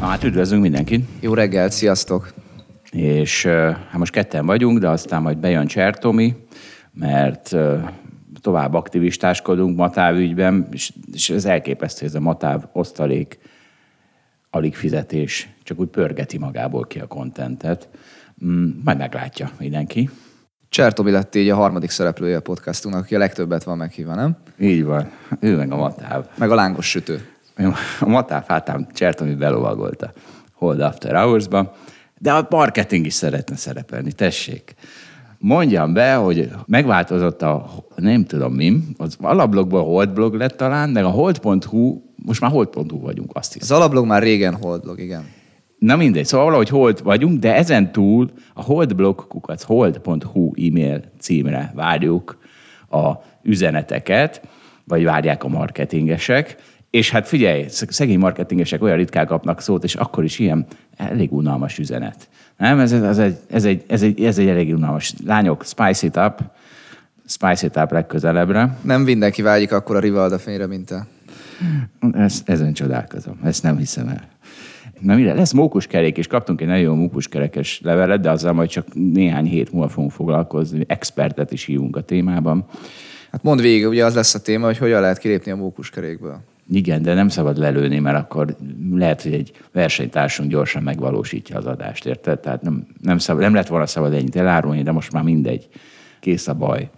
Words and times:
Na, 0.00 0.06
hát 0.06 0.24
üdvözlünk 0.24 0.62
mindenkit. 0.62 1.08
Jó 1.20 1.34
reggelt, 1.34 1.72
sziasztok! 1.72 2.32
És 2.90 3.46
hát 3.46 3.96
most 3.98 4.12
ketten 4.12 4.46
vagyunk, 4.46 4.78
de 4.78 4.88
aztán 4.88 5.22
majd 5.22 5.38
bejön 5.38 5.66
Csertomi, 5.66 6.34
mert 6.92 7.56
tovább 8.40 8.74
aktivistáskodunk 8.74 9.76
Matáv 9.76 10.16
ügyben, 10.16 10.68
és, 10.70 10.92
és 11.12 11.30
ez 11.30 11.44
elképesztő, 11.44 12.06
ez 12.06 12.14
a 12.14 12.20
Matáv 12.20 12.64
osztalék 12.72 13.38
alig 14.50 14.74
fizetés, 14.74 15.48
csak 15.62 15.78
úgy 15.78 15.88
pörgeti 15.88 16.38
magából 16.38 16.86
ki 16.86 16.98
a 16.98 17.06
kontentet. 17.06 17.88
Mm, 18.44 18.68
majd 18.84 18.98
meglátja 18.98 19.50
mindenki. 19.58 20.10
Csertomi 20.68 21.10
lett 21.10 21.34
így 21.34 21.48
a 21.48 21.54
harmadik 21.54 21.90
szereplője 21.90 22.36
a 22.36 22.40
podcastunknak, 22.40 23.02
aki 23.02 23.14
a 23.14 23.18
legtöbbet 23.18 23.64
van 23.64 23.76
meghívva, 23.76 24.14
nem? 24.14 24.36
Így 24.58 24.84
van. 24.84 25.10
Ő 25.40 25.56
meg 25.56 25.72
a 25.72 25.76
Matáv. 25.76 26.26
Meg 26.38 26.50
a 26.50 26.54
lángos 26.54 26.88
sütő. 26.88 27.35
A 28.00 28.08
Matáv 28.08 28.44
hátám 28.46 28.86
Csertomi 28.92 29.34
belovagolta 29.34 30.12
Hold 30.52 30.80
After 30.80 31.14
Hours-ba, 31.14 31.74
de 32.18 32.32
a 32.32 32.46
marketing 32.50 33.06
is 33.06 33.14
szeretne 33.14 33.56
szerepelni, 33.56 34.12
tessék. 34.12 34.74
Mondjam 35.38 35.92
be, 35.92 36.14
hogy 36.14 36.50
megváltozott 36.66 37.42
a, 37.42 37.70
nem 37.96 38.24
tudom 38.24 38.52
mi, 38.52 38.78
az 38.96 39.16
alablogból 39.20 39.84
Hold 39.84 40.10
blog 40.10 40.34
lett 40.34 40.56
talán, 40.56 40.92
de 40.92 41.02
a 41.02 41.08
hold.hu, 41.08 42.02
most 42.16 42.40
már 42.40 42.50
hold.hu 42.50 43.00
vagyunk, 43.00 43.30
azt 43.34 43.52
hiszem. 43.52 43.76
Az 43.76 43.82
alablog 43.82 44.06
már 44.06 44.22
régen 44.22 44.54
Hold 44.54 44.80
blog, 44.82 45.00
igen. 45.00 45.24
Na 45.78 45.96
mindegy, 45.96 46.26
szóval 46.26 46.46
valahogy 46.46 46.68
hold 46.68 47.02
vagyunk, 47.02 47.38
de 47.38 47.54
ezen 47.54 47.92
túl 47.92 48.30
a 48.54 48.62
holdblog 48.62 49.26
kukac 49.26 49.62
hold.hu 49.62 50.52
e-mail 50.56 51.02
címre 51.18 51.72
várjuk 51.74 52.38
a 52.90 53.12
üzeneteket, 53.42 54.40
vagy 54.84 55.04
várják 55.04 55.44
a 55.44 55.48
marketingesek, 55.48 56.56
és 56.90 57.10
hát 57.10 57.28
figyelj, 57.28 57.64
szegény 57.68 58.18
marketingesek 58.18 58.82
olyan 58.82 58.96
ritkán 58.96 59.26
kapnak 59.26 59.60
szót, 59.60 59.84
és 59.84 59.94
akkor 59.94 60.24
is 60.24 60.38
ilyen 60.38 60.66
elég 60.96 61.32
unalmas 61.32 61.78
üzenet. 61.78 62.28
Nem? 62.56 62.78
Ez, 62.78 62.92
ez, 62.92 63.18
egy, 63.18 63.36
ez, 63.48 63.64
egy, 63.64 63.84
ez, 63.86 64.02
egy, 64.02 64.24
ez 64.24 64.38
egy 64.38 64.48
elég 64.48 64.74
unalmas. 64.74 65.14
Lányok, 65.24 65.64
spice 65.64 66.06
it 66.06 66.16
up, 66.16 66.40
spice 67.26 67.66
it 67.66 67.76
up 67.76 67.90
legközelebbre. 67.90 68.76
Nem 68.82 69.02
mindenki 69.02 69.42
vágyik 69.42 69.72
akkor 69.72 69.96
a 69.96 70.00
Rivalda 70.00 70.38
fényre, 70.38 70.66
mint 70.66 70.86
te. 70.86 71.06
Ez, 72.12 72.42
ezen 72.44 72.72
csodálkozom. 72.72 73.40
Ezt 73.44 73.62
nem 73.62 73.76
hiszem 73.76 74.08
el. 74.08 74.28
Na 75.00 75.14
mire? 75.14 75.34
Lesz 75.34 75.52
mókuskerék, 75.52 76.16
és 76.16 76.26
kaptunk 76.26 76.60
egy 76.60 76.66
nagyon 76.66 76.82
jó 76.82 76.94
mókuskerekes 76.94 77.80
levelet, 77.82 78.20
de 78.20 78.30
azzal 78.30 78.52
majd 78.52 78.68
csak 78.68 78.86
néhány 78.94 79.46
hét 79.46 79.72
múlva 79.72 79.88
fogunk 79.88 80.12
foglalkozni. 80.12 80.84
Expertet 80.86 81.52
is 81.52 81.64
hívunk 81.64 81.96
a 81.96 82.00
témában. 82.00 82.64
Hát 83.30 83.42
mondd 83.42 83.60
végig, 83.60 83.86
ugye 83.86 84.04
az 84.04 84.14
lesz 84.14 84.34
a 84.34 84.40
téma, 84.40 84.66
hogy 84.66 84.78
hogyan 84.78 85.00
lehet 85.00 85.18
kilépni 85.18 85.50
a 85.50 85.56
mókuskerékből. 85.56 86.40
Igen, 86.70 87.02
de 87.02 87.14
nem 87.14 87.28
szabad 87.28 87.58
lelőni, 87.58 87.98
mert 87.98 88.16
akkor 88.16 88.56
lehet, 88.92 89.22
hogy 89.22 89.32
egy 89.32 89.52
versenytársunk 89.72 90.50
gyorsan 90.50 90.82
megvalósítja 90.82 91.56
az 91.56 91.66
adást, 91.66 92.06
érted? 92.06 92.40
Tehát 92.40 92.62
nem, 92.62 92.86
nem, 93.02 93.18
szabad, 93.18 93.42
nem 93.42 93.54
lett 93.54 93.66
volna 93.66 93.86
szabad 93.86 94.12
ennyit 94.12 94.36
elárulni, 94.36 94.82
de 94.82 94.92
most 94.92 95.12
már 95.12 95.22
mindegy. 95.22 95.68
Kész 96.20 96.48
a 96.48 96.54
baj. 96.54 96.90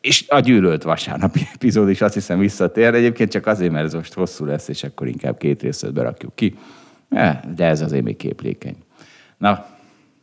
És 0.00 0.24
a 0.28 0.40
gyűlölt 0.40 0.82
vasárnap 0.82 1.36
epizód 1.54 1.88
is 1.88 2.00
azt 2.00 2.14
hiszem 2.14 2.38
visszatér, 2.38 2.94
egyébként 2.94 3.30
csak 3.30 3.46
azért, 3.46 3.72
mert 3.72 3.84
ez 3.84 3.94
most 3.94 4.12
hosszú 4.12 4.44
lesz, 4.44 4.68
és 4.68 4.84
akkor 4.84 5.06
inkább 5.06 5.38
két 5.38 5.62
részlet 5.62 5.92
berakjuk 5.92 6.34
ki. 6.34 6.54
De 7.54 7.66
ez 7.66 7.80
azért 7.80 8.04
még 8.04 8.16
képlékeny. 8.16 8.76
Na, 9.38 9.66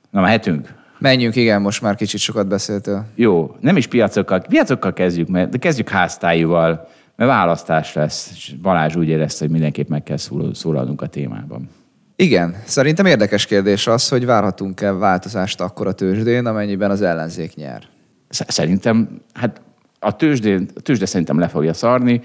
na 0.10 0.22
mehetünk? 0.22 0.74
Menjünk, 1.00 1.36
igen, 1.36 1.62
most 1.62 1.82
már 1.82 1.96
kicsit 1.96 2.20
sokat 2.20 2.48
beszéltél. 2.48 3.06
Jó, 3.16 3.56
nem 3.60 3.78
is 3.78 3.88
piacokkal, 3.88 4.40
piacokkal 4.40 4.94
kezdjük, 4.94 5.28
mert 5.28 5.50
de 5.50 5.58
kezdjük 5.58 5.90
háztájúval 5.90 6.88
mert 7.22 7.34
választás 7.34 7.94
lesz, 7.94 8.32
és 8.34 8.54
Balázs 8.62 8.96
úgy 8.96 9.08
érezte, 9.08 9.44
hogy 9.44 9.54
mindenképp 9.54 9.90
meg 9.90 10.04
kell 10.04 10.18
szólalnunk 10.54 11.02
a 11.02 11.08
témában. 11.08 11.70
Igen, 12.16 12.56
szerintem 12.66 13.06
érdekes 13.06 13.46
kérdés 13.46 13.88
az, 13.88 14.10
hogy 14.10 14.26
várhatunk-e 14.26 14.92
változást 14.92 15.62
akkor 15.62 15.88
a 15.88 15.92
tőzsdén, 15.92 16.46
amennyiben 16.46 16.92
az 16.92 17.02
ellenzék 17.02 17.56
nyer. 17.56 17.84
Szerintem, 18.30 19.22
hát 19.34 19.62
a 20.00 20.16
tőzsdén, 20.16 20.70
a 20.76 20.80
tőzsde 20.80 21.06
szerintem 21.06 21.40
le 21.40 21.48
fogja 21.48 21.74
szarni, 21.74 22.22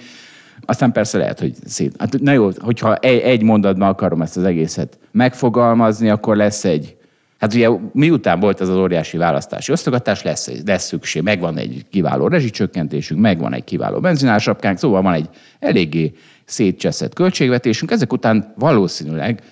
aztán 0.60 0.92
persze 0.92 1.18
lehet, 1.18 1.40
hogy 1.40 1.54
szét. 1.64 1.94
Hát, 1.98 2.20
na 2.20 2.32
jó, 2.32 2.50
hogyha 2.58 2.94
egy, 2.94 3.20
egy 3.20 3.42
mondatban 3.42 3.88
akarom 3.88 4.22
ezt 4.22 4.36
az 4.36 4.44
egészet 4.44 4.98
megfogalmazni, 5.10 6.08
akkor 6.08 6.36
lesz 6.36 6.64
egy 6.64 6.95
Hát 7.46 7.54
ugye 7.54 7.68
miután 7.92 8.40
volt 8.40 8.60
ez 8.60 8.68
az 8.68 8.76
óriási 8.76 9.16
választási 9.16 9.72
osztogatás, 9.72 10.22
lesz, 10.22 10.50
lesz 10.66 10.86
szükség, 10.86 11.22
megvan 11.22 11.58
egy 11.58 11.84
kiváló 11.90 12.28
rezsicsökkentésünk, 12.28 13.20
megvan 13.20 13.54
egy 13.54 13.64
kiváló 13.64 14.00
benzinársapkánk, 14.00 14.78
szóval 14.78 15.02
van 15.02 15.14
egy 15.14 15.28
eléggé 15.58 16.12
szétcseszett 16.44 17.14
költségvetésünk, 17.14 17.90
ezek 17.90 18.12
után 18.12 18.52
valószínűleg 18.56 19.42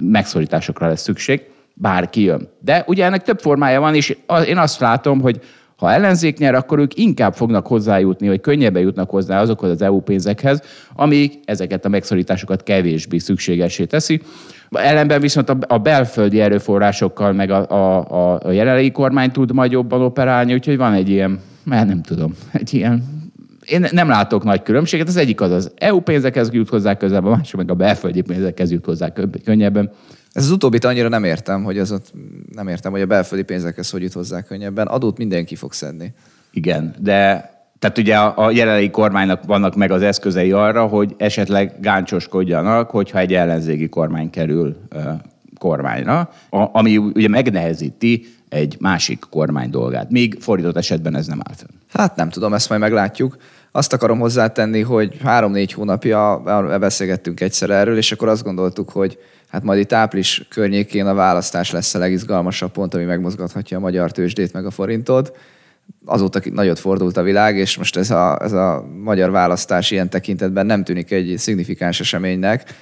megszorításokra 0.00 0.88
lesz 0.88 1.02
szükség, 1.02 1.42
bárki 1.74 2.22
jön. 2.22 2.48
De 2.60 2.84
ugye 2.86 3.04
ennek 3.04 3.22
több 3.22 3.40
formája 3.40 3.80
van, 3.80 3.94
és 3.94 4.16
én 4.46 4.58
azt 4.58 4.80
látom, 4.80 5.20
hogy 5.20 5.40
ha 5.76 5.92
ellenzék 5.92 6.38
nyer, 6.38 6.54
akkor 6.54 6.78
ők 6.78 6.98
inkább 6.98 7.34
fognak 7.34 7.66
hozzájutni, 7.66 8.28
vagy 8.28 8.40
könnyebben 8.40 8.82
jutnak 8.82 9.10
hozzá 9.10 9.40
azokhoz 9.40 9.70
az 9.70 9.82
EU 9.82 10.00
pénzekhez, 10.00 10.62
amik 10.94 11.38
ezeket 11.44 11.84
a 11.84 11.88
megszorításokat 11.88 12.62
kevésbé 12.62 13.18
szükségesé 13.18 13.84
teszi. 13.84 14.20
Ellenben 14.70 15.20
viszont 15.20 15.50
a 15.50 15.78
belföldi 15.78 16.40
erőforrásokkal 16.40 17.32
meg 17.32 17.50
a, 17.50 17.70
a, 17.70 18.38
a 18.42 18.50
jelenlegi 18.50 18.90
kormány 18.90 19.30
tud 19.30 19.52
majd 19.52 19.70
jobban 19.72 20.00
operálni, 20.00 20.52
úgyhogy 20.52 20.76
van 20.76 20.92
egy 20.92 21.08
ilyen, 21.08 21.40
mert 21.64 21.86
nem 21.86 22.02
tudom, 22.02 22.34
egy 22.52 22.74
ilyen 22.74 23.23
én 23.66 23.86
nem 23.90 24.08
látok 24.08 24.44
nagy 24.44 24.62
különbséget. 24.62 25.08
Az 25.08 25.16
egyik 25.16 25.40
az 25.40 25.50
az 25.50 25.72
EU 25.76 26.00
pénzekhez 26.00 26.52
jut 26.52 26.68
hozzá 26.68 26.96
közelben, 26.96 27.32
a 27.32 27.36
másik 27.36 27.54
meg 27.54 27.70
a 27.70 27.74
belföldi 27.74 28.20
pénzekhez 28.20 28.70
jut 28.70 28.84
hozzá 28.84 29.12
könnyebben. 29.44 29.90
Ez 30.32 30.44
az 30.44 30.50
utóbbit 30.50 30.84
annyira 30.84 31.08
nem 31.08 31.24
értem, 31.24 31.62
hogy 31.64 31.78
az 31.78 31.92
ott, 31.92 32.12
nem 32.52 32.68
értem, 32.68 32.92
hogy 32.92 33.00
a 33.00 33.06
belföldi 33.06 33.44
pénzekhez 33.44 33.90
hogy 33.90 34.02
jut 34.02 34.12
hozzá 34.12 34.42
könnyebben. 34.42 34.86
Adót 34.86 35.18
mindenki 35.18 35.54
fog 35.54 35.72
szedni. 35.72 36.14
Igen, 36.52 36.94
de 36.98 37.52
tehát 37.78 37.98
ugye 37.98 38.16
a, 38.16 38.46
a 38.46 38.50
jelenlegi 38.50 38.90
kormánynak 38.90 39.44
vannak 39.44 39.74
meg 39.74 39.90
az 39.90 40.02
eszközei 40.02 40.52
arra, 40.52 40.86
hogy 40.86 41.14
esetleg 41.16 41.74
gáncsoskodjanak, 41.80 42.90
hogyha 42.90 43.18
egy 43.18 43.34
ellenzéki 43.34 43.88
kormány 43.88 44.30
kerül 44.30 44.76
kormányra, 45.58 46.30
ami 46.50 46.96
ugye 46.96 47.28
megnehezíti 47.28 48.26
egy 48.48 48.76
másik 48.80 49.24
kormány 49.30 49.70
dolgát. 49.70 50.10
Még 50.10 50.36
fordított 50.40 50.76
esetben 50.76 51.16
ez 51.16 51.26
nem 51.26 51.40
áll 51.48 51.54
fönn. 51.54 51.76
Hát 51.92 52.16
nem 52.16 52.28
tudom, 52.28 52.54
ezt 52.54 52.68
majd 52.68 52.80
meglátjuk. 52.80 53.36
Azt 53.76 53.92
akarom 53.92 54.18
hozzátenni, 54.18 54.80
hogy 54.80 55.16
három-négy 55.22 55.72
hónapja 55.72 56.42
beszélgettünk 56.80 57.40
egyszer 57.40 57.70
erről, 57.70 57.96
és 57.96 58.12
akkor 58.12 58.28
azt 58.28 58.42
gondoltuk, 58.42 58.90
hogy 58.90 59.18
hát 59.48 59.62
majd 59.62 59.78
itt 59.78 59.92
április 59.92 60.46
környékén 60.48 61.06
a 61.06 61.14
választás 61.14 61.70
lesz 61.70 61.94
a 61.94 61.98
legizgalmasabb 61.98 62.72
pont, 62.72 62.94
ami 62.94 63.04
megmozgathatja 63.04 63.76
a 63.76 63.80
magyar 63.80 64.10
tőzsdét 64.10 64.52
meg 64.52 64.66
a 64.66 64.70
forintot. 64.70 65.36
Azóta 66.04 66.40
nagyot 66.50 66.78
fordult 66.78 67.16
a 67.16 67.22
világ, 67.22 67.56
és 67.56 67.76
most 67.76 67.96
ez 67.96 68.10
a, 68.10 68.38
ez 68.42 68.52
a 68.52 68.86
magyar 69.02 69.30
választás 69.30 69.90
ilyen 69.90 70.10
tekintetben 70.10 70.66
nem 70.66 70.84
tűnik 70.84 71.10
egy 71.10 71.34
szignifikáns 71.38 72.00
eseménynek. 72.00 72.74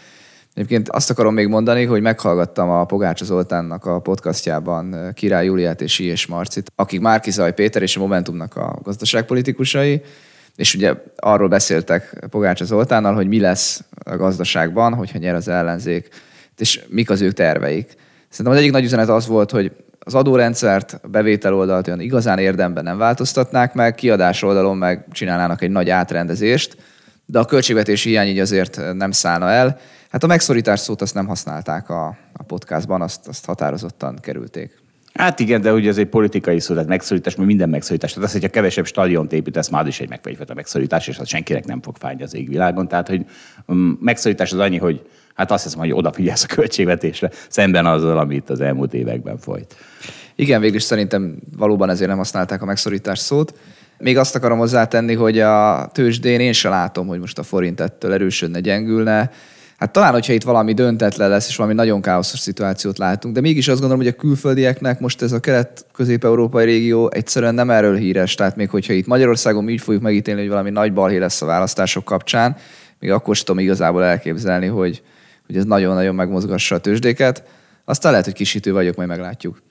Egyébként 0.55 0.89
azt 0.89 1.11
akarom 1.11 1.35
még 1.35 1.49
mondani, 1.49 1.85
hogy 1.85 2.03
meghallgattam 2.03 2.71
a 2.71 2.85
Pogácsa 2.85 3.25
Zoltánnak 3.25 3.85
a 3.85 3.99
podcastjában 3.99 5.13
Király 5.15 5.45
Júliát 5.45 5.81
és 5.81 5.99
I. 5.99 6.15
Marcit, 6.29 6.73
akik 6.75 7.01
Márki 7.01 7.31
Zaj 7.31 7.55
Péter 7.55 7.83
és 7.83 7.97
a 7.97 8.01
Momentumnak 8.01 8.57
a 8.57 8.79
gazdaságpolitikusai, 8.83 10.03
és 10.57 10.75
ugye 10.75 10.95
arról 11.17 11.49
beszéltek 11.49 12.27
Pogácsa 12.31 12.65
Zoltánnal, 12.65 13.15
hogy 13.15 13.29
mi 13.29 13.41
lesz 13.41 13.85
a 14.05 14.17
gazdaságban, 14.17 14.95
hogyha 14.95 15.19
nyer 15.19 15.35
az 15.35 15.49
ellenzék 15.49 16.09
és 16.63 16.81
mik 16.89 17.11
az 17.11 17.21
ő 17.21 17.33
terveik. 17.33 17.95
Szerintem 18.29 18.55
az 18.55 18.59
egyik 18.59 18.73
nagy 18.73 18.85
üzenet 18.85 19.09
az 19.09 19.27
volt, 19.27 19.51
hogy 19.51 19.73
az 19.99 20.15
adórendszert, 20.15 20.99
a 21.03 21.09
bevétel 21.09 21.55
oldalt 21.55 21.87
olyan 21.87 22.01
igazán 22.01 22.39
érdemben 22.39 22.85
nem 22.85 22.99
változtatnák 22.99 23.75
meg, 23.75 23.95
kiadás 23.95 24.43
oldalon 24.43 24.77
meg 24.77 25.05
csinálnának 25.11 25.63
egy 25.63 25.71
nagy 25.71 25.91
átrendezést, 25.91 26.77
de 27.27 27.39
a 27.39 27.45
költségvetési 27.45 28.09
hiány 28.09 28.27
így 28.27 28.39
azért 28.39 28.81
nem 28.95 29.11
szállna 29.11 29.51
el. 29.51 29.79
Hát 30.11 30.23
a 30.23 30.27
megszorítás 30.27 30.81
szót 30.81 31.03
azt 31.03 31.15
nem 31.15 31.27
használták 31.27 31.91
a, 31.91 32.07
a 32.33 32.43
podcastban, 32.43 33.03
azt, 33.03 33.29
azt 33.29 33.45
határozottan 33.45 34.19
kerülték. 34.21 34.82
Hát 35.15 35.41
igen, 35.41 35.61
de 35.61 35.73
ugye 35.73 35.89
ez 35.89 35.99
egy 35.99 36.07
politikai 36.07 36.61
szó, 36.61 36.75
tehát 36.75 36.89
megszorítás, 36.89 37.35
mert 37.35 37.49
minden 37.49 37.69
megszorítás. 37.69 38.13
Tehát 38.13 38.29
az, 38.29 38.33
hogyha 38.33 38.49
kevesebb 38.49 38.87
stadiont 38.87 39.33
építesz, 39.33 39.69
már 39.69 39.87
is 39.87 40.01
egy 40.01 40.09
megfejtett 40.09 40.55
megszorítás, 40.55 41.09
és 41.09 41.19
az 41.19 41.29
senkinek 41.29 41.65
nem 41.65 41.83
fog 41.83 41.97
fájni 41.99 42.23
az 42.23 42.35
égvilágon. 42.35 42.89
Tehát, 42.89 43.09
hogy 43.09 43.25
um, 43.67 43.99
megszorítás 44.01 44.53
az 44.53 44.59
annyi, 44.59 44.79
hogy 44.79 45.03
hát 45.35 45.51
azt 45.51 45.65
hiszem, 45.65 45.79
hogy 45.79 45.93
odafigyelsz 45.93 46.45
a 46.45 46.47
költségvetésre, 46.47 47.31
szemben 47.49 47.87
azzal, 47.87 48.19
amit 48.19 48.51
az 48.51 48.61
elmúlt 48.61 48.95
években 48.95 49.39
folyt. 49.39 49.77
Igen, 50.35 50.61
végül 50.61 50.77
is 50.77 50.83
szerintem 50.83 51.37
valóban 51.57 51.91
ezért 51.91 52.09
nem 52.09 52.19
használták 52.19 52.63
a 52.63 52.65
megszorítás 52.65 53.19
szót. 53.19 53.55
Még 53.99 54.19
azt 54.19 54.35
akarom 54.35 54.59
hozzátenni, 54.59 55.15
hogy 55.15 55.39
a 55.39 55.89
tőzsdén 55.93 56.41
én 56.41 56.53
se 56.53 56.69
látom, 56.69 57.07
hogy 57.07 57.19
most 57.19 57.39
a 57.39 57.43
forint 57.43 57.81
ettől 57.81 58.13
erősödne, 58.13 58.61
gyengülne. 58.61 59.31
Hát 59.83 59.93
talán, 59.93 60.13
hogyha 60.13 60.33
itt 60.33 60.43
valami 60.43 60.73
döntetlen 60.73 61.29
lesz, 61.29 61.49
és 61.49 61.57
valami 61.57 61.75
nagyon 61.75 62.01
káoszos 62.01 62.39
szituációt 62.39 62.99
látunk, 62.99 63.35
de 63.35 63.41
mégis 63.41 63.69
azt 63.69 63.81
gondolom, 63.81 64.05
hogy 64.05 64.13
a 64.13 64.21
külföldieknek 64.21 65.01
most 65.01 65.23
ez 65.23 65.33
a 65.33 65.41
kelet-közép-európai 65.41 66.65
régió 66.65 67.11
egyszerűen 67.13 67.55
nem 67.55 67.71
erről 67.71 67.97
híres. 67.97 68.35
Tehát 68.35 68.57
még 68.57 68.71
hogyha 68.71 68.93
itt 68.93 69.07
Magyarországon 69.07 69.69
így 69.69 69.81
fogjuk 69.81 70.03
megítélni, 70.03 70.41
hogy 70.41 70.49
valami 70.49 70.71
nagy 70.71 70.93
balhé 70.93 71.17
lesz 71.17 71.43
a 71.43 71.47
választások 71.47 72.05
kapcsán, 72.05 72.57
még 72.99 73.11
akkor 73.11 73.37
sem 73.37 73.45
tudom 73.45 73.63
igazából 73.63 74.05
elképzelni, 74.05 74.67
hogy, 74.67 75.03
hogy 75.47 75.57
ez 75.57 75.65
nagyon-nagyon 75.65 76.15
megmozgassa 76.15 76.75
a 76.75 76.81
tőzsdéket. 76.81 77.45
Aztán 77.85 78.11
lehet, 78.11 78.27
hogy 78.27 78.35
kisítő 78.35 78.73
vagyok, 78.73 78.97
majd 78.97 79.09
meglátjuk. 79.09 79.63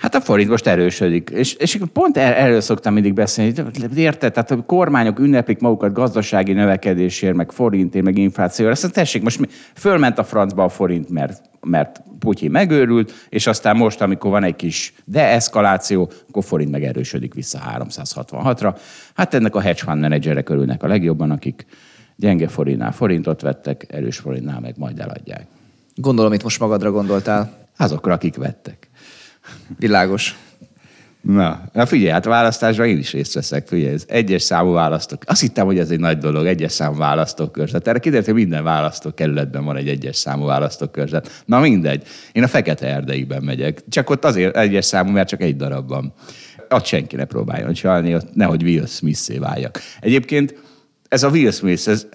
Hát 0.00 0.14
a 0.14 0.20
forint 0.20 0.48
most 0.48 0.66
erősödik. 0.66 1.30
És, 1.30 1.54
és 1.54 1.80
pont 1.92 2.16
er, 2.16 2.36
erről 2.36 2.60
szoktam 2.60 2.92
mindig 2.92 3.14
beszélni. 3.14 3.52
Érted? 3.96 4.32
Tehát 4.32 4.50
a 4.50 4.62
kormányok 4.62 5.18
ünneplik 5.18 5.60
magukat 5.60 5.92
gazdasági 5.92 6.52
növekedésért, 6.52 7.34
meg 7.34 7.52
forintért, 7.52 8.04
meg 8.04 8.18
inflációért. 8.18 8.74
Aztán 8.74 8.92
tessék, 8.92 9.22
most 9.22 9.48
fölment 9.74 10.18
a 10.18 10.24
francba 10.24 10.64
a 10.64 10.68
forint, 10.68 11.10
mert, 11.10 11.42
mert 11.60 12.02
Putyin 12.18 12.50
megőrült, 12.50 13.12
és 13.28 13.46
aztán 13.46 13.76
most, 13.76 14.00
amikor 14.00 14.30
van 14.30 14.44
egy 14.44 14.56
kis 14.56 14.94
deeszkaláció, 15.04 16.10
akkor 16.28 16.44
forint 16.44 16.70
meg 16.70 16.84
erősödik 16.84 17.34
vissza 17.34 17.60
366-ra. 17.78 18.76
Hát 19.14 19.34
ennek 19.34 19.54
a 19.54 19.60
hedge 19.60 19.82
fund 19.84 20.00
menedzserek 20.00 20.48
örülnek 20.48 20.82
a 20.82 20.86
legjobban, 20.86 21.30
akik 21.30 21.66
gyenge 22.16 22.48
forintnál 22.48 22.92
forintot 22.92 23.40
vettek, 23.40 23.86
erős 23.88 24.18
forintnál 24.18 24.60
meg 24.60 24.74
majd 24.78 25.00
eladják. 25.00 25.46
Gondolom, 25.94 26.32
itt 26.32 26.42
most 26.42 26.60
magadra 26.60 26.90
gondoltál. 26.90 27.52
Azokra, 27.76 28.12
akik 28.12 28.36
vettek. 28.36 28.79
Világos. 29.78 30.36
Na, 31.20 31.60
na 31.72 31.86
figyelj, 31.86 32.10
hát 32.10 32.24
választásra 32.24 32.86
én 32.86 32.98
is 32.98 33.12
részt 33.12 33.34
veszek, 33.34 33.66
figyelj, 33.66 33.94
ez 33.94 34.04
egyes 34.08 34.42
számú 34.42 34.72
választók. 34.72 35.22
Azt 35.26 35.40
hittem, 35.40 35.66
hogy 35.66 35.78
ez 35.78 35.90
egy 35.90 36.00
nagy 36.00 36.18
dolog, 36.18 36.46
egyes 36.46 36.72
számú 36.72 36.96
választókörzet. 36.96 37.88
Erre 37.88 37.98
kiderült, 37.98 38.26
hogy 38.26 38.34
minden 38.34 38.64
választókerületben 38.64 39.64
van 39.64 39.76
egy 39.76 39.88
egyes 39.88 40.16
számú 40.16 40.44
választókörzet. 40.44 41.42
Na 41.44 41.60
mindegy, 41.60 42.06
én 42.32 42.42
a 42.42 42.48
Fekete 42.48 42.86
Erdeiben 42.86 43.42
megyek. 43.42 43.82
Csak 43.88 44.10
ott 44.10 44.24
azért 44.24 44.56
egyes 44.56 44.84
számú, 44.84 45.10
mert 45.10 45.28
csak 45.28 45.42
egy 45.42 45.56
darab 45.56 45.88
van. 45.88 46.12
Ott 46.68 46.84
senki 46.84 47.16
ne 47.16 47.24
próbáljon 47.24 47.72
csalni, 47.72 48.14
ott 48.14 48.34
nehogy 48.34 48.62
Will 48.62 48.86
Smith-szé 48.86 49.38
váljak. 49.38 49.80
Egyébként 50.00 50.54
ez 51.10 51.22
a 51.22 51.28
Will 51.28 51.50
Smith, 51.50 51.88
ez 51.88 52.06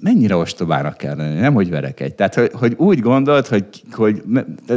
mennyire 0.00 0.36
ostobának 0.36 0.96
kell 0.96 1.16
lenni, 1.16 1.40
nem 1.40 1.54
hogy 1.54 1.70
verekedj. 1.70 2.14
Tehát, 2.14 2.34
hogy, 2.34 2.50
hogy 2.54 2.74
úgy 2.76 3.00
gondolt, 3.00 3.46
hogy, 3.46 3.64
hogy 3.92 4.22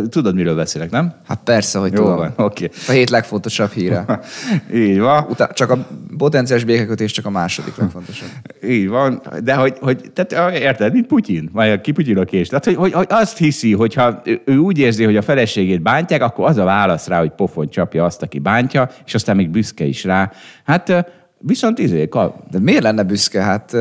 tudod, 0.09 0.35
miről 0.35 0.55
beszélek, 0.55 0.89
nem? 0.89 1.13
Hát 1.25 1.39
persze, 1.43 1.79
hogy 1.79 1.91
Jó 1.91 1.97
tudom. 1.97 2.15
van, 2.15 2.33
oké. 2.35 2.69
A 2.87 2.91
hét 2.91 3.09
legfontosabb 3.09 3.71
híre. 3.71 4.19
Így 4.73 4.99
van. 4.99 5.25
Utána 5.29 5.53
csak 5.53 5.69
a 5.69 5.87
potenciális 6.17 6.63
békekötés 6.63 7.11
csak 7.11 7.25
a 7.25 7.29
második 7.29 7.77
legfontosabb. 7.77 8.29
Így 8.63 8.87
van, 8.87 9.21
de 9.43 9.53
hogy, 9.53 9.77
hogy 9.79 10.11
tehát, 10.13 10.53
érted, 10.53 10.93
mint 10.93 11.07
Putyin, 11.07 11.49
vagy 11.53 11.81
ki 11.81 11.91
Putyin 11.91 12.17
a 12.17 12.25
kés. 12.25 12.47
Tehát, 12.47 12.65
hogy, 12.65 12.75
hogy, 12.75 12.93
hogy, 12.93 13.07
azt 13.09 13.37
hiszi, 13.37 13.73
hogyha 13.73 14.21
ő, 14.25 14.41
ő 14.45 14.57
úgy 14.57 14.77
érzi, 14.77 15.03
hogy 15.03 15.17
a 15.17 15.21
feleségét 15.21 15.81
bántják, 15.81 16.21
akkor 16.21 16.47
az 16.47 16.57
a 16.57 16.63
válasz 16.63 17.07
rá, 17.07 17.19
hogy 17.19 17.31
pofon 17.31 17.69
csapja 17.69 18.05
azt, 18.05 18.21
aki 18.21 18.39
bántja, 18.39 18.89
és 19.05 19.13
aztán 19.13 19.35
még 19.35 19.49
büszke 19.49 19.85
is 19.85 20.03
rá. 20.03 20.31
Hát 20.63 21.15
Viszont 21.39 21.79
izé, 21.79 22.07
kal... 22.07 22.43
De 22.51 22.59
miért 22.59 22.83
lenne 22.83 23.03
büszke? 23.03 23.41
Hát 23.41 23.75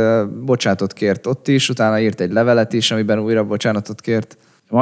bocsánatot 0.45 0.93
kért 0.93 1.27
ott 1.27 1.49
is, 1.49 1.69
utána 1.69 2.01
írt 2.01 2.21
egy 2.21 2.33
levelet 2.33 2.73
is, 2.73 2.91
amiben 2.91 3.19
újra 3.19 3.45
bocsánatot 3.45 4.01
kért. 4.01 4.37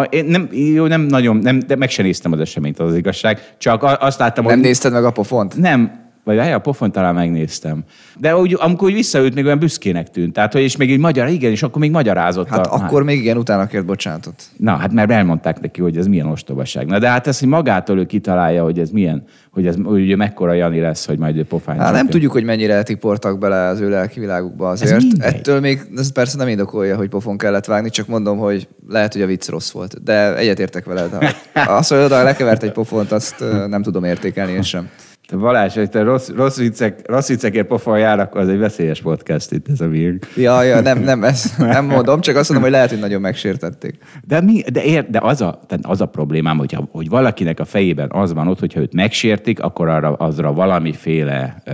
Én 0.09 0.25
nem, 0.25 0.49
jó, 0.53 0.87
nem 0.87 1.01
nagyon, 1.01 1.37
nem, 1.37 1.59
de 1.67 1.77
meg 1.77 1.91
sem 1.91 2.05
néztem 2.05 2.33
az 2.33 2.41
eseményt, 2.41 2.79
az, 2.79 2.91
az 2.91 2.97
igazság. 2.97 3.55
Csak 3.59 3.83
azt 3.83 4.19
láttam, 4.19 4.45
Nem 4.45 4.55
hogy... 4.55 4.63
nézted 4.63 4.93
meg 4.93 5.05
a 5.05 5.11
pofont? 5.11 5.57
Nem, 5.57 6.04
vagy 6.25 6.39
a 6.39 6.59
pofon 6.59 6.93
talán 6.93 7.15
megnéztem. 7.15 7.85
De 8.19 8.37
úgy, 8.37 8.57
amikor 8.61 8.89
úgy 8.89 8.95
visszaült, 8.95 9.35
még 9.35 9.45
olyan 9.45 9.59
büszkének 9.59 10.11
tűnt. 10.11 10.33
Tehát, 10.33 10.53
hogy 10.53 10.63
és 10.63 10.77
még 10.77 10.93
egy 10.93 10.99
magyar, 10.99 11.29
igen, 11.29 11.51
és 11.51 11.63
akkor 11.63 11.81
még 11.81 11.91
magyarázott. 11.91 12.49
Hát 12.49 12.67
a, 12.67 12.75
akkor 12.75 13.03
még 13.03 13.19
igen, 13.19 13.37
utána 13.37 13.67
kért 13.67 13.85
bocsánatot. 13.85 14.43
Na, 14.57 14.77
hát 14.77 14.93
mert 14.93 15.11
elmondták 15.11 15.61
neki, 15.61 15.81
hogy 15.81 15.97
ez 15.97 16.07
milyen 16.07 16.27
ostobaság. 16.27 16.87
Na, 16.87 16.99
de 16.99 17.09
hát 17.09 17.27
ezt, 17.27 17.41
hogy 17.41 17.49
magától 17.49 17.99
ő 17.99 18.07
kitalálja, 18.07 18.63
hogy 18.63 18.79
ez 18.79 18.91
milyen, 18.91 19.25
hogy 19.51 19.67
ez 19.67 19.77
hogy 19.85 20.03
ugye 20.03 20.17
mekkora 20.17 20.53
Jani 20.53 20.81
lesz, 20.81 21.07
hogy 21.07 21.19
majd 21.19 21.37
ő 21.37 21.45
pofány. 21.45 21.79
Hát 21.79 21.93
nem 21.93 22.09
tudjuk, 22.09 22.33
hogy 22.33 22.45
mennyire 22.45 22.83
tiportak 22.83 23.39
bele 23.39 23.67
az 23.67 23.81
ő 23.81 23.89
lelki 23.89 24.21
világukba 24.21 24.69
azért. 24.69 24.93
Ez. 24.93 25.35
Ettől 25.35 25.61
még 25.61 25.81
ez 25.97 26.13
persze 26.13 26.37
nem 26.37 26.49
indokolja, 26.49 26.97
hogy 26.97 27.09
pofon 27.09 27.39
kellett 27.39 27.65
vágni, 27.65 27.91
csak 27.91 28.07
mondom, 28.07 28.39
hogy 28.39 28.69
lehet, 28.89 29.13
hogy 29.13 29.23
a 29.23 29.27
vicc 29.27 29.49
rossz 29.49 29.71
volt. 29.71 30.03
De 30.03 30.37
egyetértek 30.37 30.85
veled. 30.85 31.11
Azt, 31.79 31.91
hogy 31.91 31.99
oda 31.99 32.23
lekevert 32.23 32.63
egy 32.63 32.73
pofont, 32.73 33.13
azt 33.13 33.45
nem 33.69 33.83
tudom 33.83 34.05
értékelni 34.05 34.53
én 34.53 34.63
sem. 34.63 34.89
Te 35.27 35.37
Balázs, 35.37 35.75
hogy 35.75 35.91
te 35.91 36.03
rossz, 36.03 36.29
rossz, 36.29 36.57
viccek, 36.57 37.01
rossz 37.09 37.29
viccekért 37.29 37.67
pofon 37.67 37.99
jár, 37.99 38.21
akkor 38.21 38.41
az 38.41 38.49
egy 38.49 38.59
veszélyes 38.59 39.01
podcast 39.01 39.53
itt 39.53 39.69
ez 39.69 39.81
a 39.81 39.87
miénk. 39.87 40.27
Ja, 40.37 40.63
ja, 40.63 40.81
nem, 40.81 40.99
nem, 40.99 41.25
ezt 41.25 41.59
nem 41.77 41.85
mondom, 41.85 42.21
csak 42.21 42.37
azt 42.37 42.49
mondom, 42.49 42.67
hogy 42.67 42.77
lehet, 42.77 42.91
hogy 42.91 42.99
nagyon 42.99 43.21
megsértették. 43.21 43.99
De, 44.27 44.41
mi, 44.41 44.63
de, 44.73 44.85
ér, 44.85 45.11
de 45.11 45.19
az, 45.23 45.41
a, 45.41 45.61
tehát 45.67 45.87
az 45.87 46.01
a 46.01 46.07
problémám, 46.07 46.59
hogyha, 46.59 46.89
hogy 46.91 47.09
valakinek 47.09 47.61
a 47.61 47.65
fejében 47.65 48.11
az 48.13 48.33
van 48.33 48.49
ott, 48.49 48.59
hogyha 48.59 48.81
őt 48.81 48.95
megsértik, 48.95 49.61
akkor 49.61 49.89
arra, 49.89 50.13
azra 50.13 50.53
valamiféle 50.53 51.63
ö, 51.65 51.73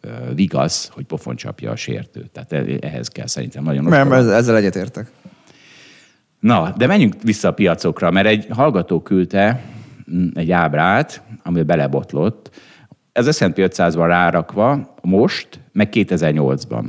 ö, 0.00 0.08
vigasz, 0.34 0.90
hogy 0.94 1.04
pofon 1.04 1.36
csapja 1.36 1.70
a 1.70 1.76
sértőt. 1.76 2.30
Tehát 2.30 2.52
e- 2.52 2.86
ehhez 2.86 3.08
kell 3.08 3.26
szerintem 3.26 3.64
nagyon 3.64 3.84
Nem, 3.84 4.12
ezzel 4.12 4.56
egyetértek. 4.56 5.10
Na, 6.40 6.74
de 6.76 6.86
menjünk 6.86 7.14
vissza 7.22 7.48
a 7.48 7.52
piacokra, 7.52 8.10
mert 8.10 8.26
egy 8.26 8.46
hallgató 8.50 9.00
küldte 9.00 9.60
mm, 10.14 10.26
egy 10.34 10.50
ábrát, 10.50 11.22
ami 11.42 11.62
belebotlott. 11.62 12.50
Ez 13.12 13.36
S&P 13.36 13.58
500 13.58 13.94
van 13.94 14.08
rárakva 14.08 14.94
most, 15.02 15.48
meg 15.72 15.88
2008-ban. 15.92 16.84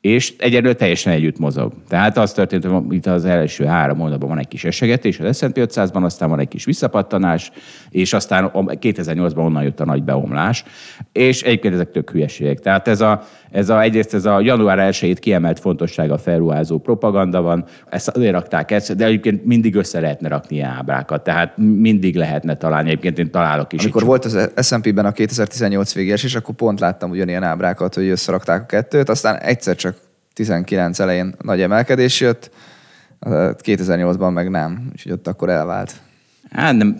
És 0.00 0.34
egyelőre 0.38 0.74
teljesen 0.74 1.12
együtt 1.12 1.38
mozog. 1.38 1.72
Tehát 1.88 2.16
az 2.16 2.32
történt, 2.32 2.64
hogy 2.64 2.92
itt 2.94 3.06
az 3.06 3.24
első 3.24 3.64
három 3.64 3.98
hónapban 3.98 4.28
van 4.28 4.38
egy 4.38 4.48
kis 4.48 4.64
esegetés 4.64 5.20
az 5.20 5.36
S&P 5.36 5.56
500-ban, 5.56 6.02
aztán 6.02 6.28
van 6.28 6.38
egy 6.38 6.48
kis 6.48 6.64
visszapattanás, 6.64 7.50
és 7.90 8.12
aztán 8.12 8.44
a- 8.44 8.64
2008-ban 8.64 9.36
onnan 9.44 9.62
jött 9.62 9.80
a 9.80 9.84
nagy 9.84 10.02
beomlás. 10.02 10.64
És 11.12 11.42
egyébként 11.42 11.74
ezek 11.74 11.90
tök 11.90 12.10
hülyeségek. 12.10 12.58
Tehát 12.58 12.88
ez 12.88 13.00
a, 13.00 13.22
ez 13.50 13.68
a, 13.68 13.80
egyrészt 13.80 14.14
ez 14.14 14.24
a 14.24 14.40
január 14.40 14.78
1 14.78 15.18
kiemelt 15.18 15.58
fontossága 15.58 16.18
felruházó 16.18 16.78
propaganda 16.78 17.40
van, 17.40 17.64
ezt 17.88 18.08
azért 18.08 18.32
rakták 18.32 18.70
ezt, 18.70 18.96
de 18.96 19.04
egyébként 19.04 19.44
mindig 19.44 19.74
össze 19.74 20.00
lehetne 20.00 20.28
rakni 20.28 20.56
ilyen 20.56 20.70
ábrákat, 20.70 21.24
tehát 21.24 21.56
mindig 21.56 22.16
lehetne 22.16 22.56
találni, 22.56 22.88
egyébként 22.88 23.18
én 23.18 23.30
találok 23.30 23.72
is. 23.72 23.82
Amikor 23.82 24.04
volt 24.04 24.24
az 24.24 24.50
S&P-ben 24.66 25.04
a 25.04 25.12
2018 25.12 25.94
végés, 25.94 26.24
és 26.24 26.34
akkor 26.34 26.54
pont 26.54 26.80
láttam 26.80 27.10
ugyanilyen 27.10 27.42
ábrákat, 27.42 27.94
hogy 27.94 28.08
összerakták 28.08 28.62
a 28.62 28.66
kettőt, 28.66 29.08
aztán 29.08 29.36
egyszer 29.36 29.76
csak 29.76 29.96
19 30.32 30.98
elején 30.98 31.34
nagy 31.42 31.60
emelkedés 31.60 32.20
jött, 32.20 32.50
2008-ban 33.20 34.32
meg 34.32 34.50
nem, 34.50 34.88
úgyhogy 34.92 35.12
ott 35.12 35.26
akkor 35.26 35.48
elvált. 35.48 35.94
Hát 36.50 36.76
nem, 36.76 36.96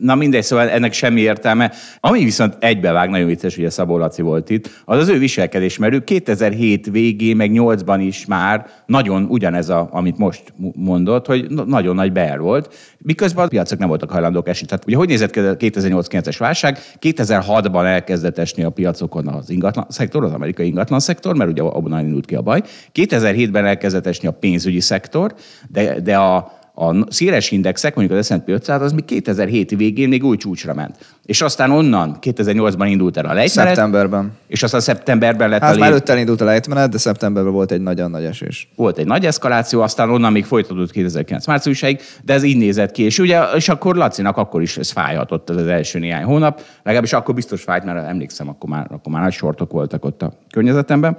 na 0.00 0.14
mindegy, 0.14 0.42
szóval 0.42 0.68
ennek 0.68 0.92
semmi 0.92 1.20
értelme. 1.20 1.72
Ami 2.00 2.24
viszont 2.24 2.56
egybevág, 2.58 3.10
nagyon 3.10 3.26
vicces, 3.26 3.58
a 3.58 3.70
Szabó 3.70 3.98
Laci 3.98 4.22
volt 4.22 4.50
itt, 4.50 4.82
az 4.84 4.98
az 4.98 5.08
ő 5.08 5.18
viselkedés, 5.18 5.78
mert 5.78 5.92
ő 5.92 6.04
2007 6.04 6.90
végén, 6.90 7.36
meg 7.36 7.50
8-ban 7.54 8.02
is 8.06 8.26
már 8.26 8.66
nagyon 8.86 9.24
ugyanez, 9.24 9.68
a, 9.68 9.88
amit 9.90 10.18
most 10.18 10.52
mondott, 10.74 11.26
hogy 11.26 11.50
nagyon 11.66 11.94
nagy 11.94 12.12
bear 12.12 12.40
volt, 12.40 12.74
miközben 12.98 13.44
a 13.44 13.48
piacok 13.48 13.78
nem 13.78 13.88
voltak 13.88 14.10
hajlandók 14.10 14.48
esni. 14.48 14.66
Tehát 14.66 14.84
ugye 14.86 14.96
hogy 14.96 15.08
nézett 15.08 15.30
ki 15.30 15.40
a 15.40 15.56
2008-9-es 15.56 16.36
válság? 16.38 16.78
2006-ban 17.00 17.84
elkezdett 17.84 18.38
esni 18.38 18.62
a 18.62 18.70
piacokon 18.70 19.28
az 19.28 19.50
ingatlan 19.50 19.86
szektor, 19.88 20.24
az 20.24 20.32
amerikai 20.32 20.66
ingatlan 20.66 21.00
szektor, 21.00 21.36
mert 21.36 21.50
ugye 21.50 21.62
abban 21.62 22.04
indult 22.04 22.26
ki 22.26 22.34
a 22.34 22.42
baj. 22.42 22.62
2007-ben 22.94 23.64
elkezdett 23.64 24.06
esni 24.06 24.28
a 24.28 24.32
pénzügyi 24.32 24.80
szektor, 24.80 25.34
de, 25.68 26.00
de 26.00 26.16
a, 26.16 26.60
a 26.74 27.12
széles 27.12 27.50
indexek, 27.50 27.94
mondjuk 27.94 28.18
az 28.18 28.26
S&P 28.26 28.48
500, 28.48 28.82
az 28.82 28.92
még 28.92 29.04
2007 29.04 29.70
végén 29.76 30.08
még 30.08 30.24
új 30.24 30.36
csúcsra 30.36 30.74
ment. 30.74 30.96
És 31.24 31.40
aztán 31.42 31.70
onnan 31.70 32.16
2008-ban 32.20 32.86
indult 32.88 33.16
el 33.16 33.24
a 33.24 33.32
lejtmenet, 33.32 33.74
Szeptemberben. 33.74 34.32
és 34.46 34.62
aztán 34.62 34.80
szeptemberben 34.80 35.48
lett 35.48 35.60
Hát 35.60 35.76
a 35.76 35.78
lé... 35.78 35.86
előtte 35.86 36.12
elindult 36.12 36.40
a 36.40 36.44
lejtmenet, 36.44 36.90
de 36.90 36.98
szeptemberben 36.98 37.52
volt 37.52 37.70
egy 37.72 37.80
nagyon 37.80 38.10
nagy 38.10 38.24
esés. 38.24 38.68
volt 38.76 38.98
egy 38.98 39.06
nagy 39.06 39.26
eszkaláció, 39.26 39.80
aztán 39.80 40.10
onnan 40.10 40.32
még 40.32 40.44
folytatódott 40.44 40.90
2009 40.90 41.46
márciusáig, 41.46 42.00
de 42.24 42.32
ez 42.32 42.42
így 42.42 42.56
nézett 42.56 42.92
ki. 42.92 43.02
És 43.02 43.18
ugye, 43.18 43.42
és 43.54 43.68
akkor 43.68 43.96
Lacinak 43.96 44.36
akkor 44.36 44.62
is 44.62 44.76
ez 44.76 44.90
fájhatott 44.90 45.50
az 45.50 45.66
első 45.66 45.98
néhány 45.98 46.24
hónap, 46.24 46.60
legalábbis 46.82 47.12
akkor 47.12 47.34
biztos 47.34 47.62
fájt, 47.62 47.84
mert 47.84 48.08
emlékszem, 48.08 48.48
akkor 48.48 48.70
már, 48.70 48.86
akkor 48.90 49.12
már 49.12 49.22
nagy 49.22 49.32
sortok 49.32 49.72
voltak 49.72 50.04
ott 50.04 50.22
a 50.22 50.32
környezetemben. 50.50 51.16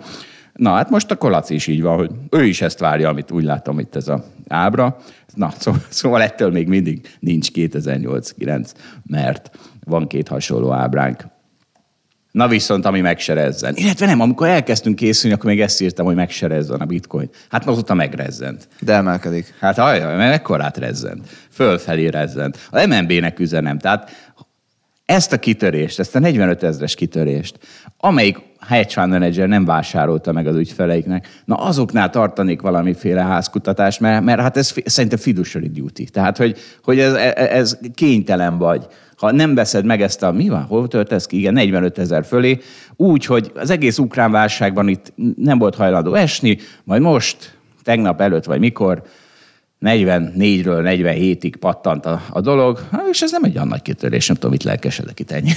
Na, 0.53 0.74
hát 0.74 0.89
most 0.89 1.12
akkor 1.12 1.31
Laci 1.31 1.53
is 1.53 1.67
így 1.67 1.81
van, 1.81 1.98
hogy 1.98 2.12
ő 2.29 2.45
is 2.45 2.62
ezt 2.62 2.79
várja, 2.79 3.10
amit 3.10 3.31
úgy 3.31 3.43
látom 3.43 3.79
itt 3.79 3.95
ez 3.95 4.07
a 4.07 4.24
ábra. 4.48 4.98
Na, 5.33 5.53
szóval, 5.57 5.81
szóval 5.89 6.22
ettől 6.22 6.51
még 6.51 6.67
mindig 6.67 7.07
nincs 7.19 7.48
2008-9, 7.53 8.72
mert 9.05 9.57
van 9.86 10.07
két 10.07 10.27
hasonló 10.27 10.72
ábránk. 10.72 11.25
Na 12.31 12.48
viszont, 12.48 12.86
ami 12.86 13.01
megserezzen. 13.01 13.75
Illetve 13.75 14.05
nem, 14.05 14.19
amikor 14.19 14.48
elkezdtünk 14.48 14.95
készülni, 14.95 15.36
akkor 15.36 15.50
még 15.50 15.62
ezt 15.62 15.81
írtam, 15.81 16.05
hogy 16.05 16.15
megserezzen 16.15 16.79
a 16.79 16.86
bitcoin. 16.86 17.29
Hát 17.50 17.67
azóta 17.67 17.93
megrezzent. 17.93 18.67
De 18.79 18.93
emelkedik. 18.93 19.53
Hát 19.60 19.77
ajaj, 19.77 20.15
mert 20.15 20.33
ekkorát 20.33 20.77
rezzent. 20.77 21.27
Fölfelé 21.50 22.07
rezzent. 22.07 22.67
A 22.72 22.86
MNB-nek 22.86 23.39
üzenem. 23.39 23.77
Tehát 23.77 24.12
ezt 25.05 25.33
a 25.33 25.39
kitörést, 25.39 26.00
ezt 26.00 26.15
a 26.15 26.19
45 26.19 26.63
ezres 26.63 26.95
kitörést, 26.95 27.57
amelyik 27.98 28.38
hedge 28.60 28.89
fund 28.89 29.10
manager 29.10 29.48
nem 29.48 29.65
vásárolta 29.65 30.31
meg 30.31 30.48
az 30.48 30.55
ügyfeleiknek, 30.55 31.41
na 31.45 31.55
azoknál 31.55 32.10
tartanék 32.10 32.62
valamiféle 32.62 33.22
házkutatást, 33.22 34.00
mert, 34.00 34.24
mert 34.24 34.41
hát 34.41 34.57
ez 34.57 34.74
szerintem 34.86 35.19
fiduciary 35.19 35.69
duty. 35.69 36.03
Tehát, 36.03 36.38
hogy, 36.38 36.57
hogy 36.83 37.00
ez, 37.00 37.13
ez 37.36 37.77
kénytelen 37.93 38.57
vagy 38.57 38.88
ha 39.17 39.31
nem 39.31 39.55
veszed 39.55 39.86
meg 39.86 40.01
ezt 40.01 40.24
a, 40.24 40.31
mi 40.31 40.50
van, 40.50 40.63
hol 40.63 40.88
tört 40.88 41.12
ez 41.12 41.25
ki? 41.25 41.38
Igen, 41.38 41.53
45 41.53 41.98
ezer 41.98 42.25
fölé, 42.25 42.60
úgy, 42.95 43.25
hogy 43.25 43.51
az 43.55 43.69
egész 43.69 43.98
ukrán 43.98 44.31
válságban 44.31 44.88
itt 44.88 45.13
nem 45.36 45.57
volt 45.57 45.75
hajlandó 45.75 46.13
esni, 46.13 46.57
majd 46.83 47.01
most, 47.01 47.57
tegnap 47.83 48.22
előtt 48.22 48.45
vagy 48.45 48.60
mikor, 48.60 49.03
44-ről 49.83 50.81
47-ig 50.83 51.53
pattant 51.59 52.05
a, 52.05 52.21
a 52.29 52.41
dolog, 52.41 52.79
és 53.11 53.21
ez 53.21 53.31
nem 53.31 53.43
egy 53.43 53.53
nagy 53.53 53.81
kitörés, 53.81 54.27
nem 54.27 54.35
tudom, 54.35 54.51
mit 54.51 54.63
lelkesedek 54.63 55.19
itt 55.19 55.31
ennyi. 55.31 55.51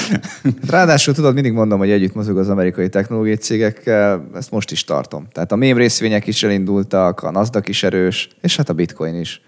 Ráadásul 0.70 1.14
tudod, 1.14 1.34
mindig 1.34 1.52
mondom, 1.52 1.78
hogy 1.78 1.90
együtt 1.90 2.14
mozog 2.14 2.38
az 2.38 2.48
amerikai 2.48 2.88
technológiai 2.88 3.36
cégekkel, 3.36 4.28
ezt 4.34 4.50
most 4.50 4.70
is 4.70 4.84
tartom. 4.84 5.26
Tehát 5.32 5.52
a 5.52 5.56
mém 5.56 5.76
részvények 5.76 6.26
is 6.26 6.42
elindultak, 6.42 7.22
a 7.22 7.30
Nasdaq 7.30 7.68
is 7.68 7.82
erős, 7.82 8.28
és 8.40 8.56
hát 8.56 8.68
a 8.68 8.72
bitcoin 8.72 9.14
is. 9.14 9.40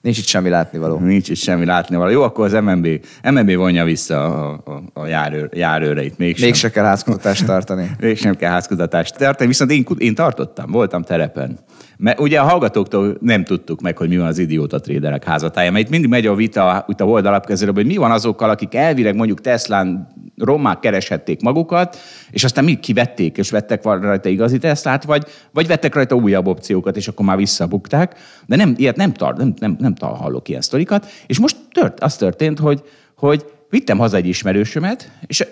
Nincs 0.00 0.18
itt 0.18 0.26
semmi 0.26 0.48
látnivaló. 0.48 0.98
Nincs 0.98 1.28
itt 1.28 1.36
semmi 1.36 1.64
látnivaló. 1.64 2.10
Jó, 2.10 2.22
akkor 2.22 2.44
az 2.44 2.52
MNB, 2.52 2.88
MNB 3.22 3.54
vonja 3.54 3.84
vissza 3.84 4.24
a, 4.24 4.62
a, 4.64 5.00
a 5.00 5.06
járőr, 5.06 5.48
járőreit. 5.52 6.18
Mégsem. 6.18 6.44
Mégsem 6.44 6.70
kell 6.70 6.84
házkutatást 6.84 7.46
tartani. 7.46 7.90
Mégsem 8.00 8.36
kell 8.36 8.50
házkutatást 8.50 9.16
tartani, 9.16 9.48
viszont 9.48 9.70
én, 9.70 9.86
én 9.98 10.14
tartottam, 10.14 10.70
voltam 10.70 11.02
terepen. 11.02 11.58
Mert 11.96 12.20
ugye 12.20 12.40
a 12.40 12.44
hallgatóktól 12.44 13.16
nem 13.20 13.44
tudtuk 13.44 13.80
meg, 13.80 13.96
hogy 13.96 14.08
mi 14.08 14.16
van 14.16 14.26
az 14.26 14.38
idióta 14.38 14.80
tréderek 14.80 15.24
házatája, 15.24 15.70
mert 15.70 15.84
itt 15.84 15.90
mindig 15.90 16.10
megy 16.10 16.26
a 16.26 16.34
vita 16.34 16.84
itt 16.88 17.00
a 17.00 17.04
oldalapkezelőben, 17.04 17.84
hogy 17.84 17.92
mi 17.92 17.98
van 17.98 18.10
azokkal, 18.10 18.50
akik 18.50 18.74
elvileg 18.74 19.14
mondjuk 19.14 19.40
Teslán 19.40 20.08
romák 20.36 20.80
kereshették 20.80 21.40
magukat, 21.40 21.98
és 22.30 22.44
aztán 22.44 22.64
mi 22.64 22.74
kivették, 22.74 23.36
és 23.36 23.50
vettek 23.50 23.84
rajta 23.84 24.28
igazi 24.28 24.58
Teslát, 24.58 25.04
vagy, 25.04 25.24
vagy 25.52 25.66
vettek 25.66 25.94
rajta 25.94 26.14
újabb 26.14 26.46
opciókat, 26.46 26.96
és 26.96 27.08
akkor 27.08 27.26
már 27.26 27.36
visszabukták. 27.36 28.18
De 28.46 28.56
nem, 28.56 28.74
ilyet 28.76 28.96
nem, 28.96 29.12
tar, 29.12 29.36
nem, 29.36 29.54
nem, 29.58 29.76
nem 29.78 29.94
tar, 29.94 30.16
hallok 30.16 30.48
ilyen 30.48 30.60
sztorikat. 30.60 31.06
És 31.26 31.38
most 31.38 31.56
tört, 31.72 32.00
az 32.00 32.16
történt, 32.16 32.58
hogy, 32.58 32.82
hogy 33.16 33.44
vittem 33.70 33.98
haza 33.98 34.16
egy 34.16 34.26
ismerősömet, 34.26 35.10
és, 35.26 35.46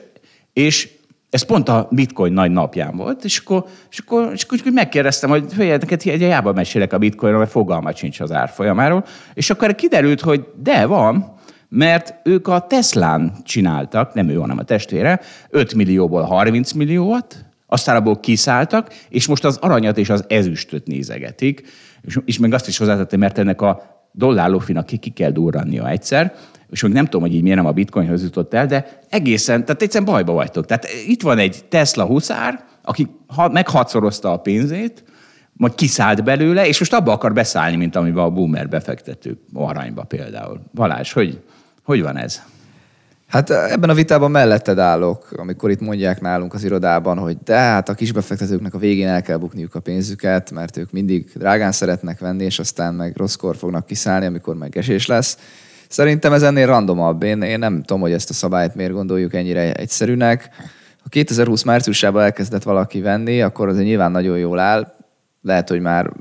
és 0.53 0.89
ez 1.33 1.43
pont 1.43 1.69
a 1.69 1.89
bitcoin 1.91 2.33
nagy 2.33 2.51
napján 2.51 2.97
volt, 2.97 3.25
és 3.25 3.39
akkor, 3.39 3.65
és 3.91 3.99
akkor, 3.99 4.31
és 4.33 4.43
akkor, 4.43 4.57
és 4.57 4.61
akkor 4.61 4.73
megkérdeztem, 4.73 5.31
hogy 5.31 5.45
figyelj, 5.49 5.71
neked 5.71 6.01
hiába 6.01 6.53
mesélek 6.53 6.93
a 6.93 6.99
bitcoinról, 6.99 7.41
mert 7.41 7.53
fogalmat 7.53 7.97
sincs 7.97 8.21
az 8.21 8.33
árfolyamáról, 8.33 9.05
és 9.35 9.51
akkor 9.51 9.75
kiderült, 9.75 10.21
hogy 10.21 10.47
de 10.63 10.87
van, 10.87 11.35
mert 11.69 12.15
ők 12.25 12.49
a 12.49 12.61
Teslán 12.61 13.33
csináltak, 13.45 14.15
nem 14.15 14.29
ő, 14.29 14.35
hanem 14.35 14.59
a 14.59 14.63
testvére, 14.63 15.21
5 15.51 15.75
millióból 15.75 16.23
30 16.23 16.73
milliót, 16.73 17.45
aztán 17.67 17.97
abból 17.97 18.21
kiszálltak, 18.21 18.95
és 19.09 19.27
most 19.27 19.45
az 19.45 19.57
aranyat 19.57 19.99
és 19.99 20.11
az 20.11 20.25
ezüstöt 20.29 20.87
nézegetik, 20.87 21.63
és, 22.03 22.19
és 22.25 22.39
meg 22.39 22.53
azt 22.53 22.69
is 22.69 22.79
hozzátettem, 22.79 23.19
mert 23.19 23.39
ennek 23.39 23.61
a 23.61 23.83
dollárlofinak 24.13 24.87
ki, 24.87 24.97
ki 24.97 25.11
kell 25.11 25.31
durrannia 25.31 25.89
egyszer, 25.89 26.35
és 26.73 26.83
még 26.83 26.93
nem 26.93 27.05
tudom, 27.05 27.21
hogy 27.21 27.35
így 27.35 27.43
miért 27.43 27.57
nem 27.57 27.67
a 27.67 27.73
bitcoinhoz 27.73 28.23
jutott 28.23 28.55
el, 28.55 28.67
de 28.67 29.01
egészen, 29.09 29.65
tehát 29.65 29.83
egyszerűen 29.83 30.13
bajba 30.13 30.33
vagytok. 30.33 30.67
Tehát 30.67 30.87
itt 31.07 31.23
van 31.23 31.39
egy 31.39 31.65
Tesla 31.69 32.05
huszár, 32.05 32.65
aki 32.83 33.09
meghatszorozta 33.51 34.33
a 34.33 34.37
pénzét, 34.37 35.05
majd 35.53 35.75
kiszállt 35.75 36.25
belőle, 36.25 36.67
és 36.67 36.79
most 36.79 36.93
abba 36.93 37.13
akar 37.13 37.33
beszállni, 37.33 37.77
mint 37.77 37.97
amiben 37.97 38.25
a 38.25 38.31
boomer 38.31 38.69
befektetők, 38.69 39.39
aranyba 39.55 40.03
például. 40.03 40.61
Valás, 40.75 41.13
hogy, 41.13 41.41
hogy 41.83 42.03
van 42.03 42.17
ez? 42.17 42.43
Hát 43.27 43.51
ebben 43.51 43.91
a 43.91 43.95
vitában 43.95 44.31
melletted 44.31 44.79
állok, 44.79 45.33
amikor 45.37 45.71
itt 45.71 45.81
mondják 45.81 46.21
nálunk 46.21 46.55
az 46.55 46.65
irodában, 46.65 47.19
hogy 47.19 47.37
de 47.45 47.57
hát 47.57 47.89
a 47.89 47.95
kisbefektetőknek 47.95 48.75
a 48.75 48.79
végén 48.79 49.09
el 49.09 49.23
kell 49.23 49.37
bukniuk 49.37 49.75
a 49.75 49.81
pénzüket, 49.81 50.51
mert 50.51 50.77
ők 50.77 50.91
mindig 50.91 51.31
drágán 51.35 51.73
szeretnek 51.73 52.19
venni, 52.19 52.45
és 52.45 52.59
aztán 52.59 52.95
meg 52.95 53.17
rosszkor 53.17 53.57
fognak 53.57 53.87
kiszállni, 53.87 54.27
amikor 54.27 54.57
meg 54.57 54.77
esés 54.77 55.07
lesz. 55.07 55.39
Szerintem 55.93 56.33
ez 56.33 56.43
ennél 56.43 56.67
randomabb. 56.67 57.23
Én, 57.23 57.43
én 57.43 57.59
nem 57.59 57.83
tudom, 57.83 58.01
hogy 58.01 58.13
ezt 58.13 58.31
a 58.31 58.33
szabályt 58.33 58.75
miért 58.75 58.93
gondoljuk 58.93 59.35
ennyire 59.35 59.73
egyszerűnek. 59.73 60.49
Ha 61.03 61.09
2020 61.09 61.63
márciusában 61.63 62.23
elkezdett 62.23 62.63
valaki 62.63 63.01
venni, 63.01 63.43
akkor 63.43 63.69
azért 63.69 63.85
nyilván 63.85 64.11
nagyon 64.11 64.39
jól 64.39 64.59
áll. 64.59 64.95
Lehet, 65.43 65.69
hogy 65.69 65.81
már 65.81 66.13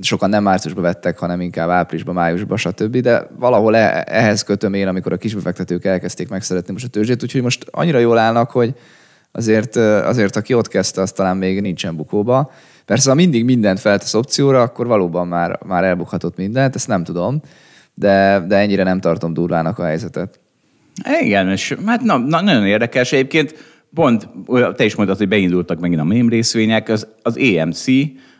sokan 0.00 0.28
nem 0.28 0.42
márciusban 0.42 0.82
vettek, 0.82 1.18
hanem 1.18 1.40
inkább 1.40 1.68
áprilisban, 1.68 2.14
májusban, 2.14 2.56
stb. 2.56 2.96
De 2.96 3.28
valahol 3.38 3.76
e- 3.76 4.04
ehhez 4.06 4.42
kötöm 4.42 4.74
én, 4.74 4.88
amikor 4.88 5.12
a 5.12 5.16
kisbefektetők 5.16 5.84
elkezdték 5.84 6.28
megszeretni 6.28 6.72
most 6.72 6.84
a 6.84 6.88
tőzsét, 6.88 7.22
úgyhogy 7.22 7.42
most 7.42 7.66
annyira 7.70 7.98
jól 7.98 8.18
állnak, 8.18 8.50
hogy 8.50 8.74
azért, 9.32 9.76
azért 9.76 10.36
aki 10.36 10.54
ott 10.54 10.68
kezdte, 10.68 11.00
az 11.00 11.12
talán 11.12 11.36
még 11.36 11.60
nincsen 11.60 11.96
bukóba. 11.96 12.50
Persze, 12.84 13.08
ha 13.08 13.14
mindig 13.14 13.44
mindent 13.44 13.80
feltesz 13.80 14.14
opcióra, 14.14 14.62
akkor 14.62 14.86
valóban 14.86 15.28
már, 15.28 15.58
már 15.66 15.84
elbukhatott 15.84 16.36
mindent, 16.36 16.74
ezt 16.74 16.88
nem 16.88 17.04
tudom, 17.04 17.40
de, 17.98 18.44
de 18.48 18.56
ennyire 18.56 18.82
nem 18.82 19.00
tartom 19.00 19.34
durvának 19.34 19.78
a 19.78 19.84
helyzetet. 19.84 20.40
Igen, 21.20 21.50
és 21.50 21.76
hát 21.86 22.02
na, 22.02 22.18
na, 22.18 22.40
nagyon 22.40 22.66
érdekes. 22.66 23.12
Egyébként 23.12 23.54
pont 23.94 24.28
te 24.76 24.84
is 24.84 24.94
mondtad, 24.94 25.18
hogy 25.18 25.28
beindultak 25.28 25.80
megint 25.80 26.00
a 26.00 26.04
mém 26.04 26.28
részvények, 26.28 26.88
az, 26.88 27.06
az 27.22 27.38
EMC 27.38 27.84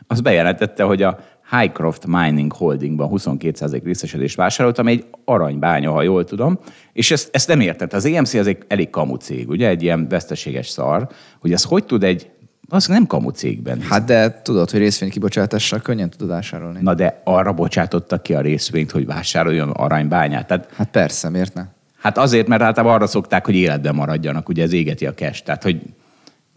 az 0.06 0.20
bejelentette, 0.20 0.82
hogy 0.82 1.02
a 1.02 1.18
Highcroft 1.50 2.06
Mining 2.06 2.52
Holdingban 2.52 3.08
22% 3.12 3.80
részesedést 3.84 4.36
vásárolt, 4.36 4.78
ami 4.78 4.90
egy 4.90 5.04
aranybánya, 5.24 5.90
ha 5.90 6.02
jól 6.02 6.24
tudom, 6.24 6.58
és 6.92 7.10
ezt, 7.10 7.28
ezt 7.32 7.48
nem 7.48 7.60
értett. 7.60 7.92
Az 7.92 8.04
EMC 8.04 8.34
az 8.34 8.46
egy 8.46 8.58
elég 8.66 8.90
kamu 8.90 9.14
cég, 9.14 9.48
ugye, 9.48 9.68
egy 9.68 9.82
ilyen 9.82 10.08
veszteséges 10.08 10.68
szar, 10.68 11.08
hogy 11.40 11.52
ez 11.52 11.62
hogy 11.62 11.84
tud 11.84 12.04
egy 12.04 12.30
az 12.68 12.86
nem 12.86 13.06
kamu 13.06 13.30
cégben. 13.30 13.80
Hát 13.80 14.04
de 14.04 14.40
tudod, 14.42 14.70
hogy 14.70 14.80
részvény 14.80 15.10
kibocsátással 15.10 15.80
könnyen 15.80 16.10
tudod 16.10 16.28
vásárolni. 16.28 16.78
Na 16.82 16.94
de 16.94 17.20
arra 17.24 17.52
bocsátottak 17.52 18.22
ki 18.22 18.34
a 18.34 18.40
részvényt, 18.40 18.90
hogy 18.90 19.06
vásároljon 19.06 19.70
aranybányát. 19.70 20.46
Tehát, 20.46 20.68
hát 20.76 20.88
persze, 20.88 21.28
miért 21.28 21.54
ne? 21.54 21.64
Hát 22.00 22.18
azért, 22.18 22.46
mert 22.46 22.62
általában 22.62 22.96
arra 22.96 23.06
szokták, 23.06 23.44
hogy 23.44 23.54
életben 23.54 23.94
maradjanak, 23.94 24.48
ugye 24.48 24.62
ez 24.62 24.72
égeti 24.72 25.06
a 25.06 25.14
cash. 25.14 25.42
Tehát, 25.42 25.62
hogy 25.62 25.80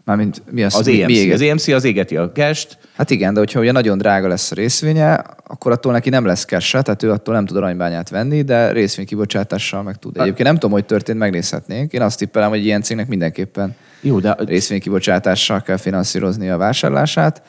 Mármint 0.04 0.42
mi 0.50 0.62
az? 0.62 0.74
Az 0.74 0.86
mi, 0.86 1.02
EMC, 1.02 1.08
mi 1.08 1.32
az 1.32 1.40
EMC 1.40 1.68
az 1.68 1.84
égeti 1.84 2.16
a 2.16 2.32
cash 2.32 2.76
Hát 2.96 3.10
igen, 3.10 3.32
de 3.34 3.38
hogyha 3.38 3.60
ugye 3.60 3.72
nagyon 3.72 3.98
drága 3.98 4.28
lesz 4.28 4.50
a 4.50 4.54
részvénye, 4.54 5.24
akkor 5.46 5.72
attól 5.72 5.92
neki 5.92 6.08
nem 6.10 6.24
lesz 6.24 6.44
cash 6.44 6.70
tehát 6.70 7.02
ő 7.02 7.10
attól 7.10 7.34
nem 7.34 7.46
tud 7.46 7.56
aranybányát 7.56 8.08
venni, 8.08 8.42
de 8.42 8.72
részvénykibocsátással 8.72 9.82
meg 9.82 9.96
tud. 9.96 10.16
Egyébként 10.16 10.46
nem 10.46 10.54
tudom, 10.54 10.70
hogy 10.70 10.84
történt, 10.84 11.18
megnézhetnénk. 11.18 11.92
Én 11.92 12.02
azt 12.02 12.18
tippelem, 12.18 12.48
hogy 12.48 12.64
ilyen 12.64 12.82
cégnek 12.82 13.08
mindenképpen 13.08 13.74
Jó, 14.02 14.20
de... 14.20 14.36
részvénykibocsátással 14.38 15.62
kell 15.62 15.76
finanszírozni 15.76 16.48
a 16.48 16.56
vásárlását. 16.56 17.42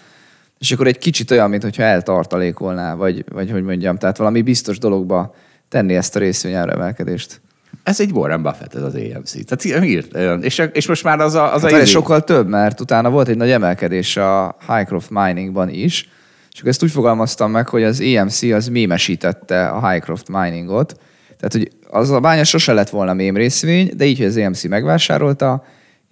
És 0.60 0.72
akkor 0.72 0.88
egy 0.88 0.98
kicsit 0.98 1.32
olyan, 1.32 1.50
mintha 1.50 1.84
eltartalékolná, 1.84 2.96
vagy, 2.96 3.26
vagy 3.32 3.52
hogy 3.52 3.64
mondjam, 3.64 3.98
tehát 3.98 4.18
valami 4.18 4.42
biztos 4.42 4.78
dologba 4.78 5.36
tenni 5.70 5.96
ezt 5.96 6.16
a 6.16 6.20
részvény 6.20 6.54
emelkedést. 6.54 7.42
Ez 7.84 8.00
egy 8.00 8.12
Warren 8.12 8.42
Buffett, 8.42 8.76
ez 8.76 8.82
az 8.82 8.96
AMC. 8.96 9.46
Tehát 9.46 9.84
írt, 9.86 10.16
és, 10.44 10.62
és 10.74 10.88
most 10.88 11.04
már 11.04 11.20
az 11.20 11.34
a... 11.34 11.54
Az 11.54 11.62
hát 11.62 11.72
a 11.72 11.86
sokkal 11.86 12.24
több, 12.24 12.48
mert 12.48 12.80
utána 12.80 13.10
volt 13.10 13.28
egy 13.28 13.38
nagy 13.38 13.52
emelkedés 13.52 14.18
a 14.18 14.56
Highcroft 14.68 15.10
Miningban 15.10 15.70
is, 15.70 16.10
és 16.52 16.60
akkor 16.60 16.70
ezt 16.70 16.84
úgy 16.84 16.92
fogalmaztam 16.92 17.52
meg, 17.52 17.68
hogy 17.68 17.84
az 17.84 18.02
EMC 18.02 18.42
az 18.42 18.68
mémesítette 18.68 19.68
a 19.68 19.90
Highcroft 19.90 20.30
Miningot, 20.30 21.00
tehát, 21.38 21.54
hogy 21.54 21.72
az 21.90 22.10
a 22.10 22.20
bánya 22.20 22.44
sose 22.44 22.74
lett 22.74 22.90
volna 22.90 23.14
mém 23.14 23.36
részvény, 23.36 23.92
de 23.96 24.06
így, 24.06 24.18
hogy 24.18 24.26
az 24.26 24.38
EMC 24.38 24.64
megvásárolta, 24.64 25.64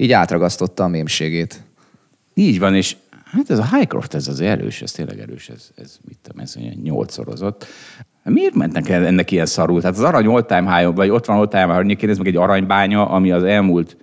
így 0.01 0.12
átragasztotta 0.12 0.84
a 0.84 0.88
mémségét. 0.88 1.62
Így 2.34 2.60
van, 2.60 2.75
és 2.75 2.96
hát 3.25 3.50
ez 3.50 3.60
a 3.60 3.75
Highcroft, 3.75 4.13
ez 4.13 4.27
az 4.27 4.41
erős, 4.41 4.81
ez 4.81 4.91
tényleg 4.91 5.20
erős, 5.20 5.50
ez, 5.50 5.70
ez 5.75 5.98
mit 6.08 6.17
tudom, 6.22 6.41
ez 6.41 6.55
nyolcszorozott. 6.84 7.65
Miért 8.24 8.53
mentek 8.53 8.89
ennek 8.89 9.31
ilyen 9.31 9.46
szarul? 9.46 9.81
Tehát 9.81 9.98
az 9.98 10.03
arany 10.03 10.25
all 10.25 10.46
time 10.46 10.77
high, 10.77 10.96
vagy 10.96 11.10
ott 11.10 11.25
van 11.25 11.38
all 11.38 11.48
time 11.48 11.84
high, 11.84 12.10
ez 12.10 12.17
meg 12.17 12.27
egy 12.27 12.36
aranybánya, 12.36 13.10
ami 13.10 13.31
az 13.31 13.43
elmúlt 13.43 13.98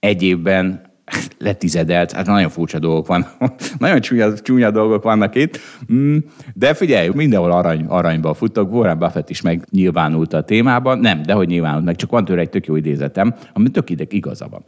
egy 0.00 0.22
évben 0.22 0.92
letizedelt, 1.38 2.12
hát 2.12 2.26
nagyon 2.26 2.50
furcsa 2.50 2.78
dolgok 2.78 3.06
van, 3.06 3.26
nagyon 3.78 4.00
csúnya, 4.00 4.38
csúnya 4.38 4.70
dolgok 4.70 5.02
vannak 5.02 5.34
itt, 5.34 5.58
mm, 5.92 6.16
de 6.54 6.74
figyelj, 6.74 7.08
mindenhol 7.14 7.52
arany, 7.52 7.84
aranyba 7.88 8.34
futok, 8.34 8.72
Warren 8.72 8.98
Buffett 8.98 9.30
is 9.30 9.40
megnyilvánult 9.40 10.32
a 10.32 10.42
témában, 10.42 10.98
nem, 10.98 11.22
de 11.22 11.32
hogy 11.32 11.48
nyilvánult 11.48 11.84
meg, 11.84 11.96
csak 11.96 12.10
van 12.10 12.24
tőle 12.24 12.40
egy 12.40 12.50
tök 12.50 12.66
jó 12.66 12.76
idézetem, 12.76 13.34
ami 13.52 13.68
tök 13.68 13.90
ideg 13.90 14.12
igaza 14.12 14.48
van. 14.48 14.64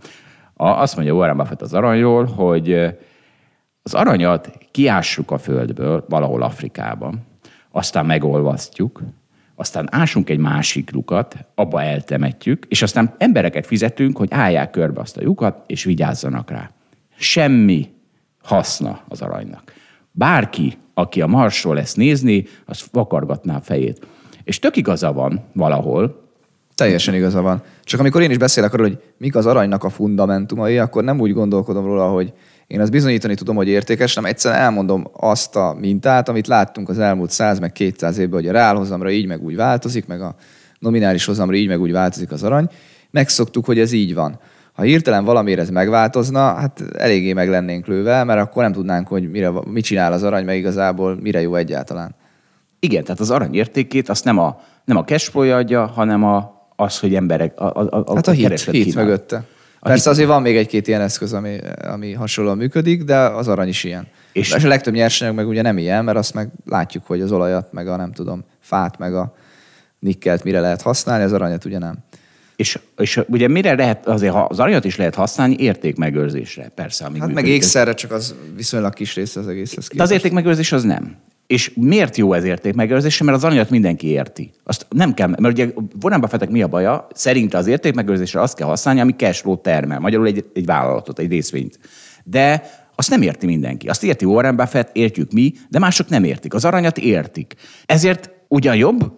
A, 0.58 0.66
azt 0.68 0.96
mondja 0.96 1.14
Warren 1.14 1.36
Buffett 1.36 1.62
az 1.62 1.74
aranyról, 1.74 2.24
hogy 2.24 2.72
az 3.82 3.94
aranyat 3.94 4.58
kiássuk 4.70 5.30
a 5.30 5.38
földből 5.38 6.04
valahol 6.08 6.42
Afrikában, 6.42 7.26
aztán 7.70 8.06
megolvasztjuk, 8.06 9.02
aztán 9.54 9.88
ásunk 9.90 10.30
egy 10.30 10.38
másik 10.38 10.90
lukat, 10.90 11.36
abba 11.54 11.82
eltemetjük, 11.82 12.66
és 12.68 12.82
aztán 12.82 13.14
embereket 13.18 13.66
fizetünk, 13.66 14.16
hogy 14.16 14.28
állják 14.30 14.70
körbe 14.70 15.00
azt 15.00 15.16
a 15.16 15.22
lyukat, 15.22 15.64
és 15.66 15.84
vigyázzanak 15.84 16.50
rá. 16.50 16.70
Semmi 17.16 17.92
haszna 18.42 19.00
az 19.08 19.22
aranynak. 19.22 19.72
Bárki, 20.10 20.78
aki 20.94 21.20
a 21.20 21.26
Marsról 21.26 21.78
ezt 21.78 21.96
nézni, 21.96 22.44
az 22.66 22.88
vakargatná 22.92 23.56
a 23.56 23.60
fejét. 23.60 24.06
És 24.44 24.58
tök 24.58 24.76
igaza 24.76 25.12
van 25.12 25.44
valahol, 25.52 26.25
Teljesen 26.76 27.14
igaza 27.14 27.40
van. 27.40 27.62
Csak 27.84 28.00
amikor 28.00 28.22
én 28.22 28.30
is 28.30 28.38
beszélek 28.38 28.72
arról, 28.72 28.86
hogy 28.86 28.98
mik 29.18 29.36
az 29.36 29.46
aranynak 29.46 29.84
a 29.84 29.90
fundamentumai, 29.90 30.78
akkor 30.78 31.04
nem 31.04 31.20
úgy 31.20 31.32
gondolkodom 31.32 31.84
róla, 31.84 32.08
hogy 32.08 32.32
én 32.66 32.80
azt 32.80 32.90
bizonyítani 32.90 33.34
tudom, 33.34 33.56
hogy 33.56 33.68
értékes, 33.68 34.14
nem 34.14 34.24
egyszerűen 34.24 34.60
elmondom 34.60 35.08
azt 35.12 35.56
a 35.56 35.76
mintát, 35.80 36.28
amit 36.28 36.46
láttunk 36.46 36.88
az 36.88 36.98
elmúlt 36.98 37.30
100 37.30 37.58
meg 37.58 37.72
200 37.72 38.18
évben, 38.18 38.40
hogy 38.40 38.48
a 38.48 38.52
reálhozamra 38.52 39.10
így 39.10 39.26
meg 39.26 39.42
úgy 39.42 39.56
változik, 39.56 40.06
meg 40.06 40.20
a 40.20 40.34
nominális 40.78 41.24
hozamra 41.24 41.56
így 41.56 41.68
meg 41.68 41.80
úgy 41.80 41.92
változik 41.92 42.32
az 42.32 42.42
arany. 42.42 42.68
Megszoktuk, 43.10 43.64
hogy 43.64 43.78
ez 43.78 43.92
így 43.92 44.14
van. 44.14 44.38
Ha 44.72 44.82
hirtelen 44.82 45.24
valamiért 45.24 45.60
ez 45.60 45.70
megváltozna, 45.70 46.54
hát 46.54 46.82
eléggé 46.96 47.32
meg 47.32 47.48
lennénk 47.48 47.86
lőve, 47.86 48.24
mert 48.24 48.40
akkor 48.40 48.62
nem 48.62 48.72
tudnánk, 48.72 49.08
hogy 49.08 49.30
mire, 49.30 49.50
mit 49.66 49.84
csinál 49.84 50.12
az 50.12 50.22
arany, 50.22 50.44
meg 50.44 50.56
igazából 50.56 51.18
mire 51.20 51.40
jó 51.40 51.54
egyáltalán. 51.54 52.14
Igen, 52.80 53.04
tehát 53.04 53.20
az 53.20 53.30
arany 53.30 53.54
értékét 53.54 54.08
azt 54.08 54.24
nem 54.24 54.38
a, 54.38 54.60
nem 54.84 54.96
a 54.96 55.04
cashflow 55.04 55.50
adja, 55.50 55.86
hanem 55.86 56.24
a, 56.24 56.55
az, 56.76 56.98
hogy 56.98 57.14
emberek... 57.14 57.60
A, 57.60 57.64
a, 57.64 57.86
a, 58.06 58.14
Hát 58.14 58.26
a 58.26 58.30
hit, 58.30 58.42
kereslet 58.42 58.74
hit 58.74 58.84
kínál. 58.84 59.04
mögötte. 59.04 59.36
A 59.78 59.88
Persze 59.88 60.02
hit- 60.02 60.12
azért 60.12 60.28
van 60.28 60.42
még 60.42 60.56
egy-két 60.56 60.88
ilyen 60.88 61.00
eszköz, 61.00 61.32
ami, 61.32 61.58
ami 61.82 62.12
hasonlóan 62.12 62.56
működik, 62.56 63.02
de 63.04 63.16
az 63.18 63.48
arany 63.48 63.68
is 63.68 63.84
ilyen. 63.84 64.06
És- 64.32 64.54
És, 64.54 64.64
a 64.64 64.68
legtöbb 64.68 64.94
nyersanyag 64.94 65.34
meg 65.34 65.48
ugye 65.48 65.62
nem 65.62 65.78
ilyen, 65.78 66.04
mert 66.04 66.18
azt 66.18 66.34
meg 66.34 66.48
látjuk, 66.64 67.06
hogy 67.06 67.20
az 67.20 67.32
olajat, 67.32 67.72
meg 67.72 67.88
a 67.88 67.96
nem 67.96 68.12
tudom, 68.12 68.44
fát, 68.60 68.98
meg 68.98 69.14
a 69.14 69.34
nikkelt 69.98 70.44
mire 70.44 70.60
lehet 70.60 70.82
használni, 70.82 71.24
az 71.24 71.32
aranyat 71.32 71.64
ugye 71.64 71.78
nem. 71.78 71.96
És, 72.56 72.78
és 72.96 73.20
ugye 73.28 73.48
mire 73.48 73.74
lehet, 73.74 74.06
azért 74.06 74.32
ha 74.32 74.40
az 74.44 74.58
aranyat 74.60 74.84
is 74.84 74.96
lehet 74.96 75.14
használni 75.14 75.56
értékmegőrzésre, 75.58 76.68
persze, 76.74 77.04
amíg 77.04 77.18
Hát 77.20 77.26
meg 77.28 77.36
működik. 77.36 77.56
ékszerre 77.62 77.94
csak 77.94 78.10
az 78.12 78.34
viszonylag 78.56 78.92
kis 78.94 79.14
része 79.14 79.40
az 79.40 79.48
egészhez 79.48 79.88
De 79.94 80.02
az 80.02 80.10
értékmegőrzés 80.10 80.72
az 80.72 80.82
nem. 80.82 81.16
És 81.46 81.72
miért 81.74 82.16
jó 82.16 82.32
ez 82.32 82.44
értékmegőrzés? 82.44 83.22
Mert 83.22 83.36
az 83.36 83.44
aranyat 83.44 83.70
mindenki 83.70 84.06
érti. 84.06 84.50
Azt 84.64 84.86
nem 84.90 85.14
kell, 85.14 85.28
mert 85.28 85.58
ugye 85.58 85.68
Warren 86.02 86.20
Buffettnek 86.20 86.50
mi 86.50 86.62
a 86.62 86.68
baja? 86.68 87.06
Szerint 87.12 87.54
az 87.54 87.66
értékmegőrzésre 87.66 88.40
azt 88.40 88.56
kell 88.56 88.66
használni, 88.66 89.00
ami 89.00 89.12
cashflow 89.12 89.60
termel. 89.60 89.98
Magyarul 89.98 90.26
egy, 90.26 90.44
egy 90.54 90.66
vállalatot, 90.66 91.18
egy 91.18 91.30
részvényt. 91.30 91.78
De 92.24 92.62
azt 92.94 93.10
nem 93.10 93.22
érti 93.22 93.46
mindenki. 93.46 93.88
Azt 93.88 94.04
érti 94.04 94.24
Warren 94.24 94.56
Buffett, 94.56 94.96
értjük 94.96 95.32
mi, 95.32 95.52
de 95.68 95.78
mások 95.78 96.08
nem 96.08 96.24
értik. 96.24 96.54
Az 96.54 96.64
aranyat 96.64 96.98
értik. 96.98 97.54
Ezért 97.86 98.30
ugyan 98.48 98.76
jobb 98.76 99.12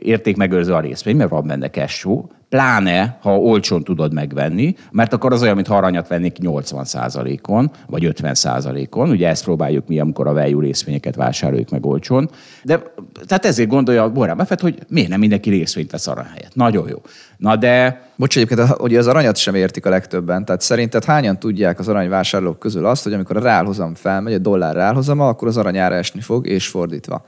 értékmegőrző 0.00 0.72
a 0.72 0.80
részvény, 0.80 1.16
mert 1.16 1.30
van 1.30 1.46
benne 1.46 1.70
cashflow, 1.70 2.26
pláne, 2.48 3.18
ha 3.22 3.38
olcsón 3.38 3.84
tudod 3.84 4.12
megvenni, 4.12 4.74
mert 4.90 5.12
akkor 5.12 5.32
az 5.32 5.42
olyan, 5.42 5.54
mintha 5.54 5.76
aranyat 5.76 6.08
vennék 6.08 6.36
80%-on, 6.40 7.70
vagy 7.86 8.12
50%-on. 8.22 9.10
Ugye 9.10 9.28
ezt 9.28 9.44
próbáljuk 9.44 9.88
mi, 9.88 9.98
amikor 9.98 10.26
a 10.26 10.32
value 10.32 10.64
részvényeket 10.64 11.14
vásároljuk 11.14 11.70
meg 11.70 11.86
olcsón. 11.86 12.30
De 12.62 12.82
tehát 13.26 13.44
ezért 13.44 13.68
gondolja 13.68 14.06
Warren 14.14 14.36
Buffett, 14.36 14.60
hogy 14.60 14.78
miért 14.88 15.08
nem 15.08 15.20
mindenki 15.20 15.50
részvényt 15.50 15.90
vesz 15.90 16.06
arany 16.06 16.26
helyett. 16.26 16.54
Nagyon 16.54 16.88
jó. 16.88 17.02
Na 17.36 17.56
de 17.56 18.06
Bocs, 18.16 18.36
egyébként, 18.36 18.60
hogy 18.60 18.96
az 18.96 19.06
aranyat 19.06 19.36
sem 19.36 19.54
értik 19.54 19.86
a 19.86 19.90
legtöbben. 19.90 20.44
Tehát 20.44 20.60
szerinted 20.60 21.04
hányan 21.04 21.38
tudják 21.38 21.78
az 21.78 21.88
aranyvásárlók 21.88 22.58
közül 22.58 22.86
azt, 22.86 23.02
hogy 23.02 23.12
amikor 23.12 23.36
a 23.36 23.40
reálhozam 23.40 23.94
felmegy, 23.94 24.34
a 24.34 24.38
dollár 24.38 24.74
reálhozama, 24.74 25.28
akkor 25.28 25.48
az 25.48 25.56
aranyára 25.56 25.94
esni 25.94 26.20
fog, 26.20 26.46
és 26.46 26.66
fordítva. 26.66 27.24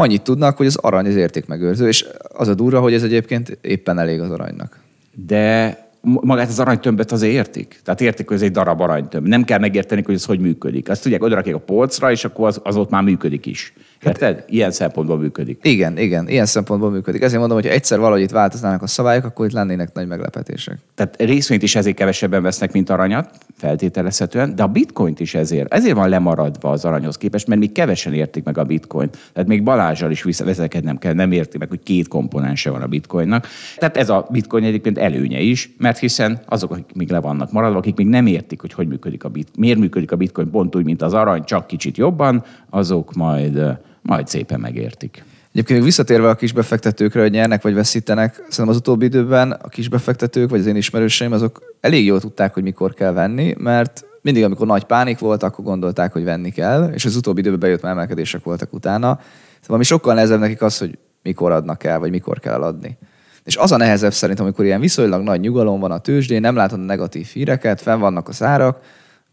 Annyit 0.00 0.22
tudnak, 0.22 0.56
hogy 0.56 0.66
az 0.66 0.76
arany 0.76 1.06
az 1.06 1.16
értékmegőrző, 1.16 1.88
és 1.88 2.06
az 2.28 2.48
a 2.48 2.54
durva, 2.54 2.80
hogy 2.80 2.94
ez 2.94 3.02
egyébként 3.02 3.58
éppen 3.60 3.98
elég 3.98 4.20
az 4.20 4.30
aranynak. 4.30 4.78
de 5.26 5.78
magát 6.02 6.48
az 6.48 6.58
aranytömböt 6.58 7.12
azért 7.12 7.32
értik. 7.32 7.80
Tehát 7.84 8.00
értik, 8.00 8.26
hogy 8.26 8.36
ez 8.36 8.42
egy 8.42 8.50
darab 8.50 8.80
aranytömb. 8.80 9.26
Nem 9.26 9.44
kell 9.44 9.58
megérteni, 9.58 10.02
hogy 10.02 10.14
ez 10.14 10.24
hogy 10.24 10.40
működik. 10.40 10.88
Azt 10.88 11.02
tudják, 11.02 11.22
odarakják 11.22 11.54
a 11.54 11.58
polcra, 11.58 12.10
és 12.10 12.24
akkor 12.24 12.46
az, 12.46 12.60
az 12.64 12.76
ott 12.76 12.90
már 12.90 13.02
működik 13.02 13.46
is. 13.46 13.72
Érted? 14.04 14.44
Ilyen 14.48 14.70
szempontból 14.70 15.18
működik. 15.18 15.58
Igen, 15.62 15.98
igen, 15.98 16.28
ilyen 16.28 16.46
szempontból 16.46 16.90
működik. 16.90 17.22
Ezért 17.22 17.38
mondom, 17.38 17.56
hogy 17.56 17.66
ha 17.66 17.72
egyszer 17.72 17.98
valahogy 17.98 18.22
itt 18.22 18.30
változnának 18.30 18.82
a 18.82 18.86
szabályok, 18.86 19.24
akkor 19.24 19.46
itt 19.46 19.52
lennének 19.52 19.92
nagy 19.92 20.06
meglepetések. 20.06 20.78
Tehát 20.94 21.16
részvényt 21.22 21.62
is 21.62 21.74
ezért 21.74 21.96
kevesebben 21.96 22.42
vesznek, 22.42 22.72
mint 22.72 22.90
aranyat, 22.90 23.30
feltételezhetően, 23.56 24.54
de 24.54 24.62
a 24.62 24.66
bitcoint 24.66 25.20
is 25.20 25.34
ezért. 25.34 25.72
Ezért 25.72 25.96
van 25.96 26.08
lemaradva 26.08 26.70
az 26.70 26.84
aranyhoz 26.84 27.16
képest, 27.16 27.46
mert 27.46 27.60
még 27.60 27.72
kevesen 27.72 28.12
értik 28.12 28.44
meg 28.44 28.58
a 28.58 28.64
bitcoint. 28.64 29.18
Tehát 29.32 29.48
még 29.48 29.62
Balázsral 29.62 30.10
is 30.10 30.22
veszekednem 30.22 30.98
kell, 30.98 31.12
nem 31.12 31.32
érti 31.32 31.58
meg, 31.58 31.68
hogy 31.68 31.82
két 31.82 32.08
komponense 32.08 32.70
van 32.70 32.82
a 32.82 32.86
bitcoinnak. 32.86 33.46
Tehát 33.76 33.96
ez 33.96 34.08
a 34.08 34.26
bitcoin 34.30 34.64
egyébként 34.64 34.98
előnye 34.98 35.40
is, 35.40 35.70
mert 35.78 35.98
hiszen 35.98 36.40
azok, 36.46 36.70
akik 36.70 36.94
még 36.94 37.10
le 37.10 37.20
vannak 37.20 37.52
maradva, 37.52 37.78
akik 37.78 37.96
még 37.96 38.06
nem 38.06 38.26
értik, 38.26 38.60
hogy 38.60 38.72
hogy 38.72 38.88
működik 38.88 39.24
a 39.24 39.28
bit, 39.28 39.48
miért 39.56 39.78
működik 39.78 40.12
a 40.12 40.16
bitcoin 40.16 40.50
pont 40.50 40.76
úgy, 40.76 40.84
mint 40.84 41.02
az 41.02 41.14
arany, 41.14 41.44
csak 41.44 41.66
kicsit 41.66 41.96
jobban, 41.96 42.44
azok 42.70 43.14
majd, 43.14 43.78
majd 44.02 44.28
szépen 44.28 44.60
megértik. 44.60 45.24
Egyébként 45.52 45.84
visszatérve 45.84 46.28
a 46.28 46.34
kisbefektetőkre, 46.34 47.20
hogy 47.20 47.30
nyernek 47.30 47.62
vagy 47.62 47.74
veszítenek, 47.74 48.34
szerintem 48.34 48.68
az 48.68 48.76
utóbbi 48.76 49.04
időben 49.04 49.50
a 49.50 49.68
kisbefektetők, 49.68 50.50
vagy 50.50 50.60
az 50.60 50.66
én 50.66 50.76
ismerőseim, 50.76 51.32
azok 51.32 51.62
elég 51.80 52.04
jól 52.04 52.20
tudták, 52.20 52.54
hogy 52.54 52.62
mikor 52.62 52.94
kell 52.94 53.12
venni, 53.12 53.54
mert 53.58 54.04
mindig, 54.22 54.44
amikor 54.44 54.66
nagy 54.66 54.84
pánik 54.84 55.18
volt, 55.18 55.42
akkor 55.42 55.64
gondolták, 55.64 56.12
hogy 56.12 56.24
venni 56.24 56.50
kell, 56.50 56.90
és 56.94 57.04
az 57.04 57.16
utóbbi 57.16 57.40
időben 57.40 57.58
bejött 57.58 57.82
már 57.82 57.92
emelkedések 57.92 58.44
voltak 58.44 58.72
utána. 58.72 59.20
Szóval 59.60 59.76
ami 59.76 59.84
sokkal 59.84 60.14
nehezebb 60.14 60.40
nekik 60.40 60.62
az, 60.62 60.78
hogy 60.78 60.98
mikor 61.22 61.52
adnak 61.52 61.84
el, 61.84 61.98
vagy 61.98 62.10
mikor 62.10 62.40
kell 62.40 62.52
eladni. 62.52 62.98
És 63.44 63.56
az 63.56 63.72
a 63.72 63.76
nehezebb 63.76 64.12
szerintem, 64.12 64.44
amikor 64.44 64.64
ilyen 64.64 64.80
viszonylag 64.80 65.22
nagy 65.22 65.40
nyugalom 65.40 65.80
van 65.80 65.90
a 65.90 65.98
tőzsdén, 65.98 66.40
nem 66.40 66.56
látod 66.56 66.78
a 66.78 66.82
negatív 66.82 67.26
híreket, 67.26 67.80
fenn 67.80 68.00
vannak 68.00 68.28
az 68.28 68.42
árak, 68.42 68.80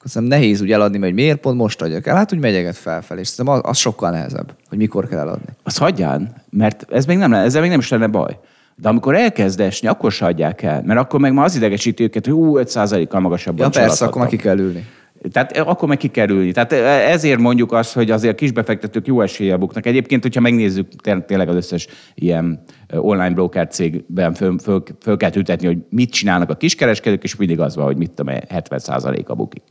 szerintem 0.08 0.40
nehéz 0.40 0.62
úgy 0.62 0.72
eladni, 0.72 1.00
hogy 1.00 1.14
miért 1.14 1.40
pont 1.40 1.58
most 1.58 1.82
adjak 1.82 2.08
el. 2.08 2.16
Hát 2.16 2.34
úgy 2.34 2.40
megyeget 2.40 2.78
felfelé, 2.78 3.20
és 3.20 3.28
szerintem 3.28 3.54
az, 3.54 3.62
az 3.64 3.78
sokkal 3.78 4.12
nehezebb, 4.12 4.54
hogy 4.70 4.78
mikor 4.78 5.08
kell 5.08 5.20
eladni. 5.20 5.54
azt 5.64 5.78
hagyján, 5.78 6.36
mert 6.50 6.86
ez 6.92 7.06
még 7.06 7.18
nem, 7.18 7.34
ezzel 7.34 7.62
még 7.62 7.70
nem 7.70 7.80
is 7.80 7.90
lenne 7.90 8.08
baj. 8.08 8.40
De 8.76 8.90
amikor 8.90 9.16
elkezd 9.16 9.60
esni, 9.60 9.88
akkor 9.88 10.12
se 10.12 10.26
adják 10.26 10.62
el, 10.62 10.82
mert 10.86 11.00
akkor 11.00 11.20
meg 11.20 11.34
már 11.34 11.46
az 11.46 11.56
idegesíti 11.56 12.04
őket, 12.04 12.26
hogy 12.26 12.34
ú, 12.34 12.58
5%-kal 12.60 13.20
magasabban 13.20 13.70
Ja 13.74 13.82
persze, 13.82 14.06
akkor 14.06 14.22
már 14.22 14.30
ki 14.30 14.36
kell 14.36 14.58
ülni. 14.58 14.86
Tehát 15.32 15.58
akkor 15.58 15.88
meg 15.88 15.98
kell 15.98 16.30
ülni. 16.30 16.52
Tehát 16.52 16.72
ezért 17.12 17.40
mondjuk 17.40 17.72
azt, 17.72 17.94
hogy 17.94 18.12
azért 18.12 18.36
kisbefektetők 18.36 19.08
jó 19.08 19.22
eséllyel 19.22 19.58
buknak. 19.58 19.86
Egyébként, 19.86 20.22
hogyha 20.22 20.42
megnézzük 20.42 20.88
té- 21.02 21.26
tényleg 21.26 21.50
az 21.50 21.56
összes 21.56 21.88
ilyen 22.16 22.64
ö, 22.88 22.98
online 22.98 23.34
broker 23.34 23.68
cégben 23.68 24.34
föl, 24.34 24.58
föl, 24.64 24.84
föl 25.02 25.18
kell 25.18 25.30
tüntetni, 25.30 25.68
hogy 25.68 25.78
mit 25.90 26.12
csinálnak 26.12 26.50
a 26.50 26.56
kiskereskedők, 26.56 27.24
és 27.24 27.36
mindig 27.36 27.60
az 27.60 27.76
van, 27.76 27.86
hogy 27.86 27.98
mit 27.98 28.12
tudom, 28.12 28.36
70%-a 28.50 29.36
bukik 29.36 29.64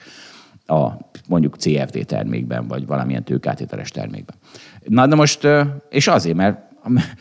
a 0.67 0.91
mondjuk 1.29 1.57
CFD 1.57 2.07
termékben, 2.07 2.69
vagy 2.69 2.87
valamilyen 2.87 3.25
tőkátételes 3.25 3.91
termékben. 3.91 4.37
Na 4.85 5.07
de 5.07 5.15
most, 5.15 5.49
és 5.91 6.07
azért, 6.07 6.37
mert 6.37 6.59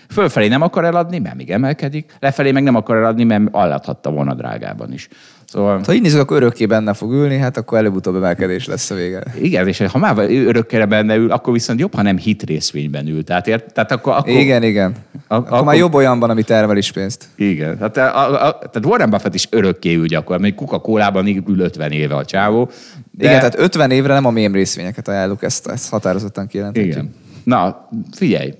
fölfelé 0.10 0.48
nem 0.48 0.62
akar 0.62 0.86
eladni, 0.86 1.20
mert 1.20 1.36
még 1.36 1.52
emelkedik, 1.52 2.16
lefelé 2.20 2.52
meg 2.52 2.64
nem 2.64 2.76
akar 2.76 2.98
eladni, 2.98 3.24
mert 3.24 3.56
eladhatta 3.56 4.12
volna 4.12 4.34
drágában 4.34 4.94
is. 4.94 5.08
Szóval... 5.48 5.82
Ha 5.86 5.94
így 5.94 6.02
nézzük, 6.02 6.20
akkor 6.20 6.38
örökké 6.38 6.66
benne 6.66 6.94
fog 6.94 7.12
ülni, 7.12 7.38
hát 7.38 7.58
akkor 7.58 7.78
előbb-utóbb 7.78 8.16
emelkedés 8.16 8.66
lesz 8.66 8.90
a 8.90 8.96
vége. 8.96 9.24
Igen, 9.42 9.68
és 9.68 9.78
ha 9.78 9.98
már 9.98 10.18
örökkére 10.30 10.86
benne 10.86 11.16
ül, 11.16 11.32
akkor 11.32 11.54
viszont 11.54 11.80
jobb, 11.80 11.96
ha 11.96 12.02
nem 12.02 12.18
hit 12.18 12.44
részvényben 12.44 13.08
ül. 13.08 13.24
Tehát, 13.24 13.48
ért, 13.48 13.74
tehát 13.74 13.92
akkor, 13.92 14.14
akkor, 14.14 14.30
Igen, 14.30 14.64
igen. 14.64 14.96
Akkor, 15.28 15.54
akkor- 15.54 15.66
már 15.66 15.76
jobb 15.76 15.94
olyanban, 15.94 16.30
ami 16.30 16.44
termel 16.44 16.78
is 16.78 16.92
pénzt. 16.92 17.26
Igen. 17.36 17.78
Tehát, 17.78 17.98
a, 17.98 18.48
a, 18.48 18.58
tehát 18.58 18.86
Warren 18.86 19.10
Buffett 19.10 19.34
is 19.34 19.48
örökké 19.50 19.96
ül 19.96 20.06
gyakorlatilag. 20.06 20.42
Még 20.42 20.68
Coca-Colában 20.68 21.28
ül 21.28 21.60
50 21.60 21.92
éve 21.92 22.16
a 22.16 22.26
csávó. 22.26 22.70
De... 23.12 23.26
Igen, 23.26 23.36
tehát 23.38 23.60
50 23.60 23.92
évre 23.92 24.14
nem 24.14 24.26
a 24.26 24.32
mém 24.32 24.54
részvényeket 24.54 25.08
ajánljuk, 25.08 25.44
ezt, 25.44 25.68
ezt 25.68 25.90
határozottan 25.90 26.48
kijelenthetjük. 26.48 26.94
Igen. 26.94 27.14
Na, 27.44 27.90
figyelj, 28.12 28.54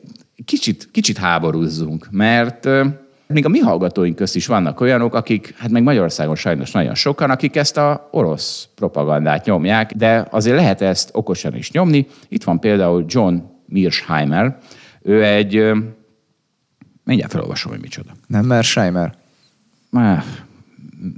kicsit, 0.46 0.90
kicsit 0.92 1.18
háborúzzunk, 1.18 2.08
mert 2.12 2.68
még 3.28 3.46
a 3.46 3.50
mi 3.50 3.60
hallgatóink 3.60 4.16
közt 4.16 4.36
is 4.36 4.48
vannak 4.48 4.82
olyanok, 4.82 5.16
akik, 5.16 5.56
hát 5.58 5.70
meg 5.70 5.84
Magyarországon 5.84 6.36
sajnos 6.36 6.72
nagyon 6.72 6.96
sokan, 6.96 7.30
akik 7.30 7.56
ezt 7.56 7.78
a 7.78 8.08
orosz 8.12 8.68
propagandát 8.76 9.46
nyomják, 9.46 9.92
de 9.94 10.28
azért 10.30 10.56
lehet 10.56 10.82
ezt 10.82 11.10
okosan 11.14 11.56
is 11.56 11.72
nyomni. 11.72 12.08
Itt 12.28 12.44
van 12.44 12.60
például 12.60 13.06
John 13.08 13.36
Mearsheimer, 13.68 14.58
ő 15.02 15.24
egy, 15.24 15.72
mindjárt 17.04 17.32
felolvasom, 17.32 17.72
hogy 17.72 17.82
micsoda. 17.82 18.10
Nem. 19.90 20.16
Ah, 20.18 20.24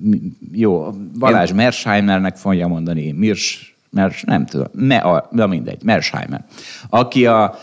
mi- 0.02 0.22
Jó, 0.52 0.92
Balázs 1.20 1.52
Mersheimernek 1.52 2.36
fogja 2.36 2.68
mondani, 2.68 3.02
én 3.04 3.16
Mirs, 3.16 3.76
Mers, 3.90 4.24
nem 4.24 4.46
tudom, 4.46 4.68
me, 4.74 4.98
a, 4.98 5.30
de 5.32 5.48
mindegy, 5.48 5.84
Mersheimer, 5.84 6.46
aki 6.90 7.26
a, 7.26 7.58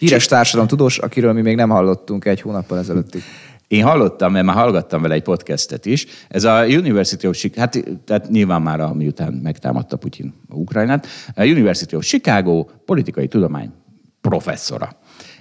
Híres 0.00 0.26
társadalomtudós, 0.26 0.98
akiről 0.98 1.32
mi 1.32 1.40
még 1.40 1.56
nem 1.56 1.68
hallottunk 1.68 2.24
egy 2.24 2.40
hónappal 2.40 2.78
ezelőttig. 2.78 3.22
Én 3.70 3.84
hallottam, 3.84 4.32
mert 4.32 4.44
már 4.44 4.56
hallgattam 4.56 5.02
vele 5.02 5.14
egy 5.14 5.22
podcastet 5.22 5.86
is. 5.86 6.06
Ez 6.28 6.44
a 6.44 6.66
University 6.66 7.26
of 7.26 7.36
Chicago, 7.36 7.60
hát 7.60 7.84
tehát 8.04 8.28
nyilván 8.28 8.62
már 8.62 8.80
a, 8.80 8.94
miután 8.94 9.32
megtámadta 9.32 9.96
Putyin 9.96 10.34
Ukrajnát, 10.48 11.06
a 11.34 11.42
University 11.42 11.94
of 11.94 12.04
Chicago 12.04 12.66
politikai 12.84 13.28
tudomány 13.28 13.72
professzora. 14.20 14.88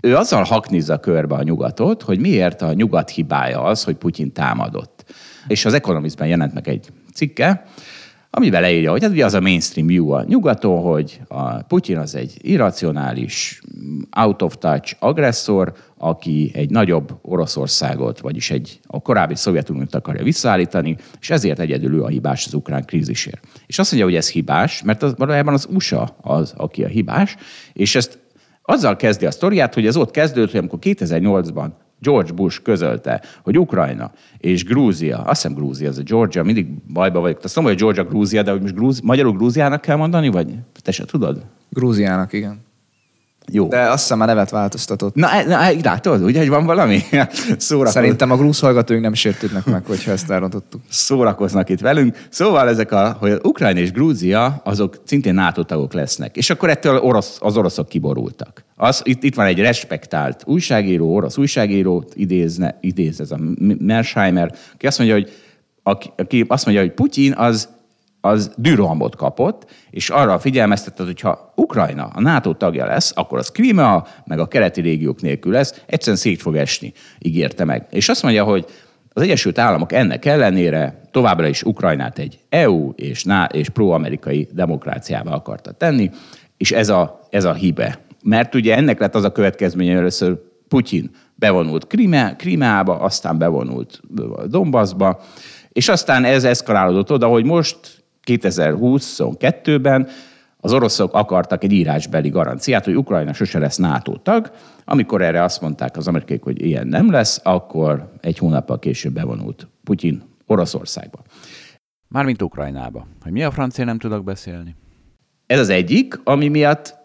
Ő 0.02 0.16
azzal 0.16 0.44
haknizza 0.44 1.00
körbe 1.00 1.36
a 1.36 1.44
nyugatot, 1.44 2.02
hogy 2.02 2.20
miért 2.20 2.62
a 2.62 2.74
nyugat 2.74 3.10
hibája 3.10 3.62
az, 3.62 3.84
hogy 3.84 3.96
Putyin 3.96 4.32
támadott. 4.34 5.06
És 5.48 5.66
az 5.66 5.74
Economistben 5.74 6.28
jelent 6.28 6.54
meg 6.54 6.68
egy 6.68 6.88
cikke, 7.14 7.66
amiben 8.30 8.62
leírja, 8.62 8.92
hogy 8.92 9.04
ez 9.04 9.12
ugye 9.12 9.26
az 9.26 9.34
a 9.34 9.42
mainstream 9.42 9.88
view 9.88 10.10
a 10.10 10.24
nyugaton, 10.24 10.82
hogy 10.82 11.20
a 11.28 11.64
Putyin 11.64 11.98
az 11.98 12.16
egy 12.16 12.34
irracionális, 12.42 13.62
out 14.18 14.42
of 14.42 14.58
touch 14.58 14.96
agresszor, 15.00 15.74
aki 15.98 16.52
egy 16.54 16.70
nagyobb 16.70 17.20
Oroszországot, 17.22 18.20
vagyis 18.20 18.52
egy 18.52 18.80
a 18.88 19.02
korábbi 19.02 19.36
Szovjetuniót 19.36 19.96
akarja 19.96 20.24
visszaállítani, 20.24 20.96
és 21.20 21.30
ezért 21.30 21.60
egyedül 21.60 21.94
ő 21.94 22.04
a 22.04 22.08
hibás 22.08 22.46
az 22.46 22.54
ukrán 22.54 22.86
krízisért. 22.86 23.48
És 23.68 23.80
azt 23.80 23.92
mondja, 23.92 24.10
hogy 24.10 24.18
ez 24.18 24.32
hibás, 24.32 24.82
mert 24.82 25.04
az, 25.04 25.14
valójában 25.18 25.54
az 25.54 25.68
USA 25.72 26.18
az, 26.22 26.54
aki 26.58 26.84
a 26.84 26.88
hibás, 26.88 27.36
és 27.74 27.96
ezt 27.96 28.20
azzal 28.62 28.96
kezdi 28.96 29.26
a 29.26 29.32
sztoriát, 29.32 29.74
hogy 29.74 29.86
ez 29.86 29.96
ott 29.96 30.12
kezdődött, 30.12 30.52
hogy 30.52 30.60
amikor 30.60 30.80
2008-ban 30.82 31.70
George 32.02 32.32
Bush 32.32 32.62
közölte, 32.62 33.22
hogy 33.44 33.60
Ukrajna 33.60 34.12
és 34.38 34.64
Grúzia, 34.64 35.18
azt 35.18 35.42
hiszem 35.42 35.58
Grúzia, 35.58 35.90
az 35.90 35.98
a 35.98 36.04
Georgia, 36.04 36.44
mindig 36.44 36.68
bajba 36.94 37.20
vagyok. 37.20 37.44
Azt 37.44 37.56
mondom, 37.56 37.74
hogy 37.74 37.84
Georgia, 37.84 38.04
Grúzia, 38.04 38.44
de 38.44 38.52
hogy 38.52 38.62
most 38.62 38.76
Grúzi, 38.76 39.02
magyarul 39.04 39.34
Grúziának 39.34 39.82
kell 39.82 39.96
mondani, 39.96 40.30
vagy 40.30 40.56
te 40.82 40.92
se 40.92 41.06
tudod? 41.06 41.46
Grúziának, 41.70 42.34
igen. 42.34 42.68
Jó. 43.52 43.68
De 43.68 43.82
azt 43.82 44.02
hiszem 44.02 44.18
már 44.18 44.28
nevet 44.28 44.50
változtatott. 44.50 45.16
Na, 45.16 45.32
e- 45.32 45.44
na 45.44 45.62
e- 45.62 45.74
látod, 45.84 46.22
ugye, 46.22 46.40
hogy 46.40 46.50
van 46.50 46.66
valami? 46.66 47.02
Szórakoz... 47.58 47.94
Szerintem 47.94 48.32
a 48.32 48.36
grúz 48.36 48.60
hallgatóink 48.60 49.04
nem 49.04 49.14
sértődnek 49.14 49.66
meg, 49.66 49.86
hogyha 49.86 50.12
ezt 50.12 50.32
elrontottuk. 50.32 50.82
Szórakoznak 50.90 51.70
itt 51.70 51.80
velünk. 51.80 52.18
Szóval 52.30 52.70
ezek 52.70 52.92
a, 52.92 53.18
hogy 53.20 53.40
Ukrajna 53.44 53.80
és 53.80 53.92
Grúzia, 53.92 54.62
azok 54.64 55.02
szintén 55.06 55.34
NATO 55.34 55.64
tagok 55.64 55.94
lesznek. 55.94 56.38
És 56.38 56.50
akkor 56.50 56.70
ettől 56.70 56.98
orosz, 56.98 57.38
az 57.42 57.58
oroszok 57.58 57.88
kiborultak. 57.88 58.64
Az, 58.76 59.02
itt, 59.04 59.24
itt 59.24 59.36
van 59.36 59.46
egy 59.46 59.60
respektált 59.60 60.44
újságíró, 60.46 61.16
orosz 61.16 61.38
újságíró, 61.38 62.06
idézne, 62.14 62.78
idéz 62.82 63.20
ez 63.20 63.32
a 63.32 63.40
Mersheimer, 63.80 64.56
aki 64.74 64.88
azt 64.88 64.98
mondja, 64.98 65.16
hogy 65.16 65.30
aki, 65.84 66.12
aki 66.18 66.46
azt 66.48 66.66
mondja, 66.66 66.84
hogy 66.84 66.94
Putyin 66.94 67.34
az 67.34 67.70
az 68.22 68.52
dűrohamot 68.56 69.16
kapott, 69.16 69.72
és 69.90 70.10
arra 70.10 70.40
figyelmeztetett, 70.40 71.06
hogy 71.06 71.22
ha 71.22 71.54
Ukrajna 71.56 72.06
a 72.14 72.22
NATO 72.22 72.54
tagja 72.54 72.86
lesz, 72.86 73.12
akkor 73.16 73.38
az 73.38 73.50
Krímea, 73.50 74.08
meg 74.26 74.40
a 74.40 74.48
keleti 74.48 74.82
régiók 74.82 75.22
nélkül 75.22 75.52
lesz, 75.52 75.84
egyszerűen 75.86 76.18
szét 76.18 76.42
fog 76.42 76.56
esni, 76.56 76.94
ígérte 77.20 77.66
meg. 77.66 77.88
És 77.90 78.10
azt 78.10 78.24
mondja, 78.24 78.44
hogy 78.44 78.66
az 79.14 79.22
Egyesült 79.22 79.58
Államok 79.58 79.94
ennek 79.94 80.26
ellenére 80.26 81.02
továbbra 81.12 81.48
is 81.48 81.64
Ukrajnát 81.64 82.20
egy 82.20 82.40
EU 82.50 82.92
és, 82.96 83.26
és 83.52 83.70
pro-amerikai 83.70 84.48
demokráciával 84.52 85.34
akarta 85.34 85.72
tenni, 85.72 86.10
és 86.58 86.72
ez 86.72 86.90
a, 86.90 87.20
ez 87.30 87.44
a 87.44 87.54
hibe. 87.54 88.00
Mert 88.24 88.56
ugye 88.56 88.76
ennek 88.76 89.00
lett 89.00 89.16
az 89.16 89.24
a 89.24 89.32
következménye, 89.32 89.96
először 89.96 90.38
Putyin 90.68 91.12
bevonult 91.36 91.88
Krímeába, 92.38 93.00
aztán 93.00 93.38
bevonult 93.38 94.02
Donbassba, 94.48 95.22
és 95.70 95.90
aztán 95.90 96.24
ez 96.24 96.44
eszkalálódott 96.44 97.12
oda, 97.12 97.28
hogy 97.28 97.44
most 97.44 97.99
2022-ben 98.30 100.08
az 100.58 100.74
oroszok 100.74 101.14
akartak 101.14 101.64
egy 101.64 101.72
írásbeli 101.72 102.30
garanciát, 102.30 102.86
hogy 102.86 102.98
Ukrajna 102.98 103.34
sose 103.34 103.60
lesz 103.60 103.78
NATO 103.78 104.18
tag. 104.18 104.52
Amikor 104.86 105.22
erre 105.22 105.44
azt 105.44 105.62
mondták 105.62 105.98
az 105.98 106.08
amerikaiak, 106.08 106.44
hogy 106.44 106.66
ilyen 106.66 106.88
nem 106.88 107.12
lesz, 107.12 107.40
akkor 107.44 108.12
egy 108.22 108.38
hónappal 108.38 108.80
később 108.80 109.14
bevonult 109.14 109.68
Putyin 109.84 110.24
Oroszországba. 110.46 111.20
Mármint 112.08 112.42
Ukrajnába. 112.42 113.08
Hogy 113.24 113.32
mi 113.32 113.44
a 113.44 113.52
francia 113.52 113.86
nem 113.86 113.98
tudok 113.98 114.24
beszélni? 114.24 114.76
Ez 115.46 115.60
az 115.60 115.70
egyik, 115.70 116.20
ami 116.24 116.48
miatt 116.48 116.98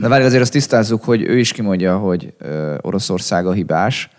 de 0.00 0.08
várj, 0.08 0.24
azért 0.24 0.42
azt 0.42 0.52
tisztázzuk, 0.52 1.04
hogy 1.04 1.22
ő 1.22 1.38
is 1.38 1.52
kimondja, 1.52 1.98
hogy 1.98 2.34
Oroszország 2.80 3.46
a 3.46 3.52
hibás, 3.52 4.10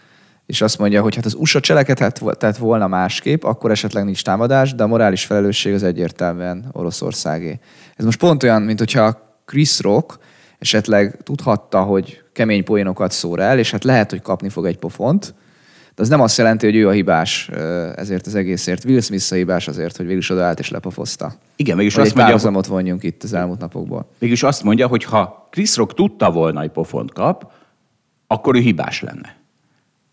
és 0.45 0.61
azt 0.61 0.77
mondja, 0.77 1.01
hogy 1.01 1.15
hát 1.15 1.25
az 1.25 1.33
USA 1.33 1.59
cselekedhet 1.59 2.57
volna 2.57 2.87
másképp, 2.87 3.43
akkor 3.43 3.71
esetleg 3.71 4.03
nincs 4.03 4.23
támadás, 4.23 4.75
de 4.75 4.83
a 4.83 4.87
morális 4.87 5.25
felelősség 5.25 5.73
az 5.73 5.83
egyértelműen 5.83 6.65
Oroszországé. 6.71 7.59
Ez 7.95 8.05
most 8.05 8.19
pont 8.19 8.43
olyan, 8.43 8.61
mint 8.61 8.79
hogyha 8.79 9.37
Chris 9.45 9.79
Rock 9.79 10.19
esetleg 10.59 11.17
tudhatta, 11.23 11.81
hogy 11.81 12.23
kemény 12.33 12.63
poénokat 12.63 13.11
szór 13.11 13.39
el, 13.39 13.59
és 13.59 13.71
hát 13.71 13.83
lehet, 13.83 14.09
hogy 14.09 14.21
kapni 14.21 14.49
fog 14.49 14.65
egy 14.65 14.77
pofont, 14.77 15.33
de 15.95 16.01
az 16.01 16.09
nem 16.09 16.21
azt 16.21 16.37
jelenti, 16.37 16.65
hogy 16.65 16.75
ő 16.75 16.87
a 16.87 16.91
hibás 16.91 17.49
ezért 17.95 18.27
az 18.27 18.35
egészért. 18.35 18.85
Will 18.85 19.01
Smith 19.01 19.31
a 19.31 19.35
hibás 19.35 19.67
azért, 19.67 19.97
hogy 19.97 20.05
végül 20.05 20.21
odaállt 20.29 20.59
és 20.59 20.69
lepofozta. 20.69 21.33
Igen, 21.55 21.77
mégis 21.77 21.97
azt 21.97 22.15
mondja, 22.15 22.51
hogy... 22.51 22.67
vonjunk 22.67 23.03
itt 23.03 23.23
az 23.23 23.33
elmúlt 23.33 23.59
napokból. 23.59 24.09
Mégis 24.19 24.43
azt 24.43 24.63
mondja, 24.63 24.87
hogy 24.87 25.03
ha 25.03 25.47
Chris 25.49 25.75
Rock 25.75 25.93
tudta 25.93 26.31
volna, 26.31 26.59
hogy 26.59 26.69
pofont 26.69 27.13
kap, 27.13 27.51
akkor 28.27 28.55
ő 28.55 28.59
hibás 28.59 29.01
lenne. 29.01 29.35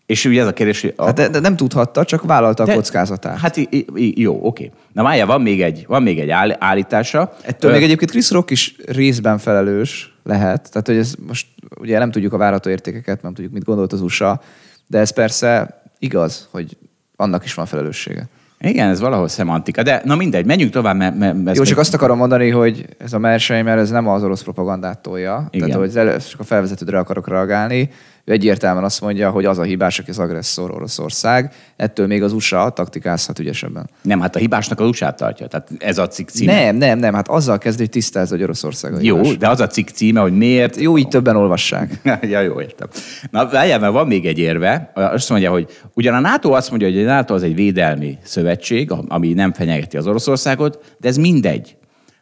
És 0.05 0.25
ugye 0.25 0.41
ez 0.41 0.47
a 0.47 0.53
kérdés, 0.53 0.81
hogy... 0.81 0.93
A... 0.95 1.05
Hát 1.05 1.15
de, 1.15 1.27
de 1.27 1.39
nem 1.39 1.55
tudhatta, 1.55 2.05
csak 2.05 2.23
vállalta 2.23 2.63
de, 2.63 2.71
a 2.71 2.75
kockázatát. 2.75 3.39
Hát 3.39 3.57
i, 3.57 3.85
i, 3.95 4.21
jó, 4.21 4.39
oké. 4.41 4.71
Na 4.93 5.03
várja, 5.03 5.25
van 5.25 5.41
még 5.41 5.61
egy, 5.61 5.85
van 5.87 6.03
még 6.03 6.19
egy 6.19 6.29
állítása. 6.59 7.33
Ettől 7.41 7.71
Ö... 7.71 7.73
még 7.73 7.83
egyébként 7.83 8.11
Chris 8.11 8.31
Rock 8.31 8.51
is 8.51 8.75
részben 8.85 9.37
felelős 9.37 10.13
lehet. 10.23 10.69
Tehát, 10.71 10.87
hogy 10.87 10.97
ez 10.97 11.13
most 11.27 11.47
ugye 11.79 11.99
nem 11.99 12.11
tudjuk 12.11 12.33
a 12.33 12.37
várható 12.37 12.69
értékeket, 12.69 13.21
nem 13.21 13.33
tudjuk, 13.33 13.53
mit 13.53 13.63
gondolt 13.63 13.93
az 13.93 14.01
USA, 14.01 14.41
de 14.87 14.99
ez 14.99 15.13
persze 15.13 15.81
igaz, 15.99 16.47
hogy 16.51 16.77
annak 17.15 17.45
is 17.45 17.53
van 17.53 17.65
felelőssége. 17.65 18.29
Igen, 18.59 18.89
ez 18.89 18.99
valahol 18.99 19.27
szemantika, 19.27 19.83
de 19.83 20.01
na 20.05 20.15
mindegy, 20.15 20.45
menjünk 20.45 20.71
tovább. 20.71 20.95
Mert, 20.95 21.17
mert 21.17 21.57
Jó, 21.57 21.63
csak 21.63 21.77
azt 21.77 21.93
akarom 21.93 22.17
mondani, 22.17 22.49
hogy 22.49 22.85
ez 22.97 23.13
a 23.13 23.19
Mersheimer, 23.19 23.77
ez 23.77 23.89
nem 23.89 24.07
az 24.07 24.23
orosz 24.23 24.41
propagandát 24.41 24.99
tolja. 24.99 25.47
Igen. 25.51 25.67
Tehát, 25.67 25.83
hogy 25.83 25.97
először 25.97 26.31
csak 26.31 26.39
a 26.39 26.43
felvezetődre 26.43 26.97
akarok 26.97 27.27
reagálni. 27.27 27.89
Ő 28.25 28.31
egyértelműen 28.31 28.83
azt 28.83 29.01
mondja, 29.01 29.29
hogy 29.29 29.45
az 29.45 29.57
a 29.57 29.63
hibás, 29.63 29.99
aki 29.99 30.09
az 30.09 30.19
agresszor 30.19 30.71
Oroszország. 30.71 31.53
Ettől 31.75 32.07
még 32.07 32.23
az 32.23 32.33
USA 32.33 32.69
taktikázhat 32.69 33.39
ügyesebben. 33.39 33.89
Nem, 34.01 34.19
hát 34.19 34.35
a 34.35 34.39
hibásnak 34.39 34.79
az 34.79 34.87
usa 34.87 35.11
tartja. 35.11 35.47
Tehát 35.47 35.69
ez 35.77 35.97
a 35.97 36.07
cikk 36.07 36.27
címe. 36.27 36.63
Nem, 36.63 36.75
nem, 36.75 36.99
nem. 36.99 37.13
Hát 37.13 37.27
azzal 37.27 37.57
kezd, 37.57 37.77
hogy 37.77 37.89
tisztáz, 37.89 38.29
hogy 38.29 38.43
Oroszország 38.43 38.93
a 38.93 38.97
hibás. 38.97 39.27
Jó, 39.27 39.33
de 39.33 39.49
az 39.49 39.59
a 39.59 39.67
cikk 39.67 39.87
címe, 39.87 40.21
hogy 40.21 40.37
miért. 40.37 40.75
Jó, 40.75 40.97
így 40.97 41.07
többen 41.07 41.35
olvassák. 41.35 42.01
ja, 42.31 42.39
jó, 42.39 42.61
értem. 42.61 42.87
Na, 43.31 43.49
várjál, 43.49 43.79
mert 43.79 43.93
van 43.93 44.07
még 44.07 44.25
egy 44.25 44.39
érve. 44.39 44.91
Azt 44.93 45.29
mondja, 45.29 45.51
hogy 45.51 45.67
ugyan 45.93 46.13
a 46.13 46.19
NATO 46.19 46.51
azt 46.51 46.69
mondja, 46.69 46.87
hogy 46.87 46.99
a 46.99 47.05
NATO 47.05 47.33
az 47.33 47.43
egy 47.43 47.55
védelmi 47.55 48.17
szövetség, 48.23 48.91
ami 49.07 49.33
nem 49.33 49.53
fenyegeti 49.53 49.97
az 49.97 50.07
Oroszországot, 50.07 50.95
de 50.99 51.07
ez 51.07 51.17
mindegy. 51.17 51.75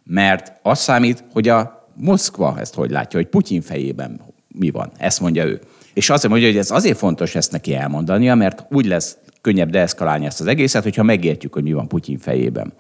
Mert 0.04 0.54
az 0.62 0.80
számít, 0.80 1.24
hogy 1.34 1.48
a 1.48 1.88
Moszkva 1.96 2.56
ezt 2.60 2.76
hogy 2.76 2.90
látja, 2.90 3.20
hogy 3.20 3.28
Putyin 3.28 3.62
fejében 3.62 4.22
mi 4.48 4.70
van. 4.70 4.92
Ezt 4.98 5.20
mondja 5.20 5.46
ő. 5.46 5.60
És 5.94 6.10
azt 6.10 6.28
mondja, 6.28 6.48
hogy 6.48 6.58
ez 6.58 6.72
azért 6.72 6.98
fontos 6.98 7.36
ezt 7.36 7.52
neki 7.52 7.76
elmondania, 7.76 8.36
mert 8.36 8.66
úgy 8.70 8.86
lesz 8.86 9.18
könnyebb 9.42 9.70
deeszkalálni 9.70 10.26
ezt 10.26 10.40
az 10.40 10.48
egészet, 10.48 10.84
hogyha 10.84 11.04
megértjük, 11.04 11.54
hogy 11.54 11.64
mi 11.64 11.74
van 11.74 11.88
Putyin 11.88 12.18
fejében. 12.18 12.74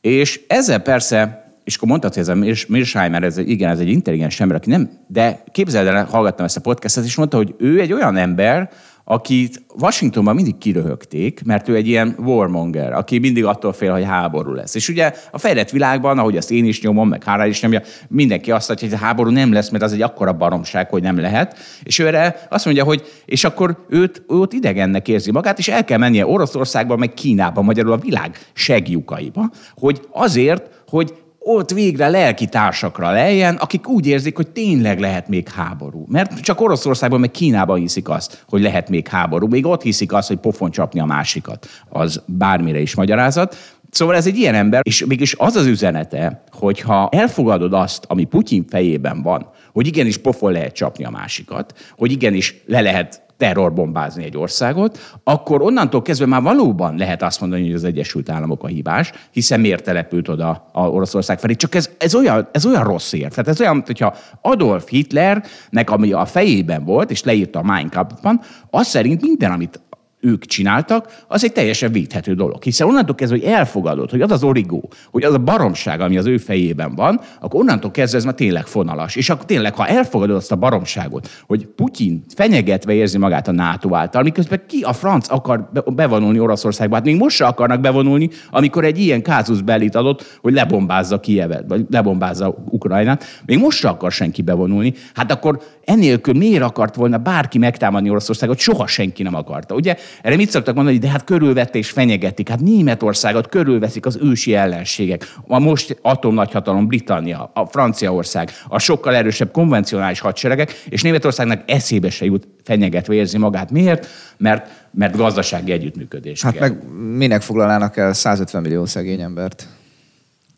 És 0.00 0.40
ezzel 0.48 0.80
persze, 0.80 1.50
és 1.64 1.76
akkor 1.76 1.88
mondtad, 1.88 2.14
hogy 2.14 2.22
ez 2.22 2.28
a 2.28 2.34
Mirsheimer, 2.68 3.22
ez, 3.22 3.38
igen, 3.38 3.70
ez 3.70 3.78
egy 3.78 3.88
intelligens 3.88 4.40
ember, 4.40 4.56
aki 4.56 4.70
nem, 4.70 4.90
de 5.06 5.42
képzeld 5.52 5.86
el, 5.86 6.04
hallgattam 6.04 6.44
ezt 6.44 6.56
a 6.56 6.60
podcastet, 6.60 7.04
és 7.04 7.14
mondta, 7.14 7.36
hogy 7.36 7.54
ő 7.58 7.80
egy 7.80 7.92
olyan 7.92 8.16
ember, 8.16 8.70
akit 9.10 9.62
Washingtonban 9.78 10.34
mindig 10.34 10.58
kiröhögték, 10.58 11.42
mert 11.44 11.68
ő 11.68 11.74
egy 11.74 11.88
ilyen 11.88 12.16
warmonger, 12.18 12.92
aki 12.92 13.18
mindig 13.18 13.44
attól 13.44 13.72
fél, 13.72 13.92
hogy 13.92 14.04
háború 14.04 14.52
lesz. 14.52 14.74
És 14.74 14.88
ugye 14.88 15.12
a 15.30 15.38
fejlett 15.38 15.70
világban, 15.70 16.18
ahogy 16.18 16.36
azt 16.36 16.50
én 16.50 16.64
is 16.64 16.82
nyomom, 16.82 17.08
meg 17.08 17.24
Hára 17.24 17.46
is 17.46 17.62
nyomja, 17.62 17.82
mindenki 18.08 18.50
azt 18.50 18.68
mondja, 18.68 18.88
hogy 18.88 18.96
a 18.96 19.00
háború 19.00 19.30
nem 19.30 19.52
lesz, 19.52 19.68
mert 19.70 19.82
az 19.82 19.92
egy 19.92 20.02
akkora 20.02 20.32
baromság, 20.32 20.90
hogy 20.90 21.02
nem 21.02 21.18
lehet. 21.18 21.56
És 21.82 21.98
ő 21.98 22.06
erre 22.06 22.46
azt 22.50 22.64
mondja, 22.64 22.84
hogy 22.84 23.02
és 23.24 23.44
akkor 23.44 23.84
őt, 23.88 24.22
őt 24.28 24.52
idegennek 24.52 25.08
érzi 25.08 25.30
magát, 25.30 25.58
és 25.58 25.68
el 25.68 25.84
kell 25.84 25.98
mennie 25.98 26.26
Oroszországba, 26.26 26.96
meg 26.96 27.14
Kínába, 27.14 27.62
magyarul 27.62 27.92
a 27.92 27.96
világ 27.96 28.38
segjukaiba, 28.52 29.50
hogy 29.76 30.00
azért, 30.12 30.70
hogy 30.88 31.14
ott 31.42 31.70
végre 31.70 32.08
lelki 32.08 32.46
társakra 32.46 33.10
lejjen, 33.10 33.54
akik 33.54 33.88
úgy 33.88 34.06
érzik, 34.06 34.36
hogy 34.36 34.48
tényleg 34.48 35.00
lehet 35.00 35.28
még 35.28 35.48
háború. 35.48 36.04
Mert 36.08 36.40
csak 36.40 36.60
Oroszországban, 36.60 37.20
meg 37.20 37.30
Kínában 37.30 37.78
hiszik 37.78 38.08
azt, 38.08 38.44
hogy 38.48 38.62
lehet 38.62 38.88
még 38.88 39.08
háború. 39.08 39.46
Még 39.46 39.66
ott 39.66 39.82
hiszik 39.82 40.12
azt, 40.12 40.28
hogy 40.28 40.36
pofon 40.36 40.70
csapni 40.70 41.00
a 41.00 41.04
másikat. 41.04 41.66
Az 41.88 42.22
bármire 42.26 42.80
is 42.80 42.94
magyarázat. 42.94 43.56
Szóval 43.90 44.16
ez 44.16 44.26
egy 44.26 44.36
ilyen 44.36 44.54
ember, 44.54 44.80
és 44.84 45.04
mégis 45.04 45.34
az 45.38 45.56
az 45.56 45.66
üzenete, 45.66 46.42
hogyha 46.50 47.08
elfogadod 47.12 47.72
azt, 47.72 48.04
ami 48.08 48.24
Putyin 48.24 48.64
fejében 48.68 49.22
van, 49.22 49.50
hogy 49.72 49.86
igenis 49.86 50.16
pofon 50.16 50.52
lehet 50.52 50.74
csapni 50.74 51.04
a 51.04 51.10
másikat, 51.10 51.74
hogy 51.96 52.12
igenis 52.12 52.62
le 52.66 52.80
lehet 52.80 53.22
terrorbombázni 53.40 54.24
egy 54.24 54.36
országot, 54.36 54.98
akkor 55.24 55.62
onnantól 55.62 56.02
kezdve 56.02 56.26
már 56.26 56.42
valóban 56.42 56.96
lehet 56.96 57.22
azt 57.22 57.40
mondani, 57.40 57.62
hogy 57.62 57.74
az 57.74 57.84
Egyesült 57.84 58.30
Államok 58.30 58.62
a 58.64 58.66
hibás, 58.66 59.12
hiszen 59.30 59.60
miért 59.60 59.84
települt 59.84 60.28
oda 60.28 60.68
a 60.72 60.88
Oroszország 60.88 61.38
felé. 61.38 61.54
Csak 61.54 61.74
ez, 61.74 61.90
ez, 61.98 62.14
olyan, 62.14 62.48
ez 62.52 62.66
olyan 62.66 62.84
rossz 62.84 63.12
ér. 63.12 63.28
Tehát 63.28 63.48
ez 63.48 63.60
olyan, 63.60 63.82
hogyha 63.86 64.14
Adolf 64.42 64.88
Hitlernek, 64.88 65.90
ami 65.90 66.12
a 66.12 66.24
fejében 66.24 66.84
volt, 66.84 67.10
és 67.10 67.22
leírta 67.22 67.58
a 67.58 67.62
Mein 67.62 67.88
Kampfban, 67.88 68.40
az 68.70 68.86
szerint 68.86 69.22
minden, 69.22 69.52
amit 69.52 69.80
ők 70.20 70.44
csináltak, 70.44 71.24
az 71.28 71.44
egy 71.44 71.52
teljesen 71.52 71.92
védhető 71.92 72.34
dolog. 72.34 72.62
Hiszen 72.62 72.86
onnantól 72.88 73.14
kezdve, 73.14 73.38
hogy 73.38 73.46
elfogadod, 73.46 74.10
hogy 74.10 74.20
az 74.20 74.30
az 74.30 74.42
origó, 74.42 74.90
hogy 75.10 75.22
az 75.22 75.34
a 75.34 75.38
baromság, 75.38 76.00
ami 76.00 76.16
az 76.16 76.26
ő 76.26 76.36
fejében 76.36 76.94
van, 76.94 77.20
akkor 77.40 77.60
onnantól 77.60 77.90
kezdve 77.90 78.18
ez 78.18 78.24
már 78.24 78.34
tényleg 78.34 78.66
fonalas. 78.66 79.16
És 79.16 79.30
akkor 79.30 79.44
tényleg, 79.44 79.74
ha 79.74 79.86
elfogadod 79.86 80.36
azt 80.36 80.52
a 80.52 80.56
baromságot, 80.56 81.28
hogy 81.46 81.66
Putyin 81.66 82.24
fenyegetve 82.34 82.92
érzi 82.92 83.18
magát 83.18 83.48
a 83.48 83.52
NATO 83.52 83.94
által, 83.94 84.22
miközben 84.22 84.62
ki 84.66 84.82
a 84.82 84.92
franc 84.92 85.30
akar 85.30 85.70
bevonulni 85.86 86.40
Oroszországba, 86.40 86.94
hát 86.94 87.04
még 87.04 87.16
most 87.16 87.36
se 87.36 87.46
akarnak 87.46 87.80
bevonulni, 87.80 88.28
amikor 88.50 88.84
egy 88.84 88.98
ilyen 88.98 89.22
kázus 89.22 89.62
belit 89.62 89.94
adott, 89.94 90.38
hogy 90.40 90.52
lebombázza 90.52 91.20
Kievet, 91.20 91.64
vagy 91.68 91.84
lebombázza 91.90 92.54
Ukrajnát, 92.70 93.24
még 93.46 93.58
most 93.58 93.78
se 93.78 93.88
akar 93.88 94.12
senki 94.12 94.42
bevonulni. 94.42 94.94
Hát 95.14 95.32
akkor 95.32 95.60
Enélkül 95.90 96.34
miért 96.34 96.62
akart 96.62 96.94
volna 96.94 97.18
bárki 97.18 97.58
megtámadni 97.58 98.10
Oroszországot? 98.10 98.58
Soha 98.58 98.86
senki 98.86 99.22
nem 99.22 99.34
akarta. 99.34 99.74
Ugye 99.74 99.96
erre 100.22 100.36
mit 100.36 100.50
szoktak 100.50 100.74
mondani, 100.74 100.98
de 100.98 101.08
hát 101.08 101.24
körülvette 101.24 101.78
és 101.78 101.90
fenyegetik. 101.90 102.48
Hát 102.48 102.60
Németországot 102.60 103.48
körülveszik 103.48 104.06
az 104.06 104.18
ősi 104.22 104.54
ellenségek. 104.54 105.34
A 105.46 105.58
most 105.58 105.98
atomnagyhatalom 106.02 106.86
Britannia, 106.86 107.50
a 107.54 107.66
Franciaország, 107.66 108.50
a 108.68 108.78
sokkal 108.78 109.14
erősebb 109.14 109.50
konvencionális 109.50 110.20
hadseregek, 110.20 110.82
és 110.88 111.02
Németországnak 111.02 111.62
eszébe 111.66 112.10
se 112.10 112.24
jut 112.24 112.48
fenyegetve 112.64 113.14
érzi 113.14 113.38
magát. 113.38 113.70
Miért? 113.70 114.06
Mert, 114.36 114.70
mert 114.90 115.16
gazdasági 115.16 115.72
együttműködés. 115.72 116.42
Hát 116.42 116.52
kell. 116.52 116.68
meg 116.68 116.82
minek 117.16 117.42
foglalnának 117.42 117.96
el 117.96 118.12
150 118.12 118.62
millió 118.62 118.86
szegény 118.86 119.20
embert? 119.20 119.68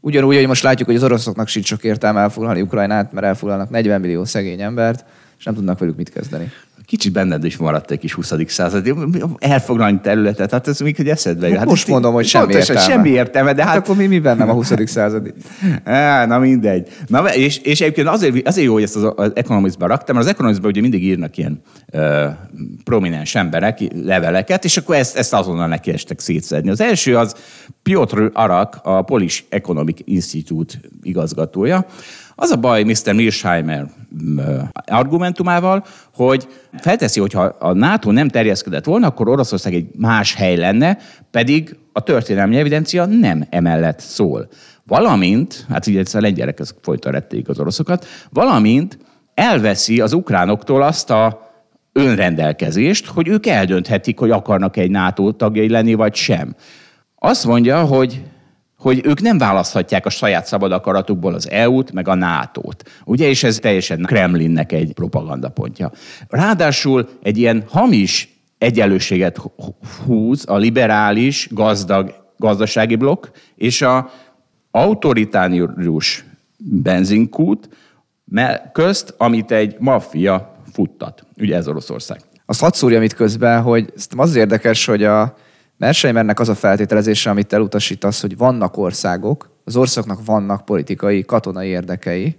Ugyanúgy, 0.01 0.37
hogy 0.37 0.47
most 0.47 0.63
látjuk, 0.63 0.89
hogy 0.89 0.97
az 0.97 1.03
oroszoknak 1.03 1.49
sincs 1.49 1.67
sok 1.67 1.85
értelme 1.85 2.21
elfoglalni 2.21 2.61
Ukrajnát, 2.61 3.13
mert 3.13 3.27
elfoglalnak 3.27 3.71
40 3.71 4.01
millió 4.01 4.25
szegény 4.25 4.61
embert, 4.61 5.05
és 5.39 5.45
nem 5.45 5.55
tudnak 5.55 5.79
velük 5.79 5.97
mit 5.97 6.11
kezdeni. 6.11 6.51
Kicsit 6.87 7.13
benned 7.13 7.45
is 7.45 7.57
maradt 7.57 7.91
egy 7.91 7.99
kis 7.99 8.13
20. 8.13 8.33
század. 8.47 8.95
Elfoglalni 9.39 10.01
területet, 10.03 10.51
hát 10.51 10.69
ez 10.69 10.81
még, 10.81 10.97
hogy 10.97 11.09
eszedbe 11.09 11.49
jön. 11.49 11.59
Hát 11.59 11.67
most 11.67 11.89
mondom, 11.89 12.13
hogy 12.13 12.27
semmi 12.27 12.53
értelme. 12.53 12.81
Semmi 12.81 13.09
értelme, 13.09 13.53
de 13.53 13.63
hát... 13.63 13.73
hát... 13.73 13.83
akkor 13.83 13.97
mi, 13.97 14.07
mi 14.07 14.19
bennem 14.19 14.51
a 14.51 14.53
20. 14.53 14.73
századi? 14.85 15.33
Á, 15.85 16.27
na 16.27 16.39
mindegy. 16.39 16.89
Na, 17.07 17.35
és, 17.35 17.59
és 17.59 17.81
egyébként 17.81 18.09
azért, 18.09 18.47
azért 18.49 18.67
jó, 18.67 18.73
hogy 18.73 18.83
ezt 18.83 18.97
az, 18.97 19.13
az 19.17 19.31
Economist-ba 19.35 19.87
raktam, 19.87 20.15
mert 20.15 20.27
az 20.27 20.33
Economist-ban 20.33 20.71
ugye 20.71 20.81
mindig 20.81 21.05
írnak 21.05 21.37
ilyen 21.37 21.63
uh, 21.93 22.25
prominens 22.85 23.35
emberek 23.35 23.79
leveleket, 24.05 24.65
és 24.65 24.77
akkor 24.77 24.97
ezt, 24.97 25.17
ezt 25.17 25.35
azonnal 25.35 25.69
neki 25.69 25.91
estek 25.91 26.21
szétszedni. 26.21 26.71
Az 26.71 26.81
első 26.81 27.17
az 27.17 27.35
Piotr 27.83 28.31
Arak, 28.33 28.81
a 28.83 29.03
Polish 29.03 29.43
Economic 29.49 29.99
Institute 30.05 30.75
igazgatója, 31.03 31.87
az 32.35 32.51
a 32.51 32.57
baj 32.57 32.83
Mr. 32.83 33.13
Milsheimer 33.15 33.87
argumentumával, 34.87 35.85
hogy 36.15 36.49
felteszi, 36.81 37.21
hogy 37.21 37.33
ha 37.33 37.43
a 37.43 37.73
NATO 37.73 38.11
nem 38.11 38.29
terjeszkedett 38.29 38.85
volna, 38.85 39.07
akkor 39.07 39.29
Oroszország 39.29 39.75
egy 39.75 39.87
más 39.97 40.35
hely 40.35 40.57
lenne, 40.57 40.99
pedig 41.31 41.77
a 41.93 42.01
történelmi 42.01 42.57
evidencia 42.57 43.05
nem 43.05 43.47
emellett 43.51 44.01
szól. 44.01 44.49
Valamint, 44.87 45.67
hát 45.69 45.87
ugye 45.87 46.03
a 46.13 46.21
lengyelek 46.21 46.61
ezt 46.61 46.75
folytatták 46.83 47.49
az 47.49 47.61
oroszokat, 47.61 48.07
valamint 48.31 48.99
elveszi 49.35 50.01
az 50.01 50.13
ukránoktól 50.13 50.83
azt 50.83 51.11
a 51.11 51.51
önrendelkezést, 51.93 53.07
hogy 53.07 53.29
ők 53.29 53.47
eldönthetik, 53.47 54.19
hogy 54.19 54.31
akarnak 54.31 54.77
egy 54.77 54.91
NATO 54.91 55.33
tagjai 55.33 55.69
lenni, 55.69 55.95
vagy 55.95 56.15
sem. 56.15 56.55
Azt 57.19 57.47
mondja, 57.47 57.85
hogy 57.85 58.23
hogy 58.83 59.01
ők 59.05 59.21
nem 59.21 59.39
választhatják 59.39 60.07
a 60.07 60.11
saját 60.11 60.47
szabad 60.47 60.73
akaratukból 60.73 61.35
az 61.35 61.51
EU-t, 61.51 61.93
meg 61.93 62.09
a 62.09 62.15
NATO-t. 62.15 62.91
Ugye, 63.05 63.29
és 63.29 63.43
ez 63.43 63.57
teljesen 63.57 64.03
Kremlinnek 64.03 64.73
egy 64.73 64.93
propagandapontja. 64.93 65.91
Ráadásul 66.29 67.09
egy 67.23 67.39
ilyen 67.39 67.65
hamis 67.69 68.29
egyenlőséget 68.59 69.41
húz 70.07 70.45
a 70.49 70.57
liberális, 70.57 71.49
gazdag 71.51 72.15
gazdasági 72.37 72.97
blokk 72.97 73.27
és 73.57 73.83
a 73.83 74.11
autoritárius 74.71 76.25
benzinkút 76.59 77.69
közt, 78.73 79.15
amit 79.19 79.51
egy 79.51 79.77
maffia 79.79 80.57
futtat. 80.73 81.27
Ugye 81.37 81.57
ez 81.57 81.69
Oroszország. 81.69 82.21
Azt 82.47 82.61
hadd 82.61 82.73
szúrjam 82.73 83.03
itt 83.03 83.15
közben, 83.15 83.63
hogy 83.63 83.93
az 84.17 84.35
érdekes, 84.35 84.87
hogy 84.87 85.05
a 85.05 85.37
Merseimernek 85.83 86.41
az 86.41 86.49
a 86.49 86.55
feltételezése, 86.55 87.31
amit 87.31 87.53
elutasítasz, 87.53 88.21
hogy 88.21 88.37
vannak 88.37 88.77
országok, 88.77 89.51
az 89.65 89.77
országoknak 89.77 90.25
vannak 90.25 90.65
politikai, 90.65 91.25
katonai 91.25 91.69
érdekei, 91.69 92.37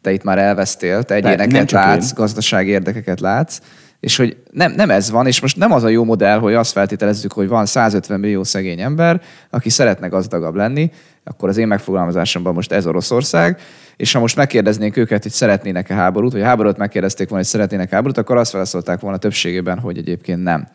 te 0.00 0.12
itt 0.12 0.22
már 0.22 0.38
elvesztél, 0.38 1.02
te 1.02 1.14
egyéneket 1.14 1.70
látsz, 1.70 2.08
én. 2.08 2.12
gazdasági 2.14 2.70
érdekeket 2.70 3.20
látsz, 3.20 3.60
és 4.00 4.16
hogy 4.16 4.36
nem, 4.50 4.72
nem 4.72 4.90
ez 4.90 5.10
van, 5.10 5.26
és 5.26 5.40
most 5.40 5.56
nem 5.56 5.72
az 5.72 5.82
a 5.82 5.88
jó 5.88 6.04
modell, 6.04 6.38
hogy 6.38 6.54
azt 6.54 6.72
feltételezzük, 6.72 7.32
hogy 7.32 7.48
van 7.48 7.66
150 7.66 8.20
millió 8.20 8.44
szegény 8.44 8.80
ember, 8.80 9.20
aki 9.50 9.68
szeretne 9.68 10.08
gazdagabb 10.08 10.54
lenni, 10.54 10.90
akkor 11.24 11.48
az 11.48 11.56
én 11.56 11.66
megfogalmazásomban 11.66 12.54
most 12.54 12.72
ez 12.72 12.86
Oroszország, 12.86 13.60
és 13.96 14.12
ha 14.12 14.20
most 14.20 14.36
megkérdeznénk 14.36 14.96
őket, 14.96 15.22
hogy 15.22 15.32
szeretnének-e 15.32 15.94
háborút, 15.94 16.32
vagy 16.32 16.42
háborút 16.42 16.76
megkérdezték 16.76 17.28
volna, 17.28 17.42
hogy 17.42 17.52
szeretnének 17.52 17.90
háborút, 17.90 18.18
akkor 18.18 18.36
azt 18.36 18.52
válaszolták 18.52 19.00
volna 19.00 19.16
többségében, 19.16 19.78
hogy 19.78 19.98
egyébként 19.98 20.42
nem. 20.42 20.68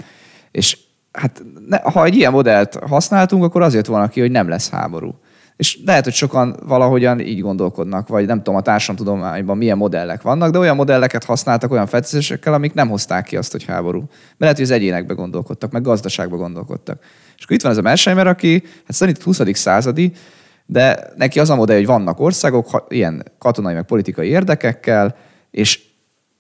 És 0.52 0.78
hát 1.16 1.44
ne, 1.68 1.78
ha 1.78 2.06
egy 2.06 2.16
ilyen 2.16 2.32
modellt 2.32 2.76
használtunk, 2.76 3.44
akkor 3.44 3.62
azért 3.62 3.86
van 3.86 4.10
ki, 4.10 4.20
hogy 4.20 4.32
nem 4.32 4.48
lesz 4.48 4.70
háború. 4.70 5.16
És 5.56 5.80
lehet, 5.86 6.04
hogy 6.04 6.14
sokan 6.14 6.56
valahogyan 6.68 7.20
így 7.20 7.42
gondolkodnak, 7.42 8.08
vagy 8.08 8.26
nem 8.26 8.38
tudom, 8.38 8.56
a 8.56 8.62
társadalomtudományban 8.62 9.58
milyen 9.58 9.78
modellek 9.78 10.22
vannak, 10.22 10.52
de 10.52 10.58
olyan 10.58 10.76
modelleket 10.76 11.24
használtak 11.24 11.72
olyan 11.72 11.88
feltételezésekkel, 11.88 12.54
amik 12.54 12.74
nem 12.74 12.90
hozták 12.90 13.26
ki 13.26 13.38
azt, 13.38 13.52
hogy 13.52 13.66
háború. 13.66 14.00
Mert 14.00 14.38
lehet, 14.38 14.56
hogy 14.56 14.66
az 14.66 14.72
egyénekbe 14.72 15.14
gondolkodtak, 15.14 15.72
meg 15.72 15.82
gazdaságba 15.82 16.38
gondolkodtak. 16.38 17.04
És 17.38 17.44
akkor 17.44 17.56
itt 17.56 17.62
van 17.62 17.72
ez 17.72 17.78
a 17.78 17.82
Mersheimer, 17.82 18.28
aki 18.28 18.64
hát 18.64 18.96
szerint 18.96 19.24
20. 19.24 19.42
századi, 19.52 20.12
de 20.66 21.00
neki 21.16 21.40
az 21.40 21.50
a 21.50 21.56
modell, 21.56 21.76
hogy 21.76 21.86
vannak 21.86 22.20
országok 22.20 22.86
ilyen 22.90 23.24
katonai 23.38 23.74
meg 23.74 23.86
politikai 23.86 24.28
érdekekkel, 24.28 25.16
és 25.52 25.80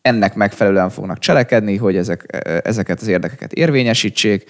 ennek 0.05 0.35
megfelelően 0.35 0.89
fognak 0.89 1.19
cselekedni, 1.19 1.77
hogy 1.77 1.95
ezek, 1.95 2.45
ezeket 2.63 3.01
az 3.01 3.07
érdekeket 3.07 3.53
érvényesítsék, 3.53 4.43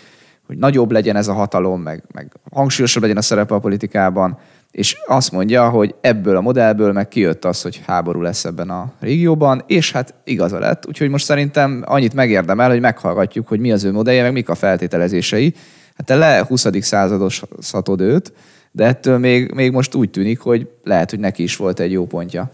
hogy 0.47 0.57
nagyobb 0.57 0.91
legyen 0.91 1.15
ez 1.15 1.27
a 1.27 1.33
hatalom, 1.33 1.81
meg, 1.81 2.03
meg 2.13 2.31
hangsúlyosabb 2.51 3.01
legyen 3.01 3.17
a 3.17 3.21
szerepe 3.21 3.53
a 3.53 3.59
politikában, 3.59 4.39
és 4.71 4.97
azt 5.07 5.31
mondja, 5.31 5.69
hogy 5.69 5.95
ebből 6.01 6.35
a 6.35 6.41
modellből 6.41 6.91
meg 6.91 7.07
kijött 7.07 7.45
az, 7.45 7.61
hogy 7.61 7.81
háború 7.85 8.21
lesz 8.21 8.45
ebben 8.45 8.69
a 8.69 8.93
régióban, 8.99 9.63
és 9.67 9.91
hát 9.91 10.13
igaza 10.23 10.59
lett, 10.59 10.87
úgyhogy 10.87 11.09
most 11.09 11.25
szerintem 11.25 11.83
annyit 11.85 12.13
megérdemel, 12.13 12.69
hogy 12.69 12.79
meghallgatjuk, 12.79 13.47
hogy 13.47 13.59
mi 13.59 13.71
az 13.71 13.83
ő 13.83 13.91
modellje, 13.91 14.21
meg 14.21 14.33
mik 14.33 14.49
a 14.49 14.55
feltételezései. 14.55 15.53
Hát 15.97 16.05
te 16.05 16.15
le 16.15 16.45
20. 16.47 16.67
százados 16.79 17.41
szatod 17.59 18.01
őt, 18.01 18.33
de 18.71 18.85
ettől 18.85 19.17
még, 19.17 19.51
még 19.51 19.71
most 19.71 19.95
úgy 19.95 20.09
tűnik, 20.09 20.39
hogy 20.39 20.69
lehet, 20.83 21.09
hogy 21.09 21.19
neki 21.19 21.43
is 21.43 21.55
volt 21.55 21.79
egy 21.79 21.91
jó 21.91 22.05
pontja. 22.05 22.51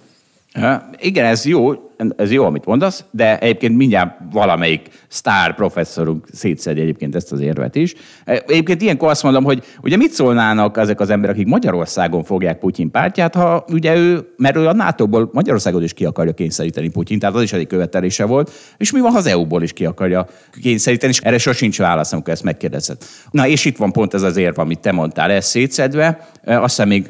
Igen, 0.97 1.25
ez 1.25 1.45
jó, 1.45 1.73
ez 2.17 2.31
jó, 2.31 2.45
amit 2.45 2.65
mondasz, 2.65 3.05
de 3.11 3.39
egyébként 3.39 3.77
mindjárt 3.77 4.17
valamelyik 4.31 4.89
sztár 5.07 5.55
professzorunk 5.55 6.25
szétszedi 6.31 6.81
egyébként 6.81 7.15
ezt 7.15 7.31
az 7.31 7.39
érvet 7.39 7.75
is. 7.75 7.93
Egyébként 8.25 8.81
ilyenkor 8.81 9.09
azt 9.09 9.23
mondom, 9.23 9.43
hogy 9.43 9.63
ugye 9.83 9.97
mit 9.97 10.11
szólnának 10.11 10.77
ezek 10.77 10.99
az 10.99 11.09
emberek, 11.09 11.35
akik 11.35 11.47
Magyarországon 11.47 12.23
fogják 12.23 12.59
Putyin 12.59 12.91
pártját, 12.91 13.35
ha 13.35 13.65
ugye 13.71 13.95
ő, 13.95 14.33
mert 14.37 14.55
ő 14.55 14.67
a 14.67 14.73
NATO-ból 14.73 15.29
Magyarországot 15.33 15.83
is 15.83 15.93
ki 15.93 16.05
akarja 16.05 16.33
kényszeríteni 16.33 16.89
Putyin, 16.89 17.19
tehát 17.19 17.35
az 17.35 17.41
is 17.41 17.53
egy 17.53 17.67
követelése 17.67 18.25
volt, 18.25 18.51
és 18.77 18.91
mi 18.91 18.99
van, 18.99 19.11
ha 19.11 19.17
az 19.17 19.25
EU-ból 19.25 19.63
is 19.63 19.73
ki 19.73 19.85
akarja 19.85 20.25
kényszeríteni, 20.61 21.11
és 21.11 21.19
erre 21.19 21.37
sosincs 21.37 21.77
válasz, 21.77 22.13
amikor 22.13 22.33
ezt 22.33 22.43
megkérdezed. 22.43 22.97
Na, 23.31 23.47
és 23.47 23.65
itt 23.65 23.77
van 23.77 23.91
pont 23.91 24.13
ez 24.13 24.21
az 24.21 24.37
érv, 24.37 24.59
amit 24.59 24.79
te 24.79 24.91
mondtál, 24.91 25.31
ez 25.31 25.45
szétszedve, 25.45 26.29
azt 26.45 26.75
hiszem 26.75 26.87
még, 26.87 27.05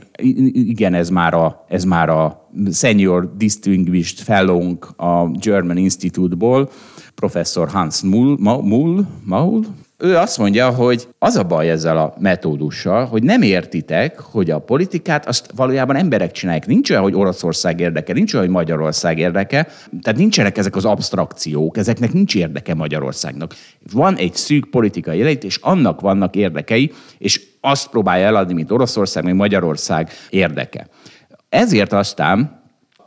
igen, 0.54 0.94
ez 0.94 1.10
már 1.10 1.34
a, 1.34 1.66
ez 1.70 1.84
már 1.84 2.10
a 2.10 2.50
Senior 2.72 3.34
Distinguished 3.38 4.20
fellow 4.20 4.78
a 4.86 5.28
German 5.28 5.78
Institute-ból, 5.78 6.70
professzor 7.16 7.70
Hans 7.70 8.02
Mull, 8.02 8.36
Mull, 8.40 9.06
Mull, 9.26 9.64
ő 10.04 10.18
azt 10.18 10.38
mondja, 10.38 10.70
hogy 10.70 11.08
az 11.20 11.36
a 11.36 11.44
baj 11.44 11.70
ezzel 11.70 11.98
a 11.98 12.14
metódussal, 12.20 13.06
hogy 13.06 13.24
nem 13.24 13.42
értitek, 13.42 14.20
hogy 14.20 14.50
a 14.50 14.60
politikát 14.60 15.28
azt 15.28 15.52
valójában 15.56 15.96
emberek 15.96 16.32
csinálják. 16.32 16.68
Nincs 16.68 16.90
olyan, 16.90 17.02
hogy 17.02 17.16
Oroszország 17.16 17.80
érdeke, 17.80 18.14
nincs 18.14 18.34
olyan, 18.34 18.46
hogy 18.46 18.56
Magyarország 18.56 19.18
érdeke, 19.18 19.68
tehát 20.02 20.20
nincsenek 20.20 20.58
ezek 20.58 20.76
az 20.76 20.86
abstrakciók, 20.86 21.78
ezeknek 21.78 22.14
nincs 22.14 22.36
érdeke 22.36 22.74
Magyarországnak. 22.74 23.56
Van 23.94 24.16
egy 24.16 24.36
szűk 24.36 24.70
politikai 24.70 25.18
jelenlét, 25.18 25.44
és 25.44 25.58
annak 25.62 26.02
vannak 26.02 26.36
érdekei, 26.36 26.92
és 27.18 27.42
azt 27.62 27.90
próbálja 27.90 28.26
eladni, 28.26 28.54
mint 28.54 28.72
Oroszország, 28.72 29.24
vagy 29.24 29.34
Magyarország 29.34 30.10
érdeke. 30.30 30.88
Ezért 31.50 31.94
aztán 31.94 32.61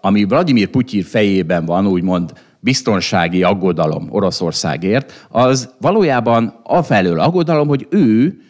ami 0.04 0.24
Vladimir 0.24 0.68
Putyin 0.68 1.02
fejében 1.02 1.64
van, 1.64 1.86
úgymond 1.86 2.32
biztonsági 2.60 3.42
aggodalom 3.42 4.06
Oroszországért, 4.10 5.26
az 5.28 5.74
valójában 5.80 6.60
afelől 6.62 7.20
aggodalom, 7.20 7.68
hogy 7.68 7.86
ő 7.90 8.40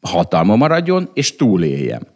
hatalma 0.00 0.56
maradjon 0.56 1.10
és 1.14 1.36
túléljen. 1.36 2.06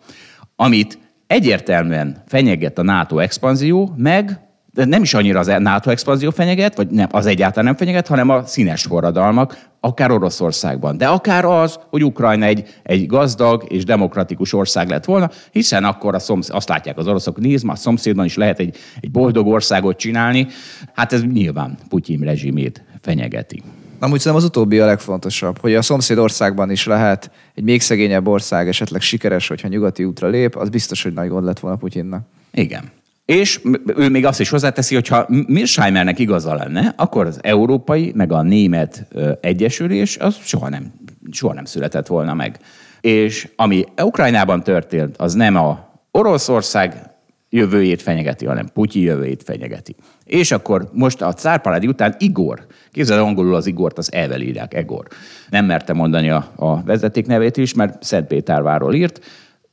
Amit 0.56 0.98
egyértelműen 1.26 2.22
fenyeget 2.26 2.78
a 2.78 2.82
NATO 2.82 3.18
expanzió, 3.18 3.94
meg 3.96 4.41
de 4.74 4.84
nem 4.84 5.02
is 5.02 5.14
annyira 5.14 5.38
az 5.38 5.46
NATO 5.58 5.90
expanzió 5.90 6.30
fenyeget, 6.30 6.76
vagy 6.76 6.88
nem, 6.88 7.08
az 7.10 7.26
egyáltalán 7.26 7.64
nem 7.64 7.76
fenyeget, 7.76 8.06
hanem 8.06 8.28
a 8.28 8.46
színes 8.46 8.82
forradalmak, 8.82 9.70
akár 9.80 10.10
Oroszországban. 10.10 10.96
De 10.96 11.06
akár 11.06 11.44
az, 11.44 11.78
hogy 11.90 12.04
Ukrajna 12.04 12.44
egy, 12.44 12.68
egy 12.82 13.06
gazdag 13.06 13.64
és 13.68 13.84
demokratikus 13.84 14.52
ország 14.52 14.88
lett 14.88 15.04
volna, 15.04 15.30
hiszen 15.50 15.84
akkor 15.84 16.14
a 16.14 16.18
szomsz, 16.18 16.50
azt 16.50 16.68
látják 16.68 16.98
az 16.98 17.06
oroszok, 17.06 17.38
nézd, 17.38 17.68
a 17.68 17.76
szomszédban 17.76 18.24
is 18.24 18.36
lehet 18.36 18.58
egy, 18.58 18.76
egy 19.00 19.10
boldog 19.10 19.46
országot 19.46 19.96
csinálni. 19.96 20.46
Hát 20.94 21.12
ez 21.12 21.22
nyilván 21.22 21.78
Putyin 21.88 22.20
rezsimét 22.20 22.84
fenyegeti. 23.00 23.62
Amúgy 23.98 24.18
szerintem 24.18 24.42
az 24.42 24.44
utóbbi 24.44 24.78
a 24.78 24.86
legfontosabb, 24.86 25.58
hogy 25.58 25.74
a 25.74 25.82
szomszéd 25.82 26.18
országban 26.18 26.70
is 26.70 26.86
lehet 26.86 27.30
egy 27.54 27.64
még 27.64 27.80
szegényebb 27.80 28.28
ország 28.28 28.68
esetleg 28.68 29.00
sikeres, 29.00 29.48
hogyha 29.48 29.68
nyugati 29.68 30.04
útra 30.04 30.28
lép, 30.28 30.56
az 30.56 30.68
biztos, 30.68 31.02
hogy 31.02 31.12
nagy 31.12 31.28
gond 31.28 31.44
lett 31.44 31.58
volna 31.58 31.76
Putyinnak. 31.76 32.26
Igen. 32.52 33.01
És 33.32 33.60
ő 33.96 34.08
még 34.08 34.26
azt 34.26 34.40
is 34.40 34.48
hozzáteszi, 34.48 34.94
hogy 34.94 35.08
ha 35.08 35.26
Mirsheimernek 35.46 36.18
igaza 36.18 36.54
lenne, 36.54 36.94
akkor 36.96 37.26
az 37.26 37.38
európai, 37.42 38.12
meg 38.14 38.32
a 38.32 38.42
német 38.42 39.06
egyesülés 39.40 40.16
az 40.16 40.36
soha 40.42 40.68
nem, 40.68 40.92
soha 41.30 41.54
nem 41.54 41.64
született 41.64 42.06
volna 42.06 42.34
meg. 42.34 42.58
És 43.00 43.48
ami 43.56 43.84
Ukrajnában 44.02 44.62
történt, 44.62 45.16
az 45.16 45.34
nem 45.34 45.56
a 45.56 46.00
Oroszország 46.10 47.10
jövőjét 47.50 48.02
fenyegeti, 48.02 48.46
hanem 48.46 48.68
Putyi 48.72 49.00
jövőjét 49.00 49.42
fenyegeti. 49.42 49.96
És 50.24 50.50
akkor 50.50 50.88
most 50.92 51.22
a 51.22 51.32
cárpaládi 51.32 51.86
után 51.86 52.14
Igor, 52.18 52.66
képzeld 52.90 53.20
angolul 53.20 53.54
az 53.54 53.66
Igort, 53.66 53.98
az 53.98 54.12
elvel 54.12 54.40
írják, 54.40 54.74
Egor. 54.74 55.06
Nem 55.50 55.64
merte 55.64 55.92
mondani 55.92 56.30
a, 56.30 56.52
a 56.56 56.82
vezeték 56.82 57.26
nevét 57.26 57.56
is, 57.56 57.74
mert 57.74 58.02
Szentpéterváról 58.02 58.94
írt. 58.94 59.20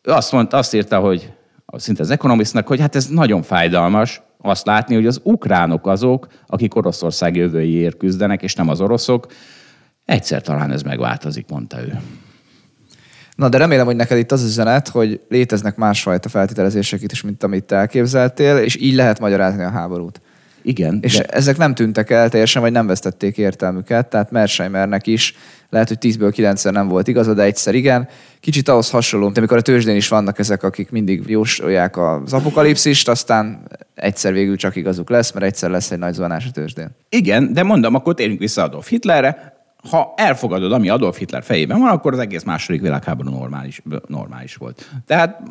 Azt 0.03 0.31
mondta, 0.31 0.57
azt 0.57 0.73
írta, 0.73 0.99
hogy 0.99 1.31
szinte 1.77 2.01
az 2.01 2.09
Economistnak, 2.09 2.67
hogy 2.67 2.79
hát 2.79 2.95
ez 2.95 3.05
nagyon 3.07 3.41
fájdalmas 3.41 4.21
azt 4.41 4.65
látni, 4.65 4.95
hogy 4.95 5.05
az 5.05 5.19
ukránok 5.23 5.87
azok, 5.87 6.27
akik 6.47 6.75
Oroszország 6.75 7.35
jövőjéért 7.35 7.97
küzdenek, 7.97 8.41
és 8.41 8.55
nem 8.55 8.69
az 8.69 8.81
oroszok. 8.81 9.27
Egyszer 10.05 10.41
talán 10.41 10.71
ez 10.71 10.81
megváltozik, 10.81 11.45
mondta 11.49 11.81
ő. 11.81 11.99
Na, 13.35 13.49
de 13.49 13.57
remélem, 13.57 13.85
hogy 13.85 13.95
neked 13.95 14.17
itt 14.17 14.31
az 14.31 14.43
üzenet, 14.43 14.87
hogy 14.87 15.21
léteznek 15.29 15.75
másfajta 15.75 16.29
feltételezések 16.29 17.01
itt 17.01 17.11
is, 17.11 17.21
mint 17.21 17.43
amit 17.43 17.63
te 17.63 17.75
elképzeltél, 17.75 18.57
és 18.57 18.75
így 18.75 18.95
lehet 18.95 19.19
magyarázni 19.19 19.63
a 19.63 19.69
háborút. 19.69 20.21
Igen. 20.61 20.99
És 21.01 21.17
de... 21.17 21.23
ezek 21.23 21.57
nem 21.57 21.75
tűntek 21.75 22.09
el 22.09 22.29
teljesen, 22.29 22.61
vagy 22.61 22.71
nem 22.71 22.87
vesztették 22.87 23.37
értelmüket, 23.37 24.07
tehát 24.07 24.31
Mersheimernek 24.31 25.07
is 25.07 25.35
lehet, 25.69 25.87
hogy 25.87 25.97
10-ből 26.01 26.29
9 26.33 26.63
nem 26.63 26.87
volt 26.87 27.07
igaza, 27.07 27.33
de 27.33 27.43
egyszer 27.43 27.75
igen. 27.75 28.07
Kicsit 28.39 28.69
ahhoz 28.69 28.89
hasonló, 28.89 29.25
mint 29.25 29.37
amikor 29.37 29.57
a 29.57 29.61
tőzsdén 29.61 29.95
is 29.95 30.07
vannak 30.07 30.39
ezek, 30.39 30.63
akik 30.63 30.91
mindig 30.91 31.23
jósolják 31.27 31.97
az 31.97 32.33
apokalipszist, 32.33 33.09
aztán 33.09 33.67
egyszer 33.95 34.33
végül 34.33 34.55
csak 34.55 34.75
igazuk 34.75 35.09
lesz, 35.09 35.31
mert 35.31 35.45
egyszer 35.45 35.69
lesz 35.69 35.91
egy 35.91 35.99
nagy 35.99 36.13
zuhanás 36.13 36.45
a 36.45 36.51
tőzsdén. 36.51 36.89
Igen, 37.09 37.53
de 37.53 37.63
mondom, 37.63 37.95
akkor 37.95 38.13
térjünk 38.13 38.39
vissza 38.39 38.63
Adolf 38.63 38.87
Hitlerre 38.87 39.58
ha 39.89 40.13
elfogadod, 40.15 40.71
ami 40.71 40.89
Adolf 40.89 41.17
Hitler 41.17 41.43
fejében 41.43 41.79
van, 41.79 41.89
akkor 41.89 42.13
az 42.13 42.19
egész 42.19 42.43
második 42.43 42.81
világháború 42.81 43.29
normális, 43.29 43.81
normális 44.07 44.55
volt. 44.55 44.89
Tehát, 45.05 45.41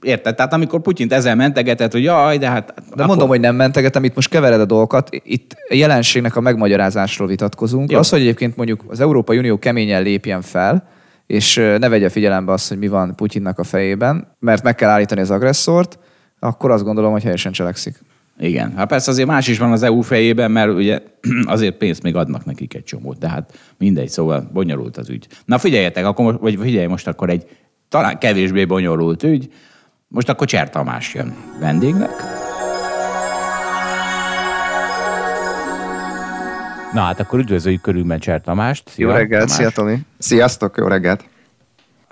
érted? 0.00 0.34
Tehát 0.34 0.52
amikor 0.52 0.80
Putyint 0.80 1.12
ezzel 1.12 1.34
mentegetett, 1.34 1.92
hogy 1.92 2.02
jaj, 2.02 2.38
de 2.38 2.48
hát... 2.48 2.74
De 2.74 2.82
akkor... 2.92 3.06
mondom, 3.06 3.28
hogy 3.28 3.40
nem 3.40 3.54
mentegetem, 3.54 4.04
itt 4.04 4.14
most 4.14 4.28
kevered 4.28 4.60
a 4.60 4.64
dolgokat. 4.64 5.08
Itt 5.10 5.56
a 5.68 5.74
jelenségnek 5.74 6.36
a 6.36 6.40
megmagyarázásról 6.40 7.28
vitatkozunk. 7.28 7.90
Jó. 7.90 7.98
Az, 7.98 8.08
hogy 8.08 8.20
egyébként 8.20 8.56
mondjuk 8.56 8.84
az 8.88 9.00
Európai 9.00 9.38
Unió 9.38 9.58
keményen 9.58 10.02
lépjen 10.02 10.42
fel, 10.42 10.88
és 11.26 11.54
ne 11.54 11.88
vegye 11.88 12.08
figyelembe 12.08 12.52
azt, 12.52 12.68
hogy 12.68 12.78
mi 12.78 12.88
van 12.88 13.14
Putyinnak 13.14 13.58
a 13.58 13.64
fejében, 13.64 14.36
mert 14.38 14.62
meg 14.62 14.74
kell 14.74 14.90
állítani 14.90 15.20
az 15.20 15.30
agresszort, 15.30 15.98
akkor 16.38 16.70
azt 16.70 16.84
gondolom, 16.84 17.12
hogy 17.12 17.22
helyesen 17.22 17.52
cselekszik. 17.52 17.98
Igen. 18.38 18.72
Hát 18.76 18.88
persze 18.88 19.10
azért 19.10 19.28
más 19.28 19.48
is 19.48 19.58
van 19.58 19.72
az 19.72 19.82
EU 19.82 20.00
fejében, 20.00 20.50
mert 20.50 20.72
ugye 20.72 21.00
azért 21.44 21.76
pénzt 21.76 22.02
még 22.02 22.16
adnak 22.16 22.44
nekik 22.44 22.74
egy 22.74 22.84
csomót, 22.84 23.18
tehát 23.18 23.58
mindegy, 23.78 24.08
szóval 24.08 24.50
bonyolult 24.52 24.96
az 24.96 25.08
ügy. 25.08 25.26
Na 25.44 25.58
figyeljetek, 25.58 26.04
akkor, 26.04 26.38
vagy 26.40 26.58
figyelj 26.60 26.86
most 26.86 27.06
akkor 27.06 27.30
egy 27.30 27.46
talán 27.88 28.18
kevésbé 28.18 28.64
bonyolult 28.64 29.22
ügy, 29.22 29.52
most 30.08 30.28
akkor 30.28 30.46
Cser 30.46 30.70
Tamás 30.70 31.14
jön 31.14 31.34
vendégnek. 31.60 32.10
Na 36.92 37.00
hát 37.00 37.20
akkor 37.20 37.38
üdvözöljük 37.38 37.80
körülben 37.80 38.18
Cser 38.18 38.40
Tamást. 38.40 38.88
Szia, 38.88 39.08
jó 39.08 39.14
reggelt, 39.14 39.48
szia 39.48 39.70
Tomi. 39.70 39.98
Sziasztok, 40.18 40.76
jó 40.76 40.86
reggelt. 40.86 41.24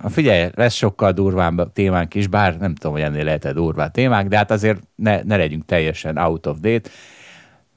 Figyelj, 0.09 0.51
lesz 0.55 0.75
sokkal 0.75 1.13
durvább 1.13 1.73
témánk 1.73 2.15
is, 2.15 2.27
bár 2.27 2.59
nem 2.59 2.75
tudom, 2.75 2.93
hogy 2.93 3.03
ennél 3.03 3.25
lehet-e 3.25 3.53
durvább 3.53 3.91
témánk, 3.91 4.29
de 4.29 4.37
hát 4.37 4.51
azért 4.51 4.81
ne, 4.95 5.23
ne 5.23 5.37
legyünk 5.37 5.65
teljesen 5.65 6.17
out 6.17 6.47
of 6.47 6.59
date. 6.61 6.91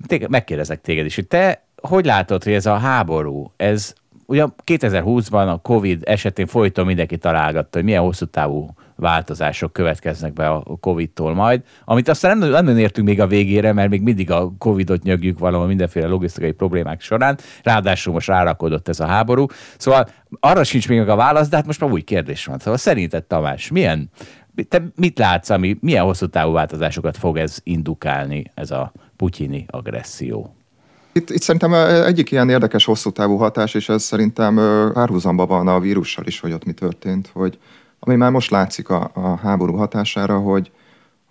Téged, 0.08 0.30
megkérdezek 0.30 0.82
téged 0.82 1.06
is, 1.06 1.16
hogy 1.16 1.28
te 1.28 1.66
hogy 1.82 2.06
látod, 2.06 2.44
hogy 2.44 2.54
ez 2.54 2.66
a 2.66 2.78
háború, 2.78 3.52
ez 3.58 3.94
ugye 4.26 4.46
2020-ban 4.66 5.48
a 5.48 5.58
Covid 5.58 6.02
esetén 6.06 6.46
folyton 6.46 6.86
mindenki 6.86 7.18
találgatta, 7.18 7.78
hogy 7.78 7.84
milyen 7.84 8.02
hosszú 8.02 8.26
távú 8.26 8.70
változások 8.98 9.74
következnek 9.74 10.34
be 10.34 10.50
a 10.50 10.64
Covid-tól 10.80 11.34
majd, 11.34 11.62
amit 11.86 12.10
aztán 12.10 12.38
nem, 12.38 12.66
nem 12.66 12.78
értünk 12.78 13.08
még 13.08 13.22
a 13.22 13.28
végére, 13.28 13.74
mert 13.74 13.90
még 13.90 14.02
mindig 14.02 14.32
a 14.32 14.52
Covid-ot 14.58 15.04
nyögjük 15.04 15.40
valahol 15.40 15.68
mindenféle 15.68 16.08
logisztikai 16.08 16.52
problémák 16.52 17.02
során, 17.02 17.38
ráadásul 17.64 18.14
most 18.14 18.28
rárakodott 18.28 18.88
ez 18.88 19.00
a 19.00 19.06
háború. 19.06 19.46
Szóval 19.78 20.10
arra 20.40 20.64
sincs 20.64 20.88
még 20.90 21.10
a 21.10 21.16
válasz, 21.16 21.48
de 21.48 21.56
hát 21.56 21.66
most 21.66 21.80
már 21.80 21.92
új 21.92 22.02
kérdés 22.02 22.46
van. 22.46 22.60
Szóval 22.60 22.78
szerinted 22.78 23.24
Tamás, 23.24 23.72
milyen, 23.72 24.10
te 24.70 24.84
mit 24.96 25.18
látsz, 25.18 25.50
ami, 25.50 25.78
milyen 25.82 26.04
hosszú 26.04 26.28
távú 26.28 26.52
változásokat 26.52 27.18
fog 27.18 27.38
ez 27.38 27.60
indukálni, 27.64 28.52
ez 28.54 28.72
a 28.72 28.92
putyini 29.16 29.66
agresszió? 29.70 30.56
Itt, 31.12 31.30
itt 31.30 31.42
szerintem 31.42 31.74
egyik 32.06 32.32
ilyen 32.32 32.50
érdekes 32.50 32.86
hosszú 32.86 33.12
távú 33.12 33.38
hatás, 33.38 33.74
és 33.74 33.90
ez 33.90 34.04
szerintem 34.04 34.60
árhuzamba 34.94 35.46
van 35.46 35.68
a 35.68 35.80
vírussal 35.80 36.26
is, 36.26 36.40
hogy 36.40 36.52
ott 36.52 36.66
mi 36.66 36.72
történt, 36.72 37.30
hogy 37.34 37.60
ami 38.00 38.16
már 38.16 38.32
most 38.32 38.52
látszik 38.52 38.90
a, 38.90 39.12
a 39.14 39.36
háború 39.36 39.76
hatására, 39.76 40.40
hogy, 40.40 40.72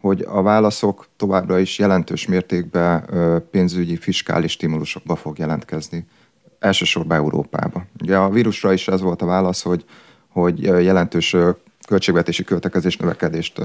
hogy 0.00 0.24
a 0.28 0.42
válaszok 0.42 1.06
továbbra 1.16 1.58
is 1.58 1.78
jelentős 1.78 2.26
mértékben 2.26 3.04
pénzügyi, 3.50 3.96
fiskális 3.96 4.52
stimulusokba 4.52 5.16
fog 5.16 5.38
jelentkezni. 5.38 6.06
Elsősorban 6.58 7.16
Európába. 7.16 7.84
Ugye 8.02 8.16
a 8.16 8.30
vírusra 8.30 8.72
is 8.72 8.88
ez 8.88 9.00
volt 9.00 9.22
a 9.22 9.26
válasz, 9.26 9.62
hogy, 9.62 9.84
hogy 10.28 10.62
jelentős 10.62 11.36
költségvetési 11.88 12.44
költekezés 12.44 12.96
növekedést 12.96 13.60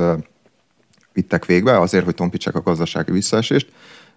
vittek 1.13 1.45
végbe, 1.45 1.79
azért, 1.79 2.05
hogy 2.05 2.15
tompítsák 2.15 2.55
a 2.55 2.61
gazdasági 2.61 3.11
visszaesést, 3.11 3.71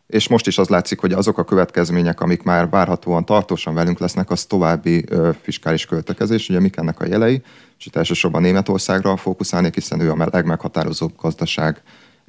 és 0.06 0.28
most 0.28 0.46
is 0.46 0.58
az 0.58 0.68
látszik, 0.68 1.00
hogy 1.00 1.12
azok 1.12 1.38
a 1.38 1.44
következmények, 1.44 2.20
amik 2.20 2.42
már 2.42 2.68
várhatóan 2.68 3.24
tartósan 3.24 3.74
velünk 3.74 3.98
lesznek, 3.98 4.30
az 4.30 4.44
további 4.44 5.04
ö, 5.08 5.30
fiskális 5.40 5.86
költekezés. 5.86 6.48
Ugye 6.48 6.60
mik 6.60 6.76
ennek 6.76 7.00
a 7.00 7.06
jelei? 7.06 7.42
És 7.78 7.86
itt 7.86 7.96
elsősorban 7.96 8.42
Németországra 8.42 9.16
fókuszálnék, 9.16 9.74
hiszen 9.74 10.00
ő 10.00 10.10
a 10.10 10.28
legmeghatározóbb 10.32 11.12
gazdaság 11.20 11.82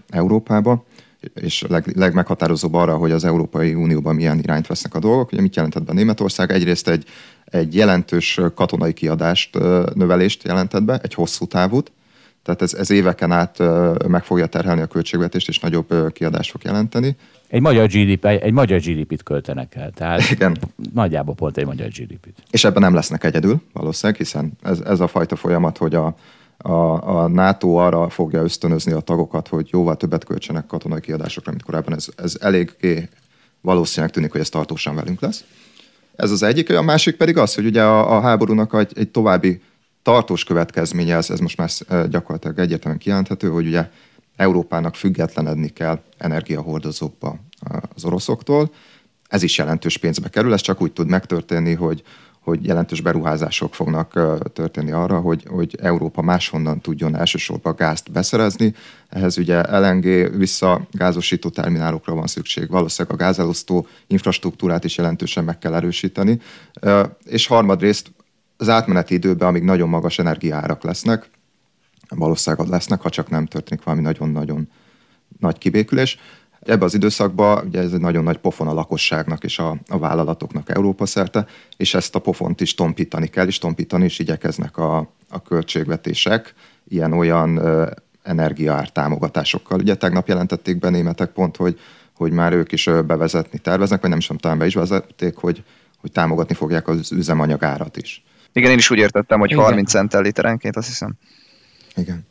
Európába, 0.09 0.85
és 1.33 1.65
leg, 1.67 1.97
legmeghatározóbb 1.97 2.73
arra, 2.73 2.97
hogy 2.97 3.11
az 3.11 3.23
Európai 3.23 3.73
Unióban 3.73 4.15
milyen 4.15 4.39
irányt 4.39 4.67
vesznek 4.67 4.95
a 4.95 4.99
dolgok. 4.99 5.31
Ugye 5.31 5.41
mit 5.41 5.55
jelentett 5.55 5.83
be 5.83 5.93
Németország? 5.93 6.51
Egyrészt 6.51 6.87
egy, 6.87 7.05
egy 7.45 7.75
jelentős 7.75 8.39
katonai 8.55 8.93
kiadást, 8.93 9.57
növelést 9.93 10.43
jelentett 10.43 10.83
be, 10.83 10.99
egy 11.03 11.13
hosszú 11.13 11.45
távút, 11.45 11.91
tehát 12.45 12.61
ez, 12.61 12.73
ez 12.73 12.89
éveken 12.89 13.31
át 13.31 13.59
meg 14.07 14.23
fogja 14.23 14.45
terhelni 14.45 14.81
a 14.81 14.85
költségvetést, 14.85 15.47
és 15.47 15.59
nagyobb 15.59 16.11
kiadást 16.13 16.51
fog 16.51 16.63
jelenteni. 16.63 17.15
Egy 17.47 17.61
magyar, 17.61 17.87
GDP, 17.87 18.25
egy 18.25 18.53
magyar 18.53 18.79
GDP-t 18.79 19.23
költenek 19.23 19.75
el, 19.75 19.91
tehát 19.91 20.31
Igen. 20.31 20.57
nagyjából 20.93 21.35
pont 21.35 21.57
egy 21.57 21.65
magyar 21.65 21.87
GDP-t. 21.87 22.43
És 22.51 22.63
ebben 22.63 22.81
nem 22.81 22.93
lesznek 22.93 23.23
egyedül 23.23 23.61
valószínűleg, 23.73 24.21
hiszen 24.21 24.51
ez, 24.63 24.79
ez 24.79 24.99
a 24.99 25.07
fajta 25.07 25.35
folyamat, 25.35 25.77
hogy 25.77 25.95
a, 25.95 26.15
a, 26.57 26.71
a 27.19 27.27
NATO 27.27 27.73
arra 27.73 28.09
fogja 28.09 28.41
ösztönözni 28.41 28.91
a 28.91 28.99
tagokat, 28.99 29.47
hogy 29.47 29.69
jóval 29.71 29.97
többet 29.97 30.23
költsenek 30.23 30.65
katonai 30.65 30.99
kiadásokra, 30.99 31.51
mint 31.51 31.63
korábban. 31.63 31.93
Ez, 31.93 32.07
ez 32.15 32.37
eléggé 32.41 33.09
valószínűleg 33.61 34.13
tűnik, 34.13 34.31
hogy 34.31 34.41
ez 34.41 34.49
tartósan 34.49 34.95
velünk 34.95 35.21
lesz. 35.21 35.43
Ez 36.15 36.31
az 36.31 36.43
egyik, 36.43 36.69
a 36.69 36.81
másik 36.81 37.15
pedig 37.15 37.37
az, 37.37 37.55
hogy 37.55 37.65
ugye 37.65 37.83
a, 37.83 38.15
a 38.15 38.21
háborúnak 38.21 38.73
egy, 38.73 38.91
egy 38.95 39.09
további 39.09 39.61
tartós 40.05 40.43
következménye, 40.43 41.15
ez, 41.15 41.29
ez 41.29 41.39
most 41.39 41.57
már 41.57 41.69
gyakorlatilag 42.09 42.59
egyértelműen 42.59 43.01
kijelenthető, 43.01 43.49
hogy 43.49 43.67
ugye 43.67 43.89
Európának 44.35 44.95
függetlenedni 44.95 45.69
kell 45.69 45.99
energiahordozókba 46.17 47.39
az 47.95 48.05
oroszoktól. 48.05 48.71
Ez 49.27 49.43
is 49.43 49.57
jelentős 49.57 49.97
pénzbe 49.97 50.29
kerül, 50.29 50.53
ez 50.53 50.61
csak 50.61 50.81
úgy 50.81 50.91
tud 50.91 51.07
megtörténni, 51.07 51.73
hogy, 51.73 52.03
hogy 52.39 52.65
jelentős 52.65 53.01
beruházások 53.01 53.75
fognak 53.75 54.19
történni 54.53 54.91
arra, 54.91 55.19
hogy, 55.19 55.43
hogy 55.49 55.77
Európa 55.81 56.21
máshonnan 56.21 56.81
tudjon 56.81 57.15
elsősorban 57.15 57.75
gázt 57.75 58.11
beszerezni. 58.11 58.73
Ehhez 59.09 59.37
ugye 59.37 59.79
LNG 59.79 60.37
visszagázosító 60.37 61.49
terminálokra 61.49 62.13
van 62.13 62.27
szükség, 62.27 62.69
valószínűleg 62.69 63.19
a 63.19 63.23
gázelosztó 63.23 63.87
infrastruktúrát 64.07 64.83
is 64.83 64.97
jelentősen 64.97 65.43
meg 65.43 65.57
kell 65.57 65.75
erősíteni. 65.75 66.39
És 67.23 67.47
harmadrészt 67.47 68.11
az 68.57 68.69
átmeneti 68.69 69.13
időben, 69.13 69.47
amíg 69.47 69.63
nagyon 69.63 69.89
magas 69.89 70.19
energiárak 70.19 70.83
lesznek, 70.83 71.29
valószínűleg 72.09 72.67
lesznek, 72.67 73.01
ha 73.01 73.09
csak 73.09 73.29
nem 73.29 73.45
történik 73.45 73.83
valami 73.83 74.03
nagyon-nagyon 74.03 74.69
nagy 75.39 75.57
kibékülés. 75.57 76.19
Ebbe 76.59 76.85
az 76.85 76.93
időszakban 76.93 77.65
ugye 77.65 77.79
ez 77.79 77.93
egy 77.93 77.99
nagyon 77.99 78.23
nagy 78.23 78.37
pofon 78.37 78.67
a 78.67 78.73
lakosságnak 78.73 79.43
és 79.43 79.59
a, 79.59 79.77
a 79.87 79.97
vállalatoknak 79.97 80.69
Európa 80.69 81.05
szerte, 81.05 81.45
és 81.77 81.93
ezt 81.93 82.15
a 82.15 82.19
pofont 82.19 82.61
is 82.61 82.73
tompítani 82.73 83.27
kell, 83.27 83.47
és 83.47 83.57
tompítani 83.57 84.05
is 84.05 84.19
igyekeznek 84.19 84.77
a, 84.77 84.97
a 85.29 85.41
költségvetések 85.41 86.53
ilyen-olyan 86.87 87.59
energiaár 88.23 88.89
támogatásokkal. 88.89 89.79
Ugye 89.79 89.95
tegnap 89.95 90.27
jelentették 90.27 90.79
be 90.79 90.89
németek 90.89 91.31
pont, 91.31 91.55
hogy, 91.55 91.79
hogy 92.15 92.31
már 92.31 92.53
ők 92.53 92.71
is 92.71 92.89
bevezetni 93.07 93.59
terveznek, 93.59 94.01
vagy 94.01 94.09
nem 94.09 94.19
is 94.19 94.31
talán 94.37 94.57
be 94.57 94.65
is 94.65 94.73
vezették, 94.73 95.35
hogy, 95.35 95.63
hogy 95.97 96.11
támogatni 96.11 96.55
fogják 96.55 96.87
az 96.87 97.11
üzemanyagárat 97.11 97.97
is. 97.97 98.23
Igen, 98.55 98.71
én 98.71 98.77
is 98.77 98.89
úgy 98.89 98.97
értettem, 98.97 99.39
hogy 99.39 99.51
Igen. 99.51 99.63
30 99.63 99.89
centtel 99.89 100.21
literenként, 100.21 100.75
azt 100.75 100.87
hiszem. 100.87 101.13
Igen 101.95 102.25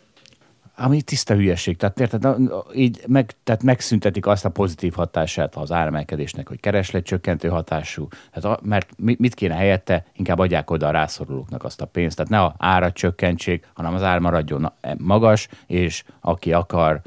ami 0.77 1.03
tiszta 1.03 1.35
hülyeség. 1.35 1.77
Tehát, 1.77 2.01
érted, 2.01 2.27
így 2.75 3.03
meg, 3.07 3.33
tehát 3.45 3.63
megszüntetik 3.63 4.27
azt 4.27 4.45
a 4.45 4.49
pozitív 4.49 4.93
hatását 4.93 5.55
az 5.55 5.73
áremelkedésnek, 5.73 6.49
hogy 6.49 6.61
keresletcsökkentő 6.61 7.49
hatású. 7.49 8.09
Tehát, 8.33 8.63
mert 8.63 8.89
mit 8.97 9.35
kéne 9.35 9.55
helyette? 9.55 10.05
Inkább 10.13 10.39
adják 10.39 10.71
oda 10.71 10.87
a 10.87 10.91
rászorulóknak 10.91 11.65
azt 11.65 11.81
a 11.81 11.87
pénzt. 11.87 12.17
Tehát 12.17 12.31
ne 12.31 12.41
a 12.41 12.55
árat 12.59 12.95
csökkentsék, 12.95 13.69
hanem 13.75 13.95
az 13.95 14.03
ár 14.03 14.19
maradjon 14.19 14.73
magas, 14.99 15.49
és 15.67 16.05
aki 16.21 16.53
akar 16.53 17.01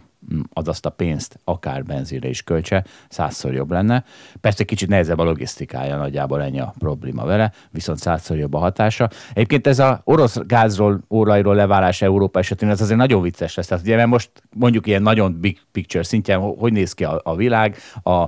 az 0.53 0.67
azt 0.67 0.85
a 0.85 0.89
pénzt 0.89 1.39
akár 1.43 1.83
benzinre 1.83 2.29
is 2.29 2.43
költse, 2.43 2.85
százszor 3.09 3.53
jobb 3.53 3.71
lenne. 3.71 4.03
Persze 4.41 4.63
kicsit 4.63 4.89
nehezebb 4.89 5.19
a 5.19 5.23
logisztikája, 5.23 5.97
nagyjából 5.97 6.41
ennyi 6.41 6.59
a 6.59 6.73
probléma 6.79 7.25
vele, 7.25 7.51
viszont 7.71 7.99
százszor 7.99 8.37
jobb 8.37 8.53
a 8.53 8.57
hatása. 8.57 9.09
Egyébként 9.33 9.67
ez 9.67 9.79
a 9.79 10.01
orosz 10.03 10.37
gázról, 10.45 11.03
órajról 11.09 11.55
leválás 11.55 12.01
Európa 12.01 12.39
esetén, 12.39 12.69
ez 12.69 12.81
azért 12.81 12.99
nagyon 12.99 13.21
vicces 13.21 13.55
lesz. 13.55 13.67
Tehát 13.67 13.83
ugye, 13.83 13.95
mert 13.95 14.07
most 14.07 14.31
mondjuk 14.55 14.87
ilyen 14.87 15.01
nagyon 15.01 15.39
big 15.39 15.59
picture 15.71 16.03
szintjén, 16.03 16.39
hogy 16.39 16.73
néz 16.73 16.93
ki 16.93 17.03
a, 17.03 17.21
a 17.23 17.35
világ, 17.35 17.75
a 18.03 18.25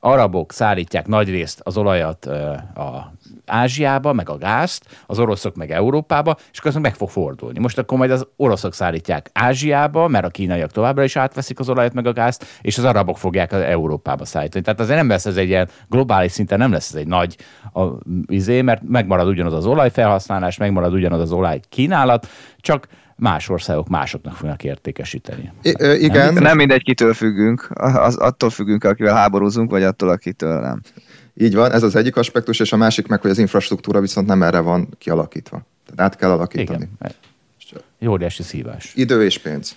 arabok 0.00 0.52
szállítják 0.52 1.06
nagyrészt 1.06 1.60
az 1.64 1.76
olajat 1.76 2.26
a 2.74 3.12
Ázsiába, 3.46 4.12
meg 4.12 4.28
a 4.28 4.38
gázt, 4.38 5.02
az 5.06 5.18
oroszok 5.18 5.54
meg 5.54 5.70
Európába, 5.70 6.36
és 6.52 6.58
akkor 6.58 6.80
meg 6.80 6.94
fog 6.94 7.08
fordulni. 7.08 7.58
Most 7.58 7.78
akkor 7.78 7.98
majd 7.98 8.10
az 8.10 8.26
oroszok 8.36 8.74
szállítják 8.74 9.30
Ázsiába, 9.32 10.08
mert 10.08 10.24
a 10.24 10.28
kínaiak 10.28 10.70
továbbra 10.70 11.04
is 11.04 11.16
átveszik 11.16 11.58
az 11.58 11.68
olajat 11.68 11.92
meg 11.92 12.06
a 12.06 12.12
gázt, 12.12 12.44
és 12.60 12.78
az 12.78 12.84
arabok 12.84 13.18
fogják 13.18 13.52
az 13.52 13.60
Európába 13.60 14.24
szállítani. 14.24 14.64
Tehát 14.64 14.80
azért 14.80 14.98
nem 14.98 15.08
lesz 15.08 15.26
ez 15.26 15.36
egy 15.36 15.48
ilyen 15.48 15.68
globális 15.88 16.32
szinten, 16.32 16.58
nem 16.58 16.72
lesz 16.72 16.88
ez 16.88 17.00
egy 17.00 17.06
nagy 17.06 17.36
a, 17.72 17.84
izé, 18.26 18.62
mert 18.62 18.82
megmarad 18.88 19.28
ugyanaz 19.28 19.52
az 19.52 19.66
olajfelhasználás, 19.66 20.56
megmarad 20.56 20.92
ugyanaz 20.92 21.20
az 21.20 21.32
olaj 21.32 21.60
kínálat, 21.68 22.28
csak 22.56 22.88
más 23.20 23.48
országok 23.48 23.88
másoknak 23.88 24.34
fognak 24.34 24.64
értékesíteni. 24.64 25.52
I- 25.62 26.02
igen. 26.04 26.34
Nem, 26.34 26.42
nem 26.42 26.56
mindegy, 26.56 26.82
kitől 26.82 27.14
függünk. 27.14 27.68
Az, 27.74 28.16
attól 28.16 28.50
függünk, 28.50 28.84
akivel 28.84 29.14
háborúzunk, 29.14 29.70
vagy 29.70 29.82
attól, 29.82 30.08
akitől 30.08 30.60
nem. 30.60 30.80
Így 31.34 31.54
van, 31.54 31.72
ez 31.72 31.82
az 31.82 31.96
egyik 31.96 32.16
aspektus, 32.16 32.60
és 32.60 32.72
a 32.72 32.76
másik 32.76 33.06
meg, 33.06 33.20
hogy 33.20 33.30
az 33.30 33.38
infrastruktúra 33.38 34.00
viszont 34.00 34.26
nem 34.26 34.42
erre 34.42 34.60
van 34.60 34.88
kialakítva. 34.98 35.62
Tehát 35.86 36.12
át 36.12 36.20
kell 36.20 36.30
alakítani. 36.30 36.88
Igen. 37.00 37.12
Jó 37.98 38.10
óriási 38.12 38.42
szívás. 38.42 38.92
Idő 38.94 39.24
és 39.24 39.38
pénz. 39.38 39.76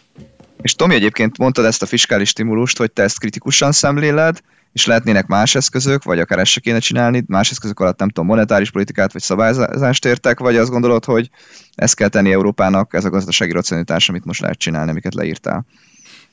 És 0.61 0.75
Tomi 0.75 0.95
egyébként 0.95 1.37
mondtad 1.37 1.65
ezt 1.65 1.81
a 1.81 1.85
fiskális 1.85 2.29
stimulust, 2.29 2.77
hogy 2.77 2.91
te 2.91 3.03
ezt 3.03 3.19
kritikusan 3.19 3.71
szemléled, 3.71 4.41
és 4.74 4.86
lehetnének 4.86 5.28
más 5.28 5.55
eszközök, 5.55 6.03
vagy 6.03 6.19
akár 6.19 6.39
ezt 6.39 6.51
se 6.51 6.59
kéne 6.59 6.80
csinálni, 6.80 7.24
más 7.28 7.51
eszközök 7.51 7.80
alatt 7.80 7.99
nem 7.99 8.09
tudom, 8.09 8.26
monetáris 8.26 8.71
politikát 8.71 9.13
vagy 9.13 9.21
szabályzást 9.21 10.05
értek, 10.05 10.39
vagy 10.39 10.55
azt 10.55 10.69
gondolod, 10.69 11.05
hogy 11.05 11.30
ezt 11.76 11.95
kell 11.95 12.07
tenni 12.07 12.32
Európának, 12.32 12.93
ez 12.93 13.05
a 13.05 13.09
gazdasági 13.09 13.51
racionalitás, 13.51 14.09
amit 14.09 14.26
most 14.26 14.41
lehet 14.41 14.57
csinálni, 14.57 14.89
amiket 14.89 15.13
leírtál? 15.13 15.65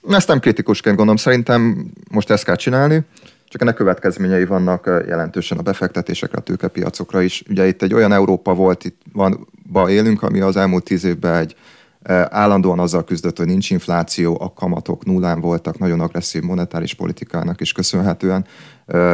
Ezt 0.09 0.29
nem 0.29 0.41
kritikusként 0.41 0.97
gondolom, 0.97 1.21
szerintem 1.21 1.91
most 2.11 2.31
ezt 2.31 2.45
kell 2.45 2.57
csinálni, 2.57 3.05
csak 3.49 3.61
ennek 3.61 3.75
következményei 3.75 4.45
vannak 4.45 4.91
jelentősen 5.07 5.59
a 5.59 5.63
befektetésekre, 5.63 6.39
a 6.39 6.43
tőkepiacokra 6.43 7.23
is. 7.23 7.43
Ugye 7.49 7.67
itt 7.67 7.83
egy 7.83 7.95
olyan 7.95 8.13
Európa 8.13 8.55
volt, 8.55 8.85
itt 8.85 9.01
van, 9.13 9.49
ba 9.73 9.91
élünk, 9.91 10.23
ami 10.23 10.41
az 10.41 10.57
elmúlt 10.57 10.85
tíz 10.85 11.05
évben 11.05 11.35
egy 11.35 11.57
állandóan 12.29 12.79
azzal 12.79 13.05
küzdött, 13.05 13.37
hogy 13.37 13.47
nincs 13.47 13.71
infláció, 13.71 14.37
a 14.41 14.53
kamatok 14.53 15.05
nullán 15.05 15.41
voltak, 15.41 15.79
nagyon 15.79 16.01
agresszív 16.01 16.43
monetáris 16.43 16.95
politikának 16.95 17.61
is 17.61 17.73
köszönhetően, 17.73 18.47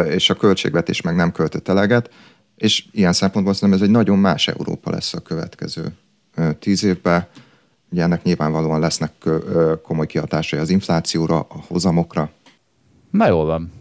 és 0.09 0.31
a 0.31 0.35
költségvetés 0.35 1.01
meg 1.01 1.17
nem 1.17 1.33
költött 1.33 1.69
eleget, 1.69 2.11
és 2.57 2.85
ilyen 2.93 3.13
szempontból 3.13 3.55
szerintem 3.55 3.79
ez 3.79 3.87
egy 3.87 3.95
nagyon 3.95 4.19
más 4.19 4.49
Európa 4.49 4.91
lesz 4.91 5.15
a 5.15 5.21
következő 5.21 5.93
tíz 6.59 6.85
évben. 6.85 7.27
Ugye 7.91 8.03
ennek 8.03 8.23
nyilvánvalóan 8.23 8.81
lesznek 8.81 9.13
komoly 9.83 10.07
kihatásai 10.07 10.61
az 10.61 10.71
inflációra, 10.71 11.39
a 11.39 11.57
hozamokra. 11.69 12.31
Na 13.11 13.29
jól 13.29 13.45
van. 13.45 13.73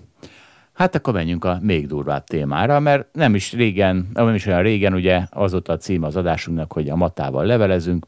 Hát 0.73 0.95
akkor 0.95 1.13
menjünk 1.13 1.45
a 1.45 1.59
még 1.61 1.87
durvább 1.87 2.23
témára, 2.23 2.79
mert 2.79 3.07
nem 3.13 3.35
is 3.35 3.53
régen, 3.53 4.09
nem 4.13 4.35
is 4.35 4.45
olyan 4.45 4.61
régen, 4.61 4.93
ugye 4.93 5.21
azóta 5.29 5.73
a 5.73 5.77
cím 5.77 6.03
az 6.03 6.15
adásunknak, 6.15 6.73
hogy 6.73 6.89
a 6.89 6.95
matával 6.95 7.45
levelezünk, 7.45 8.05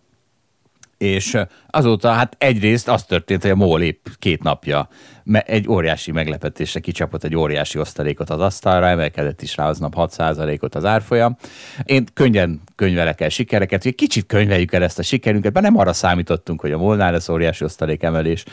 és 0.98 1.38
azóta 1.70 2.12
hát 2.12 2.36
egyrészt 2.38 2.88
az 2.88 3.04
történt, 3.04 3.42
hogy 3.42 3.52
a 3.52 3.56
MOL 3.56 3.82
épp 3.82 4.06
két 4.20 4.44
napja 4.44 4.90
egy 5.34 5.68
óriási 5.70 6.12
meglepetésre 6.12 6.80
kicsapott 6.80 7.24
egy 7.24 7.36
óriási 7.36 7.80
osztalékot 7.80 8.30
az 8.30 8.40
asztalra, 8.40 8.88
emelkedett 8.88 9.42
is 9.42 9.58
rá 9.58 9.68
aznap 9.68 9.94
6%-ot 9.98 10.76
az 10.76 10.86
árfolyam. 10.86 11.38
Én 11.84 12.06
könnyen 12.14 12.62
könyvelek 12.76 13.22
el 13.22 13.30
sikereket, 13.30 13.84
hogy 13.84 13.96
kicsit 13.96 14.26
könyveljük 14.26 14.74
el 14.74 14.84
ezt 14.84 15.00
a 15.00 15.04
sikerünket, 15.04 15.54
mert 15.54 15.66
nem 15.66 15.78
arra 15.78 15.94
számítottunk, 15.94 16.62
hogy 16.62 16.72
a 16.72 16.78
MOL-nál 16.78 17.12
lesz 17.12 17.30
óriási 17.30 17.64
osztalékemelés, 17.64 18.44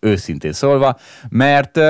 őszintén 0.00 0.52
szólva, 0.52 0.98
mert 1.28 1.80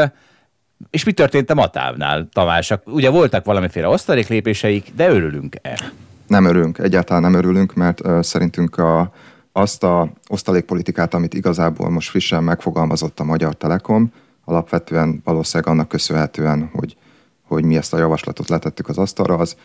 és 0.90 1.05
mi 1.05 1.12
történt 1.12 1.50
a 1.50 1.55
Matávnál, 1.55 2.28
Tamás? 2.32 2.72
Ugye 2.84 3.11
voltak 3.11 3.44
valamiféle 3.44 3.88
osztaléklépéseik, 3.88 4.92
de 4.96 5.09
örülünk-e? 5.09 5.78
Nem 6.26 6.44
örülünk, 6.44 6.78
egyáltalán 6.78 7.22
nem 7.22 7.34
örülünk, 7.34 7.74
mert 7.74 8.07
uh, 8.07 8.22
szerintünk 8.22 8.78
a, 8.78 9.12
azt 9.57 9.82
a 9.82 10.12
osztalékpolitikát, 10.28 11.14
amit 11.14 11.34
igazából 11.34 11.90
most 11.90 12.11
frissen 12.11 12.44
megfogalmazott 12.44 13.20
a 13.20 13.24
Magyar 13.24 13.55
Telekom, 13.55 14.12
alapvetően 14.44 15.20
valószínűleg 15.24 15.72
annak 15.72 15.88
köszönhetően, 15.88 16.70
hogy, 16.72 16.96
hogy 17.42 17.64
mi 17.64 17.76
ezt 17.76 17.92
a 17.92 17.98
javaslatot 17.98 18.48
letettük 18.48 18.88
az 18.88 18.98
asztalra, 18.98 19.34
az 19.34 19.57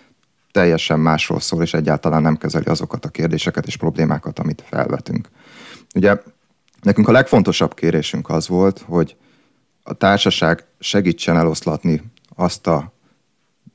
teljesen 0.51 0.99
másról 0.99 1.39
szól, 1.39 1.61
és 1.61 1.73
egyáltalán 1.73 2.21
nem 2.21 2.37
kezeli 2.37 2.65
azokat 2.65 3.05
a 3.05 3.09
kérdéseket 3.09 3.67
és 3.67 3.77
problémákat, 3.77 4.39
amit 4.39 4.63
felvetünk. 4.67 5.29
Ugye 5.95 6.21
nekünk 6.81 7.07
a 7.07 7.11
legfontosabb 7.11 7.73
kérésünk 7.73 8.29
az 8.29 8.47
volt, 8.47 8.83
hogy 8.87 9.15
a 9.83 9.93
társaság 9.93 10.65
segítsen 10.79 11.37
eloszlatni 11.37 12.01
azt 12.35 12.67
a 12.67 12.93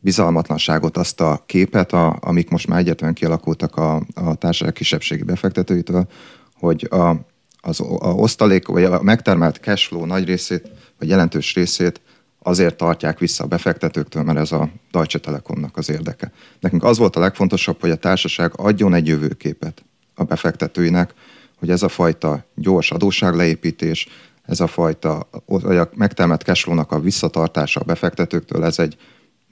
bizalmatlanságot, 0.05 0.97
azt 0.97 1.21
a 1.21 1.43
képet, 1.47 1.93
a, 1.93 2.17
amik 2.21 2.51
most 2.51 2.67
már 2.67 2.79
egyetlen 2.79 3.15
kialakultak 3.15 3.77
a, 3.77 4.03
a 4.15 4.35
társaság 4.35 4.73
kisebbségi 4.73 5.23
befektetőitől, 5.23 6.07
hogy 6.55 6.89
a, 6.91 7.15
az 7.61 7.81
a 7.81 8.15
osztalék, 8.15 8.67
vagy 8.67 8.85
a 8.85 9.03
megtermelt 9.03 9.57
cashflow 9.57 10.05
nagy 10.05 10.25
részét, 10.25 10.71
vagy 10.99 11.09
jelentős 11.09 11.55
részét 11.55 12.01
azért 12.43 12.77
tartják 12.77 13.19
vissza 13.19 13.45
a 13.45 13.47
befektetőktől, 13.47 14.23
mert 14.23 14.39
ez 14.39 14.53
a 14.53 14.69
Deutsche 14.91 15.19
Telekomnak 15.19 15.77
az 15.77 15.91
érdeke. 15.91 16.33
Nekünk 16.61 16.85
az 16.85 16.99
volt 16.99 17.17
a 17.17 17.21
legfontosabb, 17.21 17.81
hogy 17.81 17.91
a 17.91 17.97
társaság 17.97 18.53
adjon 18.57 18.95
egy 18.95 19.07
jövőképet 19.07 19.85
a 20.15 20.25
befektetőinek, 20.25 21.15
hogy 21.59 21.71
ez 21.71 21.83
a 21.83 21.89
fajta 21.89 22.45
gyors 22.55 22.91
adósságleépítés, 22.91 24.09
ez 24.47 24.61
a 24.61 24.67
fajta 24.67 25.19
a 25.19 25.89
megtermelt 25.95 26.43
cashflow-nak 26.43 26.93
a 26.93 27.01
visszatartása 27.01 27.81
a 27.81 27.85
befektetőktől, 27.85 28.65
ez 28.65 28.79
egy 28.79 28.97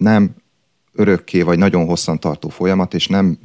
nem 0.03 0.34
örökké 0.92 1.42
vagy 1.42 1.59
nagyon 1.59 1.86
hosszan 1.86 2.20
tartó 2.20 2.48
folyamat, 2.48 2.94
és 2.94 3.07
nem 3.07 3.38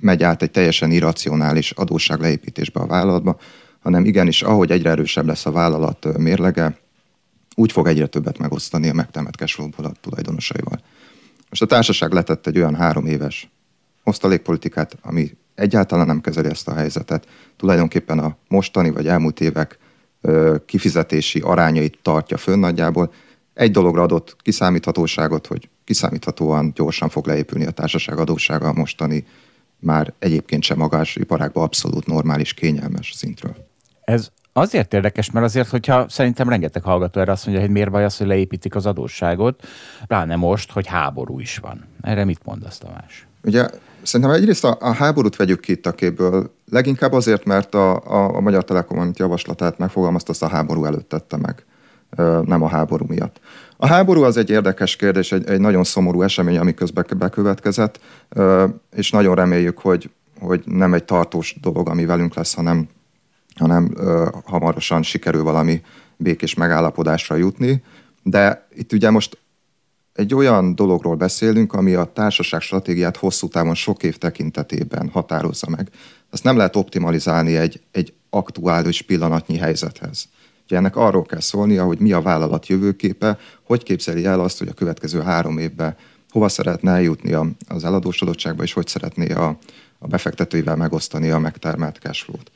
megy 0.00 0.22
át 0.22 0.42
egy 0.42 0.50
teljesen 0.50 0.90
irracionális 0.90 1.70
adósságleépítésbe 1.70 2.80
a 2.80 2.86
vállalatba, 2.86 3.38
hanem 3.80 4.04
igenis, 4.04 4.42
ahogy 4.42 4.70
egyre 4.70 4.90
erősebb 4.90 5.26
lesz 5.26 5.46
a 5.46 5.50
vállalat 5.50 6.18
mérlege, 6.18 6.78
úgy 7.54 7.72
fog 7.72 7.86
egyre 7.86 8.06
többet 8.06 8.38
megosztani 8.38 8.88
a 8.88 8.92
megtermelt 8.92 9.36
cashflow-ból 9.36 9.84
a 9.84 9.92
tulajdonosaival. 10.00 10.80
Most 11.48 11.62
a 11.62 11.66
társaság 11.66 12.12
letett 12.12 12.46
egy 12.46 12.56
olyan 12.56 12.74
három 12.74 13.06
éves 13.06 13.50
osztalékpolitikát, 14.04 14.96
ami 15.02 15.36
egyáltalán 15.54 16.06
nem 16.06 16.20
kezeli 16.20 16.48
ezt 16.48 16.68
a 16.68 16.74
helyzetet. 16.74 17.26
Tulajdonképpen 17.56 18.18
a 18.18 18.36
mostani 18.48 18.90
vagy 18.90 19.06
elmúlt 19.06 19.40
évek 19.40 19.78
kifizetési 20.66 21.40
arányait 21.40 21.98
tartja 22.02 22.36
fönn 22.36 22.58
nagyjából. 22.58 23.12
Egy 23.54 23.70
dologra 23.70 24.02
adott 24.02 24.36
kiszámíthatóságot, 24.42 25.46
hogy 25.46 25.68
kiszámíthatóan 25.86 26.72
gyorsan 26.74 27.08
fog 27.08 27.26
leépülni 27.26 27.66
a 27.66 27.70
társaság 27.70 28.18
adóssága 28.18 28.68
a 28.68 28.72
mostani 28.72 29.26
már 29.78 30.12
egyébként 30.18 30.62
sem 30.62 30.78
magás 30.78 31.16
iparágban 31.16 31.64
abszolút 31.64 32.06
normális, 32.06 32.54
kényelmes 32.54 33.12
szintről. 33.14 33.56
Ez 34.04 34.28
azért 34.52 34.94
érdekes, 34.94 35.30
mert 35.30 35.46
azért, 35.46 35.68
hogyha 35.68 36.08
szerintem 36.08 36.48
rengeteg 36.48 36.82
hallgató 36.82 37.20
erre 37.20 37.32
azt 37.32 37.46
mondja, 37.46 37.64
hogy 37.64 37.72
miért 37.72 37.90
baj 37.90 38.04
az, 38.04 38.16
hogy 38.16 38.26
leépítik 38.26 38.74
az 38.74 38.86
adósságot, 38.86 39.66
pláne 40.06 40.36
most, 40.36 40.72
hogy 40.72 40.86
háború 40.86 41.40
is 41.40 41.58
van. 41.58 41.84
Erre 42.00 42.24
mit 42.24 42.40
mondasz, 42.44 42.78
Tamás? 42.78 43.26
Ugye 43.42 43.68
Szerintem 44.06 44.34
egyrészt 44.34 44.64
a, 44.64 44.76
a 44.80 44.92
háborút 44.92 45.36
vegyük 45.36 45.60
ki 45.60 45.72
itt 45.72 45.86
a 45.86 45.92
képből, 45.92 46.54
leginkább 46.70 47.12
azért, 47.12 47.44
mert 47.44 47.74
a, 47.74 47.96
a, 47.96 48.36
a 48.36 48.40
Magyar 48.40 48.64
Telekom, 48.64 48.98
amit 48.98 49.18
javaslatát 49.18 49.78
megfogalmazta, 49.78 50.30
azt 50.30 50.42
a 50.42 50.48
háború 50.48 50.84
előtt 50.84 51.08
tette 51.08 51.36
meg. 51.36 51.64
Nem 52.44 52.62
a 52.62 52.68
háború 52.68 53.04
miatt. 53.08 53.40
A 53.76 53.86
háború 53.86 54.22
az 54.22 54.36
egy 54.36 54.50
érdekes 54.50 54.96
kérdés, 54.96 55.32
egy, 55.32 55.48
egy 55.48 55.60
nagyon 55.60 55.84
szomorú 55.84 56.22
esemény, 56.22 56.58
ami 56.58 56.74
közben 56.74 57.06
bekövetkezett, 57.16 58.00
és 58.96 59.10
nagyon 59.10 59.34
reméljük, 59.34 59.78
hogy, 59.78 60.10
hogy 60.40 60.62
nem 60.64 60.94
egy 60.94 61.04
tartós 61.04 61.56
dolog, 61.60 61.88
ami 61.88 62.04
velünk 62.04 62.34
lesz, 62.34 62.54
hanem, 62.54 62.88
hanem 63.54 63.94
hamarosan 64.44 65.02
sikerül 65.02 65.42
valami 65.42 65.82
békés 66.16 66.54
megállapodásra 66.54 67.36
jutni. 67.36 67.82
De 68.22 68.66
itt 68.74 68.92
ugye 68.92 69.10
most 69.10 69.38
egy 70.12 70.34
olyan 70.34 70.74
dologról 70.74 71.14
beszélünk, 71.14 71.72
ami 71.72 71.94
a 71.94 72.04
társaság 72.04 72.60
stratégiát 72.60 73.16
hosszú 73.16 73.48
távon 73.48 73.74
sok 73.74 74.02
év 74.02 74.18
tekintetében 74.18 75.08
határozza 75.08 75.68
meg. 75.70 75.88
Azt 76.30 76.44
nem 76.44 76.56
lehet 76.56 76.76
optimalizálni 76.76 77.56
egy, 77.56 77.80
egy 77.92 78.14
aktuális 78.30 79.02
pillanatnyi 79.02 79.56
helyzethez. 79.56 80.28
Ugye 80.66 80.76
ennek 80.76 80.96
arról 80.96 81.22
kell 81.22 81.40
szólnia, 81.40 81.84
hogy 81.84 81.98
mi 81.98 82.12
a 82.12 82.20
vállalat 82.20 82.66
jövőképe, 82.66 83.38
hogy 83.62 83.82
képzeli 83.82 84.24
el 84.24 84.40
azt, 84.40 84.58
hogy 84.58 84.68
a 84.68 84.72
következő 84.72 85.20
három 85.20 85.58
évben 85.58 85.96
hova 86.30 86.48
szeretne 86.48 86.90
eljutni 86.90 87.36
az 87.68 87.84
eladósodottságba, 87.84 88.62
és 88.62 88.72
hogy 88.72 88.86
szeretné 88.86 89.32
a, 89.32 89.58
a 89.98 90.06
befektetőivel 90.06 90.76
megosztani 90.76 91.30
a 91.30 91.38
megtermelt 91.38 91.98
cashflow-t. 91.98 92.50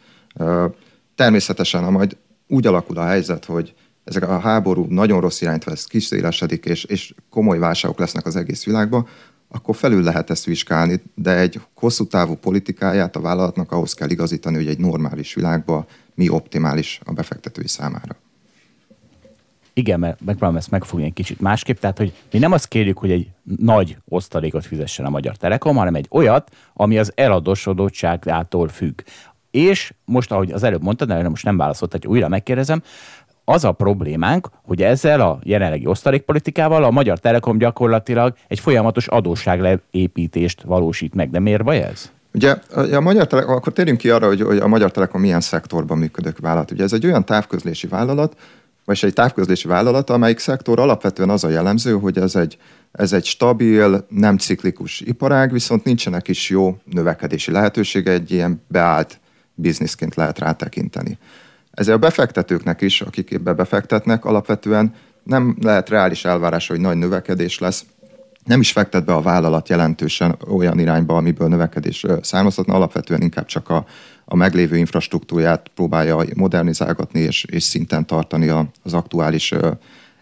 Természetesen, 1.15 1.83
ha 1.83 1.91
majd 1.91 2.17
úgy 2.47 2.67
alakul 2.67 2.99
a 2.99 3.07
helyzet, 3.07 3.45
hogy 3.45 3.75
ezek 4.05 4.29
a 4.29 4.39
háború 4.39 4.87
nagyon 4.89 5.21
rossz 5.21 5.41
irányt 5.41 5.65
vesz, 5.65 5.85
kiszélesedik, 5.85 6.65
és, 6.65 6.85
és 6.85 7.15
komoly 7.31 7.59
válságok 7.59 7.99
lesznek 7.99 8.27
az 8.27 8.37
egész 8.37 8.65
világban, 8.65 9.07
akkor 9.49 9.77
felül 9.77 10.03
lehet 10.03 10.31
ezt 10.31 10.45
vizsgálni, 10.45 11.03
de 11.15 11.39
egy 11.39 11.61
hosszú 11.75 12.07
távú 12.07 12.35
politikáját 12.35 13.17
a 13.17 13.21
vállalatnak 13.21 13.73
ahhoz 13.73 13.95
kell 13.95 14.11
igazítani, 14.11 14.57
hogy 14.57 14.69
egy 14.69 14.79
normális 14.79 15.35
világban 15.35 15.87
mi 16.15 16.29
optimális 16.29 17.01
a 17.05 17.13
befektetői 17.13 17.69
számára. 17.69 18.17
Igen, 19.73 20.01
mert 20.01 20.21
megpróbálom 20.21 20.57
ezt 20.57 20.71
megfogni 20.71 21.07
egy 21.07 21.13
kicsit 21.13 21.41
másképp, 21.41 21.79
tehát 21.79 21.99
hogy 21.99 22.13
mi 22.33 22.39
nem 22.39 22.53
azt 22.53 22.69
kérjük, 22.69 22.99
hogy 22.99 23.11
egy 23.11 23.29
nagy 23.57 23.97
osztalékot 24.09 24.67
fizessen 24.67 25.07
a 25.07 25.11
Magyar 25.11 25.37
Telekom, 25.37 25.77
hanem 25.77 25.95
egy 25.95 26.07
olyat, 26.11 26.51
ami 26.75 26.99
az 26.99 27.13
eladósodottságától 27.15 28.69
függ. 28.69 29.01
És 29.51 29.95
most, 30.05 30.33
ahogy 30.33 30.53
az 30.53 30.63
előbb 30.63 30.83
mondtad, 30.83 31.09
de 31.09 31.29
most 31.29 31.45
nem 31.45 31.57
válaszolt, 31.57 31.93
hogy 31.93 32.07
újra 32.07 32.29
megkérdezem, 32.29 32.83
az 33.45 33.65
a 33.65 33.73
problémánk, 33.73 34.49
hogy 34.63 34.83
ezzel 34.83 35.21
a 35.21 35.39
jelenlegi 35.43 35.87
osztalékpolitikával 35.87 36.85
a 36.85 36.91
Magyar 36.91 37.19
Telekom 37.19 37.59
gyakorlatilag 37.59 38.35
egy 38.49 38.61
folyamatos 38.61 39.07
adósságleépítést 39.07 40.63
valósít 40.63 41.15
meg. 41.15 41.31
De 41.31 41.39
miért 41.39 41.65
baj 41.65 41.83
ez? 41.83 42.13
Ugye 42.33 42.57
a 42.75 43.01
Magyar 43.01 43.27
Telekom, 43.27 43.55
akkor 43.55 43.73
térjünk 43.73 43.99
ki 43.99 44.11
arra, 44.11 44.27
hogy, 44.27 44.41
hogy 44.41 44.59
a 44.59 44.67
Magyar 44.67 44.91
Telekom 44.91 45.21
milyen 45.21 45.41
szektorban 45.41 45.99
működő 45.99 46.35
vállalat. 46.41 46.71
Ugye 46.71 46.83
ez 46.83 46.93
egy 46.93 47.07
olyan 47.07 47.25
távközlési 47.25 47.87
vállalat, 47.87 48.37
vagy 48.85 48.99
egy 49.03 49.13
távközlési 49.13 49.69
vállalat, 49.69 50.11
amelyik 50.11 50.39
szektor 50.39 50.81
alapvetően 50.81 51.31
az 51.31 51.45
a 51.45 51.49
jellemző, 51.49 51.93
hogy 51.93 52.19
ez 52.19 52.37
egy, 52.37 52.59
ez 52.93 53.13
egy 53.13 53.25
stabil, 53.25 54.07
nem 54.09 54.39
ciklikus 54.39 55.01
iparág, 55.01 55.53
viszont 55.53 55.85
nincsenek 55.85 56.29
is 56.29 56.51
jó 56.51 56.79
növekedési 56.85 57.51
lehetősége, 57.51 58.13
egy 58.13 58.31
ilyen 58.31 58.63
beállt 58.69 59.21
bizniszként 59.55 60.15
lehet 60.15 60.39
rátekinteni. 60.39 61.19
Ezért 61.71 61.97
a 61.97 62.01
befektetőknek 62.01 62.81
is, 62.81 63.01
akik 63.01 63.33
ebbe 63.33 63.53
befektetnek, 63.53 64.25
alapvetően 64.25 64.95
nem 65.23 65.57
lehet 65.63 65.89
reális 65.89 66.25
elvárás, 66.25 66.69
hogy 66.69 66.81
nagy 66.81 66.97
növekedés 66.97 67.59
lesz, 67.59 67.85
nem 68.45 68.61
is 68.61 68.73
fektet 68.73 69.05
be 69.05 69.15
a 69.15 69.21
vállalat 69.21 69.69
jelentősen 69.69 70.37
olyan 70.49 70.79
irányba, 70.79 71.17
amiből 71.17 71.49
növekedés 71.49 72.07
származhatna, 72.23 72.75
alapvetően 72.75 73.23
inkább 73.23 73.47
csak 73.47 73.69
a, 73.69 73.87
a 74.25 74.37
meglévő 74.37 74.77
infrastruktúrát 74.77 75.71
próbálja 75.75 76.25
modernizálgatni 76.35 77.21
és, 77.21 77.45
és 77.45 77.63
szinten 77.63 78.07
tartani 78.07 78.49
a, 78.49 78.67
az 78.83 78.95
aktuális 78.95 79.55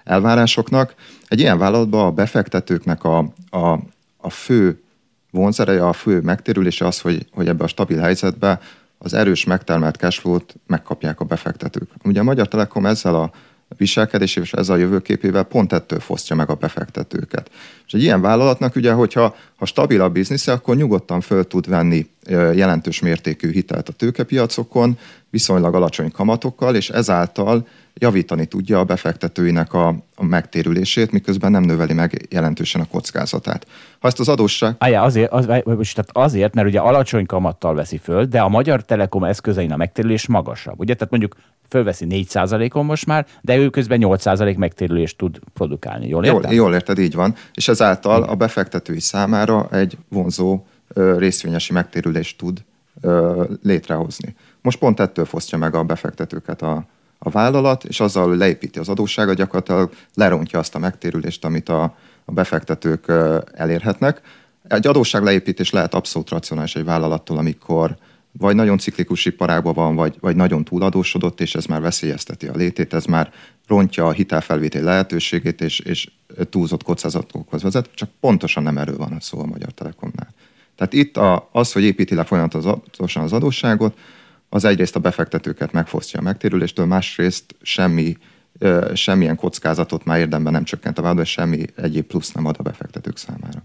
elvárásoknak. 0.04 0.94
Egy 1.28 1.40
ilyen 1.40 1.58
vállalatban 1.58 2.06
a 2.06 2.12
befektetőknek 2.12 3.04
a, 3.04 3.18
a, 3.50 3.78
a 4.16 4.30
fő 4.30 4.82
vonzereje, 5.30 5.86
a 5.86 5.92
fő 5.92 6.20
megtérülése 6.20 6.86
az, 6.86 7.00
hogy, 7.00 7.26
hogy 7.32 7.48
ebbe 7.48 7.64
a 7.64 7.68
stabil 7.68 7.98
helyzetbe 7.98 8.60
az 8.98 9.14
erős 9.14 9.44
megtermelt 9.44 9.96
cashflow-t 9.96 10.54
megkapják 10.66 11.20
a 11.20 11.24
befektetők. 11.24 11.90
Ugye 12.04 12.20
a 12.20 12.24
Magyar 12.24 12.48
Telekom 12.48 12.86
ezzel 12.86 13.14
a 13.14 13.30
viselkedésével 13.76 14.44
és 14.44 14.52
ezzel 14.52 14.74
a 14.74 14.78
jövőképével 14.78 15.42
pont 15.42 15.72
ettől 15.72 16.00
fosztja 16.00 16.36
meg 16.36 16.50
a 16.50 16.54
befektetőket. 16.54 17.50
És 17.86 17.92
egy 17.92 18.02
ilyen 18.02 18.20
vállalatnak 18.20 18.76
ugye, 18.76 18.92
hogyha 18.92 19.36
ha 19.56 19.64
stabil 19.64 20.00
a 20.00 20.08
biznisze, 20.08 20.52
akkor 20.52 20.76
nyugodtan 20.76 21.20
föl 21.20 21.46
tud 21.46 21.68
venni 21.68 22.06
jelentős 22.30 23.00
mértékű 23.00 23.52
hitelt 23.52 23.88
a 23.88 23.92
tőkepiacokon, 23.92 24.98
viszonylag 25.30 25.74
alacsony 25.74 26.10
kamatokkal, 26.10 26.74
és 26.74 26.90
ezáltal 26.90 27.66
javítani 27.94 28.46
tudja 28.46 28.78
a 28.78 28.84
befektetőinek 28.84 29.72
a, 29.72 29.88
a 30.14 30.24
megtérülését, 30.24 31.12
miközben 31.12 31.50
nem 31.50 31.62
növeli 31.62 31.92
meg 31.92 32.26
jelentősen 32.30 32.80
a 32.80 32.86
kockázatát. 32.90 33.66
Ha 33.98 34.08
ezt 34.08 34.20
az 34.20 34.28
adósság... 34.28 34.74
Ájá, 34.78 35.02
azért, 35.02 35.32
az, 35.32 35.46
tehát 35.46 36.10
azért, 36.12 36.54
mert 36.54 36.68
ugye 36.68 36.80
alacsony 36.80 37.26
kamattal 37.26 37.74
veszi 37.74 37.98
föl, 37.98 38.24
de 38.24 38.40
a 38.40 38.48
Magyar 38.48 38.84
Telekom 38.84 39.24
eszközein 39.24 39.72
a 39.72 39.76
megtérülés 39.76 40.26
magasabb. 40.26 40.78
Ugye, 40.78 40.94
tehát 40.94 41.10
mondjuk 41.10 41.34
fölveszi 41.68 42.06
4%-on 42.10 42.84
most 42.84 43.06
már, 43.06 43.26
de 43.40 43.56
ő 43.56 43.70
közben 43.70 44.00
8% 44.02 44.56
megtérülést 44.56 45.16
tud 45.16 45.38
produkálni. 45.54 46.08
Jól 46.08 46.24
érted? 46.24 46.42
Jól, 46.42 46.52
jól 46.52 46.74
érted, 46.74 46.98
így 46.98 47.14
van. 47.14 47.34
És 47.54 47.68
ezáltal 47.68 48.22
a 48.22 48.34
befektetői 48.34 49.00
számára 49.00 49.68
egy 49.70 49.96
vonzó 50.08 50.64
részvényesi 50.94 51.72
megtérülést 51.72 52.38
tud 52.38 52.64
létrehozni. 53.62 54.34
Most 54.62 54.78
pont 54.78 55.00
ettől 55.00 55.24
fosztja 55.24 55.58
meg 55.58 55.74
a 55.74 55.82
befektetőket 55.82 56.62
a, 56.62 56.84
a 57.18 57.30
vállalat, 57.30 57.84
és 57.84 58.00
azzal 58.00 58.36
leépíti 58.36 58.78
az 58.78 58.88
adósságot, 58.88 59.36
gyakorlatilag 59.36 59.92
lerontja 60.14 60.58
azt 60.58 60.74
a 60.74 60.78
megtérülést, 60.78 61.44
amit 61.44 61.68
a, 61.68 61.82
a 62.24 62.32
befektetők 62.32 63.12
elérhetnek. 63.52 64.20
Egy 64.68 64.86
adósság 64.86 65.22
leépítés 65.22 65.70
lehet 65.70 65.94
abszolút 65.94 66.30
racionális 66.30 66.76
egy 66.76 66.84
vállalattól, 66.84 67.38
amikor 67.38 67.96
vagy 68.39 68.55
nagyon 68.55 68.78
ciklikus 68.78 69.24
iparágban 69.24 69.74
van, 69.74 69.95
vagy, 69.95 70.16
vagy 70.20 70.36
nagyon 70.36 70.64
túladósodott, 70.64 71.41
és 71.41 71.55
ez 71.55 71.64
már 71.64 71.80
veszélyezteti 71.80 72.47
a 72.47 72.57
létét, 72.57 72.95
ez 72.95 73.05
már 73.05 73.32
rontja 73.66 74.07
a 74.07 74.12
hitelfelvétel 74.12 74.82
lehetőségét, 74.82 75.61
és, 75.61 75.78
és 75.78 76.11
túlzott 76.51 76.82
kockázatokhoz 76.82 77.62
vezet, 77.62 77.91
csak 77.95 78.09
pontosan 78.20 78.62
nem 78.62 78.78
erről 78.78 78.97
van 78.97 79.12
a 79.12 79.20
szó 79.20 79.41
a 79.41 79.47
Magyar 79.47 79.72
Telekomnál. 79.72 80.34
Tehát 80.76 80.93
itt 80.93 81.16
a, 81.16 81.49
az, 81.53 81.72
hogy 81.72 81.82
építi 81.82 82.14
le 82.14 82.24
folyamatosan 82.24 83.22
az 83.22 83.32
adósságot, 83.32 83.99
az 84.49 84.64
egyrészt 84.64 84.97
a 84.97 85.01
befektetőket 85.01 85.72
megfosztja 85.72 86.20
a 86.20 86.22
megtérüléstől, 86.22 86.86
másrészt 86.86 87.55
semmi, 87.62 88.16
semmilyen 88.95 89.36
kockázatot 89.36 90.05
már 90.05 90.18
érdemben 90.18 90.53
nem 90.53 90.64
csökkent 90.64 90.99
a 90.99 91.03
vállalat, 91.03 91.26
semmi 91.26 91.64
egyéb 91.76 92.05
plusz 92.05 92.32
nem 92.32 92.47
ad 92.47 92.57
a 92.59 92.62
befektetők 92.62 93.16
számára. 93.16 93.62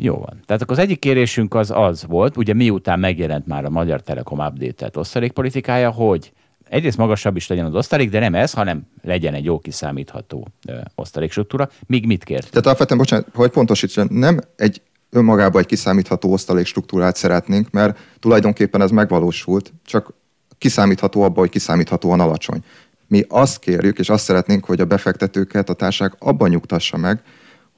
Jó 0.00 0.14
van. 0.14 0.40
Tehát 0.46 0.62
akkor 0.62 0.76
az 0.78 0.82
egyik 0.82 0.98
kérésünk 0.98 1.54
az 1.54 1.70
az 1.74 2.04
volt, 2.06 2.36
ugye 2.36 2.54
miután 2.54 2.98
megjelent 2.98 3.46
már 3.46 3.64
a 3.64 3.70
Magyar 3.70 4.00
Telekom 4.00 4.38
update-et 4.38 4.96
osztalékpolitikája, 4.96 5.90
hogy 5.90 6.32
egyrészt 6.68 6.96
magasabb 6.96 7.36
is 7.36 7.48
legyen 7.48 7.64
az 7.64 7.74
osztalék, 7.74 8.10
de 8.10 8.18
nem 8.18 8.34
ez, 8.34 8.52
hanem 8.52 8.86
legyen 9.02 9.34
egy 9.34 9.44
jó 9.44 9.58
kiszámítható 9.58 10.46
osztalékstruktúra. 10.94 11.70
Míg 11.86 12.06
mit 12.06 12.24
kért? 12.24 12.50
Tehát 12.50 12.66
alapvetően, 12.66 12.98
bocsánat, 12.98 13.26
hogy 13.34 13.50
pontosítson, 13.50 14.08
nem 14.10 14.38
egy 14.56 14.82
önmagában 15.10 15.60
egy 15.60 15.66
kiszámítható 15.66 16.32
osztalékstruktúrát 16.32 17.16
szeretnénk, 17.16 17.70
mert 17.70 17.98
tulajdonképpen 18.18 18.80
ez 18.80 18.90
megvalósult, 18.90 19.72
csak 19.84 20.14
kiszámítható 20.58 21.22
abban, 21.22 21.38
hogy 21.38 21.50
kiszámíthatóan 21.50 22.20
alacsony. 22.20 22.64
Mi 23.06 23.24
azt 23.28 23.58
kérjük, 23.58 23.98
és 23.98 24.08
azt 24.08 24.24
szeretnénk, 24.24 24.64
hogy 24.64 24.80
a 24.80 24.84
befektetőket 24.84 25.68
a 25.68 25.74
társaság 25.74 26.16
abban 26.18 26.48
nyugtassa 26.48 26.96
meg, 26.96 27.22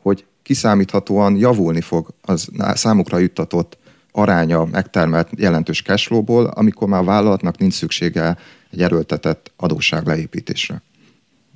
hogy 0.02 0.24
kiszámíthatóan 0.50 1.36
javulni 1.36 1.80
fog 1.80 2.08
az 2.22 2.48
számukra 2.74 3.18
juttatott 3.18 3.78
aránya 4.12 4.64
megtermelt 4.64 5.28
jelentős 5.36 5.82
cashflow-ból, 5.82 6.46
amikor 6.46 6.88
már 6.88 7.04
vállalatnak 7.04 7.58
nincs 7.58 7.72
szüksége 7.72 8.36
egy 8.70 8.82
erőltetett 8.82 9.52
adósság 9.56 10.06
leépítésre. 10.06 10.82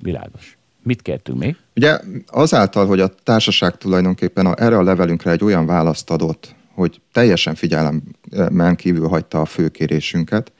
Világos. 0.01 0.57
Mit 0.83 1.01
kértünk 1.01 1.39
még? 1.39 1.55
Ugye 1.75 1.99
azáltal, 2.27 2.85
hogy 2.85 2.99
a 2.99 3.13
társaság 3.23 3.77
tulajdonképpen 3.77 4.45
a, 4.45 4.61
erre 4.63 4.77
a 4.77 4.83
levelünkre 4.83 5.31
egy 5.31 5.43
olyan 5.43 5.65
választ 5.65 6.09
adott, 6.09 6.55
hogy 6.73 7.01
teljesen 7.11 7.55
figyelemen 7.55 8.75
kívül 8.75 9.07
hagyta 9.07 9.41
a 9.41 9.45
főkérésünket, 9.45 10.51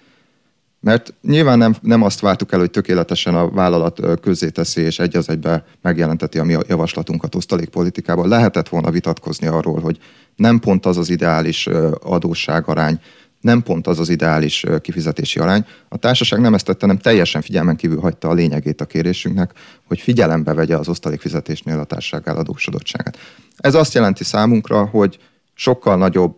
mert 0.85 1.13
nyilván 1.21 1.57
nem, 1.57 1.75
nem 1.81 2.01
azt 2.01 2.19
vártuk 2.19 2.51
el, 2.51 2.59
hogy 2.59 2.71
tökéletesen 2.71 3.35
a 3.35 3.49
vállalat 3.49 4.19
közzéteszi 4.21 4.81
és 4.81 4.99
egy 4.99 5.15
az 5.15 5.29
egybe 5.29 5.65
megjelenteti 5.81 6.39
a 6.39 6.43
mi 6.43 6.57
javaslatunkat 6.67 7.35
osztalékpolitikában. 7.35 8.27
Lehetett 8.27 8.69
volna 8.69 8.91
vitatkozni 8.91 9.47
arról, 9.47 9.79
hogy 9.79 9.99
nem 10.35 10.59
pont 10.59 10.85
az 10.85 10.97
az 10.97 11.09
ideális 11.09 11.67
adósságarány, 12.01 12.99
nem 13.41 13.63
pont 13.63 13.87
az 13.87 13.99
az 13.99 14.09
ideális 14.09 14.65
kifizetési 14.81 15.39
arány. 15.39 15.65
A 15.89 15.97
társaság 15.97 16.39
nem 16.39 16.53
ezt 16.53 16.65
tette, 16.65 16.85
hanem 16.85 16.97
teljesen 16.97 17.41
figyelmen 17.41 17.75
kívül 17.75 17.99
hagyta 17.99 18.29
a 18.29 18.33
lényegét 18.33 18.81
a 18.81 18.85
kérésünknek, 18.85 19.51
hogy 19.87 19.99
figyelembe 19.99 20.53
vegye 20.53 20.77
az 20.77 20.87
osztalékfizetésnél 20.87 21.79
a 21.79 21.83
társaság 21.83 22.21
eladósodottságát. 22.25 23.17
Ez 23.57 23.75
azt 23.75 23.93
jelenti 23.93 24.23
számunkra, 24.23 24.85
hogy 24.85 25.17
sokkal 25.53 25.97
nagyobb 25.97 26.37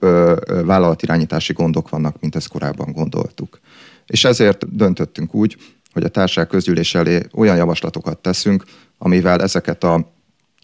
vállalatirányítási 0.66 1.54
gondok 1.54 1.90
vannak, 1.90 2.20
mint 2.20 2.36
ezt 2.36 2.48
korábban 2.48 2.92
gondoltuk. 2.92 3.60
És 4.08 4.24
ezért 4.24 4.76
döntöttünk 4.76 5.34
úgy, 5.34 5.58
hogy 5.94 6.04
a 6.04 6.10
társaság 6.10 6.48
közgyűlés 6.48 6.96
elé 6.96 7.22
olyan 7.34 7.56
javaslatokat 7.56 8.18
teszünk, 8.18 8.64
amivel 8.98 9.42
ezeket 9.42 9.84
a 9.84 10.12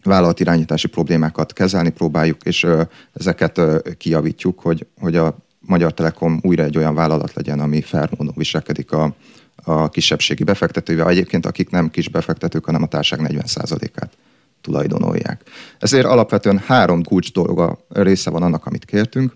vállalatirányítási 0.03 0.87
problémákat 0.87 1.53
kezelni 1.53 1.89
próbáljuk, 1.89 2.43
és 2.43 2.67
ezeket 3.13 3.61
kijavítjuk, 3.97 4.59
hogy, 4.59 4.85
hogy 4.99 5.15
a 5.15 5.37
Magyar 5.59 5.93
Telekom 5.93 6.39
újra 6.41 6.63
egy 6.63 6.77
olyan 6.77 6.95
vállalat 6.95 7.33
legyen, 7.33 7.59
ami 7.59 7.81
fair 7.81 8.09
módon 8.17 8.33
viselkedik 8.37 8.91
a, 8.91 9.15
a 9.55 9.89
kisebbségi 9.89 10.43
befektetővel, 10.43 11.09
egyébként 11.09 11.45
akik 11.45 11.69
nem 11.69 11.89
kis 11.89 12.09
befektetők, 12.09 12.65
hanem 12.65 12.83
a 12.83 12.87
társág 12.87 13.19
40%-át 13.23 14.17
tulajdonolják. 14.61 15.41
Ezért 15.79 16.05
alapvetően 16.05 16.57
három 16.57 17.03
kulcs 17.03 17.31
dolga 17.31 17.85
része 17.89 18.29
van 18.29 18.43
annak, 18.43 18.65
amit 18.65 18.85
kértünk. 18.85 19.33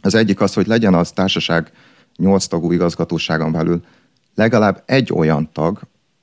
Az 0.00 0.14
egyik 0.14 0.40
az, 0.40 0.54
hogy 0.54 0.66
legyen 0.66 0.94
az 0.94 1.10
társaság 1.10 1.72
8 2.20 2.46
tagú 2.46 2.72
igazgatóságon 2.72 3.52
belül 3.52 3.82
legalább 4.34 4.82
egy 4.86 5.12
olyan 5.12 5.52
tag, 5.52 5.80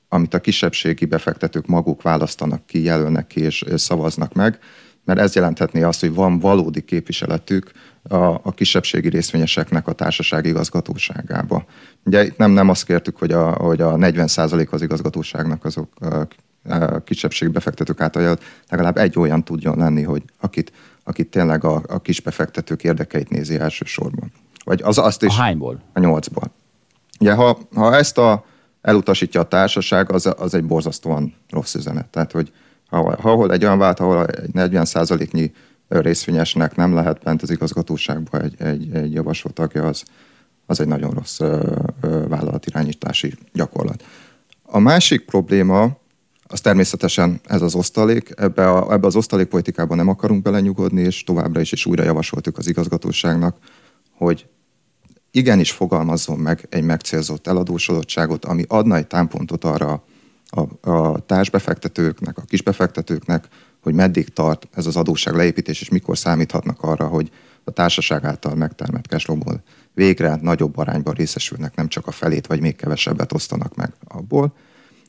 amit 0.08 0.34
a 0.34 0.40
kisebbségi 0.40 1.04
befektetők 1.04 1.66
maguk 1.66 2.02
választanak 2.02 2.66
ki, 2.66 2.82
jelölnek 2.82 3.26
ki 3.26 3.40
és 3.40 3.64
szavaznak 3.74 4.32
meg, 4.34 4.58
mert 5.04 5.20
ez 5.20 5.34
jelenthetné 5.34 5.82
azt, 5.82 6.00
hogy 6.00 6.14
van 6.14 6.38
valódi 6.38 6.80
képviseletük 6.80 7.70
a, 8.02 8.16
a 8.16 8.52
kisebbségi 8.54 9.08
részvényeseknek 9.08 9.86
a 9.86 9.92
társaság 9.92 10.46
igazgatóságába. 10.46 11.64
Ugye 12.04 12.24
itt 12.24 12.36
nem, 12.36 12.50
nem 12.50 12.68
azt 12.68 12.84
kértük, 12.84 13.16
hogy 13.16 13.32
a, 13.32 13.50
hogy 13.50 13.80
a 13.80 13.94
40% 13.94 14.68
az 14.70 14.82
igazgatóságnak 14.82 15.64
azok 15.64 15.88
a, 16.00 16.26
kisebbségi 17.04 17.52
befektetők 17.52 18.00
által 18.00 18.38
legalább 18.68 18.96
egy 18.96 19.18
olyan 19.18 19.44
tudjon 19.44 19.78
lenni, 19.78 20.02
hogy 20.02 20.22
akit, 20.40 20.72
akit 21.04 21.28
tényleg 21.28 21.64
a, 21.64 21.82
a 21.88 22.00
kis 22.00 22.20
befektetők 22.20 22.84
érdekeit 22.84 23.28
nézi 23.28 23.58
elsősorban. 23.58 24.32
Vagy 24.68 24.82
az, 24.82 24.98
azt 24.98 25.22
is, 25.22 25.38
a 25.38 25.40
hányból? 25.40 25.80
A 25.92 26.00
nyolcból. 26.00 26.50
Ugye, 27.20 27.32
ha, 27.32 27.58
ha 27.74 27.96
ezt 27.96 28.18
a, 28.18 28.44
elutasítja 28.80 29.40
a 29.40 29.48
társaság, 29.48 30.12
az, 30.12 30.34
az 30.38 30.54
egy 30.54 30.64
borzasztóan 30.64 31.34
rossz 31.50 31.74
üzenet. 31.74 32.06
Tehát, 32.06 32.32
hogy 32.32 32.52
ha, 32.88 32.98
ahol 32.98 33.52
egy 33.52 33.64
olyan 33.64 33.78
vált, 33.78 34.00
ahol 34.00 34.26
egy 34.26 34.54
40 34.54 34.86
nyi 35.32 35.52
részvényesnek 35.88 36.76
nem 36.76 36.94
lehet 36.94 37.22
bent 37.22 37.42
az 37.42 37.50
igazgatóságban 37.50 38.42
egy, 38.42 38.54
egy, 38.58 38.94
egy 38.94 39.12
javasolt 39.12 39.54
tagja, 39.54 39.86
az, 39.86 40.04
az 40.66 40.80
egy 40.80 40.88
nagyon 40.88 41.10
rossz 41.10 41.40
ö, 41.40 41.76
ö, 42.00 42.26
vállalatirányítási 42.28 43.34
gyakorlat. 43.52 44.04
A 44.62 44.78
másik 44.78 45.24
probléma, 45.24 45.96
az 46.46 46.60
természetesen 46.60 47.40
ez 47.44 47.62
az 47.62 47.74
osztalék. 47.74 48.32
Ebbe, 48.36 48.70
a, 48.70 48.92
ebbe 48.92 49.06
az 49.06 49.16
osztalékpolitikában 49.16 49.96
nem 49.96 50.08
akarunk 50.08 50.42
belenyugodni, 50.42 51.00
és 51.00 51.24
továbbra 51.24 51.60
is, 51.60 51.72
is 51.72 51.86
újra 51.86 52.02
javasoltuk 52.02 52.58
az 52.58 52.68
igazgatóságnak, 52.68 53.56
hogy 54.18 54.46
igenis 55.30 55.72
fogalmazzon 55.72 56.38
meg 56.38 56.66
egy 56.70 56.82
megcélzott 56.82 57.46
eladósodottságot, 57.46 58.44
ami 58.44 58.64
adna 58.68 58.96
egy 58.96 59.06
támpontot 59.06 59.64
arra 59.64 60.04
a, 60.46 60.90
a 60.90 61.18
társbefektetőknek, 61.26 62.38
a 62.38 62.42
kisbefektetőknek, 62.42 63.48
hogy 63.82 63.94
meddig 63.94 64.28
tart 64.28 64.68
ez 64.72 64.86
az 64.86 64.96
adósság 64.96 65.34
leépítés, 65.34 65.80
és 65.80 65.88
mikor 65.88 66.18
számíthatnak 66.18 66.82
arra, 66.82 67.06
hogy 67.06 67.30
a 67.64 67.70
társaság 67.70 68.24
által 68.24 68.54
megtermett 68.54 69.06
cashflow 69.06 69.38
végre 69.94 70.38
nagyobb 70.42 70.76
arányban 70.76 71.14
részesülnek, 71.14 71.74
nem 71.74 71.88
csak 71.88 72.06
a 72.06 72.10
felét, 72.10 72.46
vagy 72.46 72.60
még 72.60 72.76
kevesebbet 72.76 73.32
osztanak 73.32 73.74
meg 73.74 73.92
abból. 74.04 74.54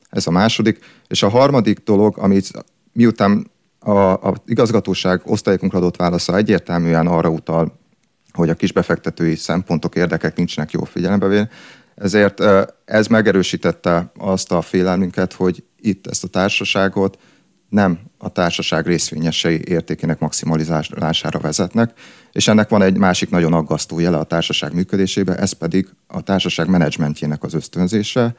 Ez 0.10 0.28
a 0.28 0.32
második. 0.32 0.80
És 1.08 1.24
a 1.24 1.30
harmadik 1.30 1.80
dolog, 1.80 2.18
amit 2.18 2.52
miután 2.94 3.52
a, 3.80 4.00
a 4.00 4.34
igazgatóság 4.46 5.22
osztályunkra 5.26 5.78
adott 5.78 5.96
válasza 5.96 6.36
egyértelműen 6.36 7.08
arra 7.08 7.30
utal, 7.30 7.79
hogy 8.40 8.50
a 8.50 8.56
kisbefektetői 8.56 9.36
szempontok, 9.36 9.96
érdekek 9.96 10.36
nincsenek 10.36 10.72
jó 10.72 10.84
figyelembe 10.84 11.50
ezért 11.96 12.44
ez 12.86 13.08
megerősítette 13.08 14.12
azt 14.18 14.52
a 14.52 14.62
félelmünket, 14.62 15.34
hogy 15.34 15.64
itt 15.78 16.08
ezt 16.08 16.24
a 16.24 16.28
társaságot 16.28 17.18
nem 17.70 18.00
a 18.18 18.30
társaság 18.30 18.88
részvényesei 18.88 19.62
értékének 19.66 20.20
maximalizálására 20.20 21.40
vezetnek, 21.40 21.94
és 22.32 22.48
ennek 22.48 22.70
van 22.70 22.82
egy 22.82 22.98
másik 22.98 23.30
nagyon 23.30 23.54
aggasztó 23.54 24.00
jele 24.00 24.18
a 24.18 24.24
társaság 24.24 24.74
működésébe, 24.74 25.36
ez 25.36 25.52
pedig 25.52 25.90
a 26.08 26.22
társaság 26.22 26.68
menedzsmentjének 26.68 27.44
az 27.44 27.54
ösztönzése, 27.54 28.36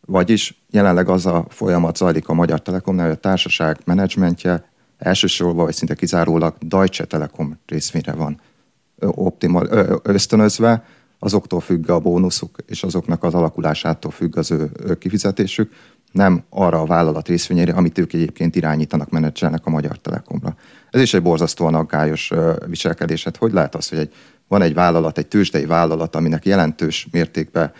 vagyis 0.00 0.62
jelenleg 0.70 1.08
az 1.08 1.26
a 1.26 1.46
folyamat 1.48 1.96
zajlik 1.96 2.28
a 2.28 2.34
Magyar 2.34 2.62
Telekomnál, 2.62 3.06
hogy 3.06 3.16
a 3.16 3.20
társaság 3.20 3.78
menedzsmentje 3.84 4.70
elsősorban, 4.98 5.64
vagy 5.64 5.74
szinte 5.74 5.94
kizárólag 5.94 6.56
Deutsche 6.60 7.04
Telekom 7.04 7.60
részvényre 7.66 8.12
van 8.12 8.40
optimal, 9.00 9.98
ösztönözve, 10.02 10.84
azoktól 11.18 11.60
függ 11.60 11.90
a 11.90 12.00
bónuszuk, 12.00 12.58
és 12.66 12.82
azoknak 12.82 13.22
az 13.22 13.34
alakulásától 13.34 14.10
függ 14.10 14.36
az 14.36 14.50
ő 14.50 14.70
kifizetésük, 14.98 15.72
nem 16.12 16.42
arra 16.50 16.80
a 16.80 16.86
vállalat 16.86 17.28
részvényére, 17.28 17.72
amit 17.72 17.98
ők 17.98 18.12
egyébként 18.12 18.56
irányítanak, 18.56 19.10
menedzselnek 19.10 19.66
a 19.66 19.70
Magyar 19.70 19.98
Telekomra. 19.98 20.56
Ez 20.90 21.00
is 21.00 21.14
egy 21.14 21.22
borzasztóan 21.22 21.74
aggályos 21.74 22.32
viselkedés. 22.66 23.24
Hát 23.24 23.36
hogy 23.36 23.52
lehet 23.52 23.74
az, 23.74 23.88
hogy 23.88 23.98
egy, 23.98 24.12
van 24.48 24.62
egy 24.62 24.74
vállalat, 24.74 25.18
egy 25.18 25.26
tőzsdei 25.26 25.66
vállalat, 25.66 26.16
aminek 26.16 26.44
jelentős 26.44 27.08
mértékben 27.10 27.72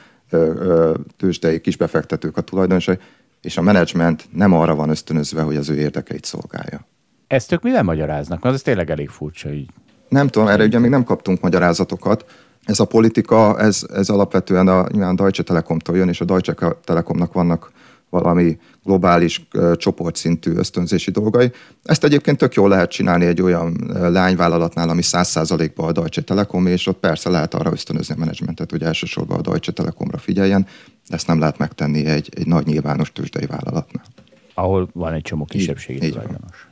tőzsdei 1.16 1.60
kisbefektetők 1.60 2.36
a 2.36 2.40
tulajdonosai, 2.40 2.98
és 3.40 3.56
a 3.56 3.62
menedzsment 3.62 4.28
nem 4.32 4.52
arra 4.52 4.74
van 4.74 4.88
ösztönözve, 4.88 5.42
hogy 5.42 5.56
az 5.56 5.68
ő 5.68 5.74
érdekeit 5.74 6.24
szolgálja. 6.24 6.86
Ezt 7.26 7.52
ők 7.52 7.62
mivel 7.62 7.82
magyaráznak? 7.82 8.44
Az 8.44 8.54
ez 8.54 8.62
tényleg 8.62 8.90
elég 8.90 9.08
furcsa 9.08 9.52
így. 9.52 9.70
Nem 10.09 10.28
tudom, 10.28 10.48
erre 10.48 10.64
ugye 10.64 10.78
még 10.78 10.90
nem 10.90 11.04
kaptunk 11.04 11.40
magyarázatokat. 11.40 12.24
Ez 12.64 12.80
a 12.80 12.84
politika, 12.84 13.59
ez, 13.59 13.86
ez 13.94 14.09
alapvetően 14.09 14.68
a, 14.68 14.78
a 14.78 15.14
Deutsche 15.14 15.42
Telekomtól 15.42 15.96
jön, 15.96 16.09
és 16.09 16.20
a 16.20 16.24
Deutsche 16.24 16.54
Telekomnak 16.84 17.32
vannak 17.32 17.70
valami 18.11 18.59
globális 18.84 19.48
csoportszintű 19.76 20.54
ösztönzési 20.54 21.11
dolgai. 21.11 21.52
Ezt 21.82 22.04
egyébként 22.04 22.38
tök 22.38 22.54
jól 22.54 22.68
lehet 22.68 22.90
csinálni 22.90 23.24
egy 23.24 23.42
olyan 23.42 23.94
lányvállalatnál, 24.12 24.88
ami 24.88 25.00
100%-ban 25.04 25.88
a 25.88 25.92
Deutsche 25.92 26.22
Telekom, 26.22 26.66
és 26.66 26.86
ott 26.86 26.98
persze 26.98 27.30
lehet 27.30 27.54
arra 27.54 27.72
ösztönözni 27.72 28.14
a 28.14 28.18
menedzsmentet, 28.18 28.70
hogy 28.70 28.82
elsősorban 28.82 29.38
a 29.38 29.40
Deutsche 29.40 29.72
Telekomra 29.72 30.18
figyeljen, 30.18 30.66
de 31.09 31.14
ezt 31.14 31.26
nem 31.26 31.38
lehet 31.38 31.59
megtenni 31.59 32.04
egy, 32.07 32.28
egy 32.36 32.46
nagy 32.46 32.66
nyilvános 32.66 33.12
tőzsdei 33.12 33.46
vállalatnál. 33.46 34.04
Ahol 34.54 34.88
van 34.92 35.12
egy 35.12 35.22
csomó 35.22 35.44
kisebbségi 35.44 36.11
tulajdonos. 36.11 36.65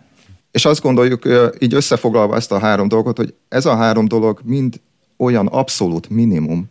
És 0.54 0.64
azt 0.64 0.82
gondoljuk, 0.82 1.22
így 1.58 1.74
összefoglalva 1.74 2.36
ezt 2.36 2.52
a 2.52 2.58
három 2.58 2.88
dolgot, 2.88 3.16
hogy 3.16 3.34
ez 3.48 3.66
a 3.66 3.76
három 3.76 4.08
dolog 4.08 4.40
mind 4.44 4.80
olyan 5.16 5.46
abszolút 5.46 6.08
minimum, 6.08 6.70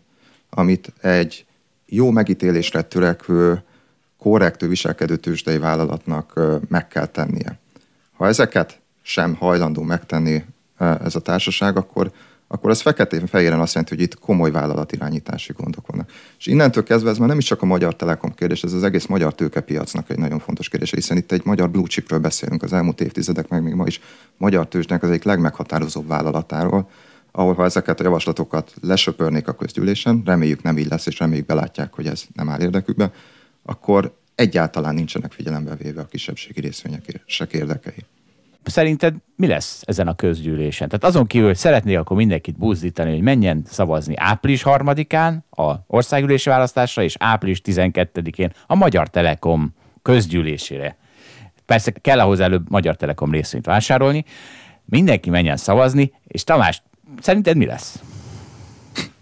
amit 0.49 0.93
egy 1.01 1.45
jó 1.85 2.11
megítélésre 2.11 2.81
törekvő, 2.81 3.63
korrektő 4.17 4.67
viselkedő 4.67 5.15
tőzsdei 5.15 5.57
vállalatnak 5.57 6.39
meg 6.67 6.87
kell 6.87 7.05
tennie. 7.05 7.59
Ha 8.13 8.27
ezeket 8.27 8.79
sem 9.01 9.35
hajlandó 9.35 9.81
megtenni 9.81 10.43
ez 10.77 11.15
a 11.15 11.21
társaság, 11.21 11.77
akkor, 11.77 12.11
akkor 12.53 12.69
ez 12.69 12.81
feketén-fehéren 12.81 13.59
azt 13.59 13.73
jelenti, 13.73 13.95
hogy 13.95 14.03
itt 14.03 14.19
komoly 14.19 14.51
vállalatirányítási 14.51 15.53
gondok 15.57 15.87
vannak. 15.87 16.11
És 16.39 16.45
innentől 16.45 16.83
kezdve 16.83 17.09
ez 17.09 17.17
már 17.17 17.27
nem 17.27 17.37
is 17.37 17.45
csak 17.45 17.61
a 17.61 17.65
Magyar 17.65 17.95
Telekom 17.95 18.33
kérdés, 18.33 18.63
ez 18.63 18.73
az 18.73 18.83
egész 18.83 19.05
magyar 19.05 19.35
tőkepiacnak 19.35 20.09
egy 20.09 20.17
nagyon 20.17 20.39
fontos 20.39 20.69
kérdés, 20.69 20.91
hiszen 20.91 21.17
itt 21.17 21.31
egy 21.31 21.41
magyar 21.45 21.69
blue 21.69 21.87
chipről 21.87 22.19
beszélünk 22.19 22.63
az 22.63 22.73
elmúlt 22.73 23.01
évtizedek, 23.01 23.47
meg 23.47 23.63
még 23.63 23.73
ma 23.73 23.85
is 23.85 24.01
magyar 24.37 24.67
tőzsdének 24.67 25.03
az 25.03 25.09
egyik 25.09 25.23
legmeghatározóbb 25.23 26.07
vállalatáról, 26.07 26.89
ahol 27.31 27.53
ha 27.53 27.63
ezeket 27.63 27.99
a 27.99 28.03
javaslatokat 28.03 28.73
lesöpörnék 28.81 29.47
a 29.47 29.53
közgyűlésen, 29.53 30.21
reméljük 30.25 30.61
nem 30.61 30.77
így 30.77 30.87
lesz, 30.87 31.05
és 31.05 31.19
reméljük 31.19 31.45
belátják, 31.45 31.93
hogy 31.93 32.07
ez 32.07 32.23
nem 32.33 32.49
áll 32.49 32.61
érdekükbe, 32.61 33.11
akkor 33.63 34.13
egyáltalán 34.35 34.93
nincsenek 34.93 35.31
figyelembe 35.31 35.75
véve 35.75 36.01
a 36.01 36.05
kisebbségi 36.05 36.59
részvények 36.59 37.03
érdekei. 37.51 38.05
Szerinted 38.63 39.15
mi 39.35 39.47
lesz 39.47 39.81
ezen 39.85 40.07
a 40.07 40.15
közgyűlésen? 40.15 40.87
Tehát 40.87 41.03
azon 41.03 41.27
kívül, 41.27 41.47
hogy 41.47 41.57
szeretné 41.57 41.95
akkor 41.95 42.17
mindenkit 42.17 42.57
buzdítani, 42.57 43.11
hogy 43.11 43.21
menjen 43.21 43.63
szavazni 43.69 44.13
április 44.17 44.61
harmadikán 44.61 45.45
a 45.49 45.73
országgyűlési 45.87 46.49
választásra, 46.49 47.03
és 47.03 47.15
április 47.19 47.61
12-én 47.65 48.53
a 48.67 48.75
Magyar 48.75 49.09
Telekom 49.09 49.73
közgyűlésére. 50.01 50.97
Persze 51.65 51.91
kell 51.91 52.19
ahhoz 52.19 52.39
előbb 52.39 52.69
Magyar 52.69 52.95
Telekom 52.95 53.31
részvényt 53.31 53.65
vásárolni. 53.65 54.25
Mindenki 54.85 55.29
menjen 55.29 55.57
szavazni, 55.57 56.13
és 56.27 56.43
Tamás, 56.43 56.83
szerinted 57.21 57.57
mi 57.57 57.65
lesz? 57.65 58.01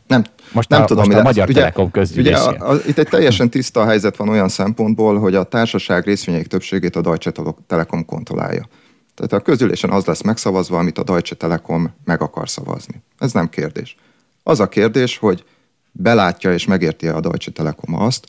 Nem, 0.08 0.24
most 0.54 0.70
nem 0.70 0.82
a, 0.82 0.86
tudom, 0.86 1.06
most 1.06 1.18
a 1.18 1.22
Magyar 1.22 1.50
ugye, 1.50 1.60
Telekom 1.60 1.92
Ugye 2.16 2.38
a, 2.38 2.72
a, 2.72 2.76
itt 2.88 2.98
egy 2.98 3.08
teljesen 3.08 3.50
tiszta 3.50 3.86
helyzet 3.86 4.16
van 4.16 4.30
olyan 4.30 4.50
szempontból, 4.50 5.20
hogy 5.20 5.36
a 5.36 5.44
társaság 5.44 6.06
részvények 6.06 6.48
többségét 6.48 6.96
a 6.96 7.02
Deutsche 7.02 7.32
Telekom 7.68 8.06
kontrollálja. 8.06 8.68
Tehát 9.16 9.34
a 9.34 9.40
közülésen 9.40 9.90
az 9.90 10.06
lesz 10.06 10.22
megszavazva, 10.22 10.78
amit 10.78 10.98
a 10.98 11.04
Deutsche 11.04 11.36
Telekom 11.36 11.94
meg 12.06 12.22
akar 12.22 12.50
szavazni. 12.50 13.02
Ez 13.18 13.32
nem 13.32 13.50
kérdés. 13.50 13.96
Az 14.44 14.60
a 14.60 14.70
kérdés, 14.70 15.18
hogy 15.18 15.44
belátja 15.92 16.54
és 16.54 16.66
megérti 16.66 17.08
a 17.08 17.20
Deutsche 17.20 17.52
Telekom 17.52 17.96
azt, 17.96 18.28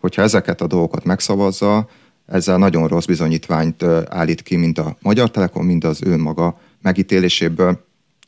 hogyha 0.00 0.22
ezeket 0.22 0.60
a 0.60 0.66
dolgokat 0.66 1.04
megszavazza, 1.04 1.88
ezzel 2.26 2.58
nagyon 2.58 2.88
rossz 2.88 3.04
bizonyítványt 3.04 3.82
állít 4.08 4.42
ki, 4.42 4.56
mint 4.56 4.78
a 4.78 4.96
Magyar 5.00 5.30
Telekom, 5.30 5.66
mind 5.66 5.84
az 5.84 6.02
ő 6.04 6.16
maga 6.16 6.60
megítéléséből. 6.82 7.84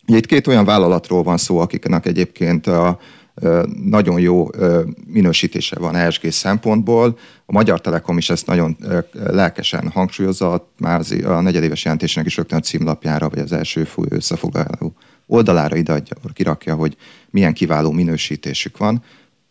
Itt 0.06 0.26
két 0.26 0.46
olyan 0.46 0.64
vállalatról 0.64 1.22
van 1.22 1.36
szó, 1.36 1.58
akiknek 1.58 2.06
egyébként 2.06 2.66
a, 2.66 2.98
nagyon 3.84 4.20
jó 4.20 4.48
minősítése 5.06 5.78
van 5.78 5.94
ESG 5.94 6.30
szempontból. 6.30 7.18
A 7.46 7.52
Magyar 7.52 7.80
Telekom 7.80 8.18
is 8.18 8.30
ezt 8.30 8.46
nagyon 8.46 8.76
lelkesen 9.12 9.88
hangsúlyozza, 9.88 10.70
már 10.78 11.00
a 11.24 11.40
negyedéves 11.40 11.84
jelentésének 11.84 12.28
is 12.28 12.36
rögtön 12.36 12.58
a 12.58 12.62
címlapjára, 12.62 13.28
vagy 13.28 13.38
az 13.38 13.52
első 13.52 13.88
összefoglaló 14.08 14.94
oldalára 15.26 15.76
ideadja, 15.76 16.16
kirakja, 16.32 16.74
hogy 16.74 16.96
milyen 17.30 17.52
kiváló 17.52 17.90
minősítésük 17.90 18.76
van. 18.76 19.02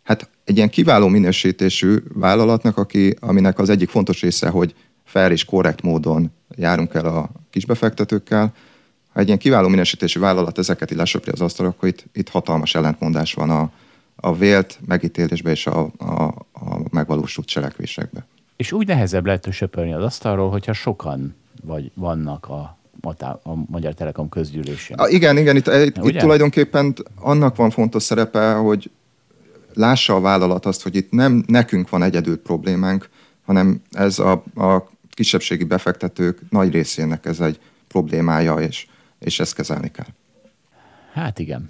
Hát 0.04 0.30
egy 0.44 0.56
ilyen 0.56 0.70
kiváló 0.70 1.08
minősítésű 1.08 1.98
vállalatnak, 2.14 2.78
aki, 2.78 3.16
aminek 3.20 3.60
az 3.60 3.70
egyik 3.70 3.90
fontos 3.90 4.22
része, 4.22 4.50
hogy 4.50 4.76
fair 5.06 5.32
és 5.32 5.46
korrekt 5.46 5.82
módon 5.82 6.32
járunk 6.56 6.94
el 6.94 7.06
a 7.06 7.30
kisbefektetőkkel, 7.50 8.54
ha 9.18 9.24
egy 9.24 9.30
ilyen 9.30 9.40
kiváló 9.40 9.68
minősítésű 9.68 10.20
vállalat 10.20 10.58
ezeket 10.58 10.92
így 10.92 10.98
lesöpri 10.98 11.32
az 11.32 11.42
asztalra, 11.42 11.72
akkor 11.72 11.90
itt, 11.90 12.06
itt 12.14 12.30
hatalmas 12.30 12.76
ellentmondás 12.76 13.34
van 13.34 13.50
a, 13.50 13.72
a 14.16 14.36
vélt 14.36 14.80
megítélésbe 14.88 15.52
és 15.52 15.68
a, 15.68 15.90
a, 15.98 16.24
a 16.54 16.80
megvalósult 16.90 17.48
cselekvésekbe. 17.48 18.26
És 18.56 18.72
úgy 18.72 18.88
nehezebb 18.88 19.26
lehet 19.26 19.52
söpörni 19.52 19.94
az 19.94 20.04
asztalról, 20.04 20.50
hogyha 20.50 20.74
sokan 20.74 21.36
vagy 21.64 21.92
vannak 21.94 22.50
a, 22.50 22.78
a 23.44 23.54
Magyar 23.68 23.94
Telekom 23.94 24.30
közgyűlésén. 24.30 24.98
A, 24.98 25.08
igen, 25.08 25.38
igen, 25.38 25.56
itt, 25.56 25.68
itt, 25.68 25.98
itt 26.04 26.18
tulajdonképpen 26.18 26.96
annak 27.16 27.56
van 27.56 27.70
fontos 27.70 28.04
szerepe, 28.04 28.54
hogy 28.54 28.92
lássa 29.74 30.16
a 30.16 30.22
vállalat 30.22 30.66
azt, 30.66 30.84
hogy 30.84 30.96
itt 30.96 31.12
nem 31.12 31.44
nekünk 31.48 31.90
van 31.90 32.04
egyedül 32.04 32.42
problémánk, 32.42 33.10
hanem 33.46 33.82
ez 33.92 34.20
a, 34.20 34.32
a 34.56 34.90
kisebbségi 35.10 35.64
befektetők 35.64 36.40
nagy 36.50 36.72
részének 36.72 37.26
ez 37.26 37.40
egy 37.40 37.60
problémája, 37.88 38.56
és, 38.56 38.88
és 39.20 39.40
ezt 39.40 39.56
kezelni 39.56 39.92
kell. 39.92 40.06
Hát 41.14 41.40
igen. 41.40 41.70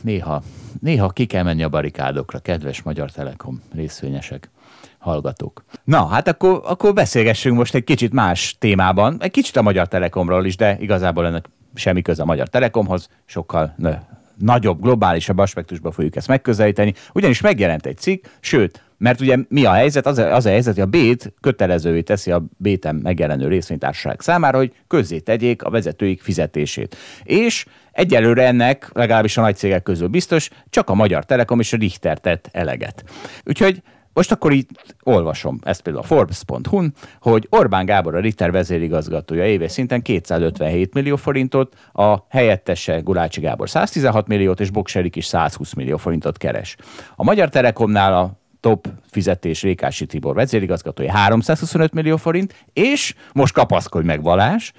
Néha, 0.00 0.42
néha 0.80 1.08
ki 1.08 1.26
kell 1.26 1.42
menni 1.42 1.62
a 1.62 1.68
barikádokra, 1.68 2.38
kedves 2.38 2.82
Magyar 2.82 3.10
Telekom 3.10 3.62
részvényesek, 3.74 4.50
hallgatók. 4.98 5.64
Na, 5.84 6.06
hát 6.06 6.28
akkor, 6.28 6.60
akkor 6.64 6.92
beszélgessünk 6.92 7.56
most 7.56 7.74
egy 7.74 7.84
kicsit 7.84 8.12
más 8.12 8.56
témában, 8.58 9.16
egy 9.20 9.30
kicsit 9.30 9.56
a 9.56 9.62
Magyar 9.62 9.88
Telekomról 9.88 10.44
is, 10.44 10.56
de 10.56 10.76
igazából 10.80 11.26
ennek 11.26 11.48
semmi 11.74 12.02
köze 12.02 12.22
a 12.22 12.24
Magyar 12.26 12.48
Telekomhoz, 12.48 13.08
sokkal 13.24 13.74
nö, 13.76 13.92
nagyobb, 14.38 14.80
globálisabb 14.80 15.38
aspektusban 15.38 15.92
fogjuk 15.92 16.16
ezt 16.16 16.28
megközelíteni, 16.28 16.94
ugyanis 17.12 17.40
megjelent 17.40 17.86
egy 17.86 17.98
cikk, 17.98 18.26
sőt, 18.40 18.82
mert 19.02 19.20
ugye 19.20 19.36
mi 19.48 19.64
a 19.64 19.72
helyzet? 19.72 20.06
Az 20.06 20.18
a, 20.18 20.34
az 20.34 20.46
a 20.46 20.48
helyzet, 20.48 20.74
hogy 20.74 20.82
a 20.82 20.86
B-t 20.86 21.32
kötelezővé 21.40 22.00
teszi 22.00 22.30
a 22.30 22.44
B-ten 22.56 22.94
megjelenő 22.94 23.48
részvénytársaság 23.48 24.20
számára, 24.20 24.58
hogy 24.58 24.72
közzé 24.86 25.18
tegyék 25.18 25.62
a 25.62 25.70
vezetőik 25.70 26.22
fizetését. 26.22 26.96
És 27.22 27.64
egyelőre 27.92 28.46
ennek, 28.46 28.90
legalábbis 28.92 29.36
a 29.36 29.40
nagy 29.40 29.56
cégek 29.56 29.82
közül 29.82 30.08
biztos, 30.08 30.48
csak 30.70 30.90
a 30.90 30.94
Magyar 30.94 31.24
Telekom 31.24 31.60
és 31.60 31.72
a 31.72 31.76
Richter 31.76 32.18
tett 32.18 32.48
eleget. 32.52 33.04
Úgyhogy 33.44 33.82
most 34.12 34.32
akkor 34.32 34.52
itt 34.52 34.68
olvasom, 35.02 35.58
ezt 35.62 35.82
például 35.82 36.04
a 36.04 36.06
Forbes.hu-n, 36.06 36.94
hogy 37.20 37.46
Orbán 37.50 37.84
Gábor 37.84 38.14
a 38.14 38.20
Ritter 38.20 38.50
vezérigazgatója 38.50 39.46
éves 39.46 39.72
szinten 39.72 40.02
257 40.02 40.94
millió 40.94 41.16
forintot, 41.16 41.74
a 41.92 42.16
helyettese 42.28 42.98
Gulácsi 42.98 43.40
Gábor 43.40 43.68
116 43.68 44.26
milliót, 44.26 44.60
és 44.60 44.70
Bokserik 44.70 45.16
is 45.16 45.24
120 45.24 45.72
millió 45.72 45.96
forintot 45.96 46.36
keres. 46.36 46.76
A 47.16 47.24
Magyar 47.24 47.48
Telekomnál 47.48 48.14
a 48.14 48.40
top 48.62 48.88
fizetés 49.10 49.62
Rékási 49.62 50.06
Tibor 50.06 50.34
vezérigazgatója 50.34 51.12
325 51.12 51.92
millió 51.92 52.16
forint, 52.16 52.64
és 52.72 53.14
most 53.32 53.54
kapaszkodj 53.54 54.06
meg 54.06 54.22
Balázs, 54.22 54.70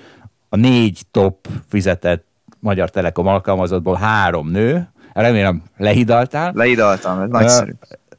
a 0.49 0.55
négy 0.55 1.01
top 1.11 1.47
fizetett 1.67 2.25
Magyar 2.59 2.89
Telekom 2.89 3.27
alkalmazottból 3.27 3.95
három 3.95 4.49
nő, 4.49 4.87
remélem 5.13 5.63
lehidaltál. 5.77 6.51
Lehidaltam, 6.55 7.21
ez 7.21 7.29
nagyszerű. 7.29 7.71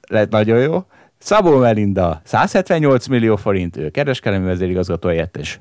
Lett 0.09 0.31
nagyon 0.31 0.59
jó. 0.59 0.85
Szabó 1.19 1.59
Melinda 1.59 2.21
178 2.25 3.07
millió 3.07 3.37
forint, 3.37 3.77
ő 3.77 3.91
kereskedelmi 3.91 4.47
vezérigazgató 4.47 5.09
helyettes. 5.09 5.61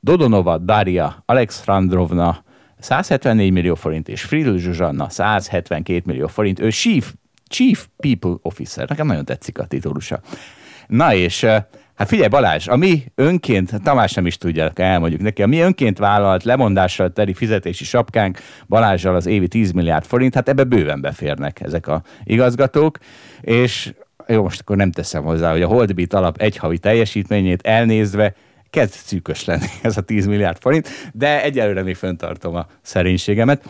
Dodonova 0.00 0.58
Daria 0.58 1.22
Alexandrovna 1.26 2.44
174 2.78 3.52
millió 3.52 3.74
forint, 3.74 4.08
és 4.08 4.22
Fridl 4.22 4.56
Zsuzsanna 4.56 5.08
172 5.08 6.02
millió 6.04 6.26
forint, 6.26 6.60
ő 6.60 6.70
Chief, 6.70 7.12
Chief 7.48 7.86
People 7.96 8.34
Officer. 8.42 8.88
Nekem 8.88 9.06
nagyon 9.06 9.24
tetszik 9.24 9.58
a 9.58 9.66
titulusa. 9.66 10.20
Na 10.86 11.14
és 11.14 11.46
Hát 11.96 12.08
figyelj 12.08 12.28
Balázs, 12.28 12.68
a 12.68 12.76
mi 12.76 13.04
önként, 13.14 13.82
Tamás 13.82 14.12
nem 14.12 14.26
is 14.26 14.36
tudja, 14.36 14.70
elmondjuk 14.74 15.20
neki, 15.20 15.42
a 15.42 15.46
mi 15.46 15.60
önként 15.60 15.98
vállalt 15.98 16.44
lemondással 16.44 17.12
teli 17.12 17.34
fizetési 17.34 17.84
sapkánk 17.84 18.38
Balázsral 18.68 19.14
az 19.14 19.26
évi 19.26 19.48
10 19.48 19.72
milliárd 19.72 20.04
forint, 20.04 20.34
hát 20.34 20.48
ebbe 20.48 20.64
bőven 20.64 21.00
beférnek 21.00 21.60
ezek 21.60 21.86
a 21.86 22.02
igazgatók, 22.24 22.98
és 23.40 23.92
jó, 24.26 24.42
most 24.42 24.60
akkor 24.60 24.76
nem 24.76 24.90
teszem 24.90 25.22
hozzá, 25.22 25.50
hogy 25.50 25.62
a 25.62 25.66
Holdbit 25.66 26.14
alap 26.14 26.36
egy 26.40 26.56
havi 26.56 26.78
teljesítményét 26.78 27.66
elnézve 27.66 28.34
kezd 28.70 28.92
szűkös 28.94 29.44
lenni 29.44 29.66
ez 29.82 29.96
a 29.96 30.00
10 30.00 30.26
milliárd 30.26 30.58
forint, 30.60 30.88
de 31.12 31.42
egyelőre 31.42 31.82
még 31.82 31.96
föntartom 31.96 32.54
a 32.54 32.66
szerénységemet. 32.82 33.64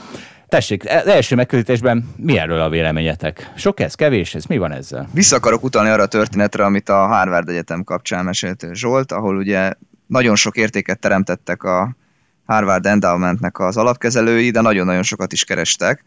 Tessék, 0.49 0.85
e, 0.85 1.03
első 1.07 1.35
megközelítésben 1.35 2.15
mi 2.17 2.39
erről 2.39 2.61
a 2.61 2.69
véleményetek? 2.69 3.53
Sok 3.57 3.81
ez, 3.81 3.95
kevés 3.95 4.35
ez? 4.35 4.45
Mi 4.45 4.59
van 4.59 4.73
ezzel? 4.73 5.09
Vissza 5.13 5.37
akarok 5.37 5.63
utalni 5.63 5.91
arra 5.91 6.03
a 6.03 6.07
történetre, 6.07 6.65
amit 6.65 6.89
a 6.89 7.07
Harvard 7.07 7.49
Egyetem 7.49 7.85
kapcsán 7.85 8.25
mesélt 8.25 8.67
Zsolt, 8.73 9.13
ahol 9.13 9.37
ugye 9.37 9.73
nagyon 10.07 10.37
sok 10.37 10.57
értéket 10.57 10.99
teremtettek 10.99 11.63
a 11.63 11.97
Harvard 12.45 12.87
Endowmentnek 12.87 13.59
az 13.59 13.77
alapkezelői, 13.77 14.51
de 14.51 14.61
nagyon-nagyon 14.61 15.03
sokat 15.03 15.33
is 15.33 15.45
kerestek 15.45 16.05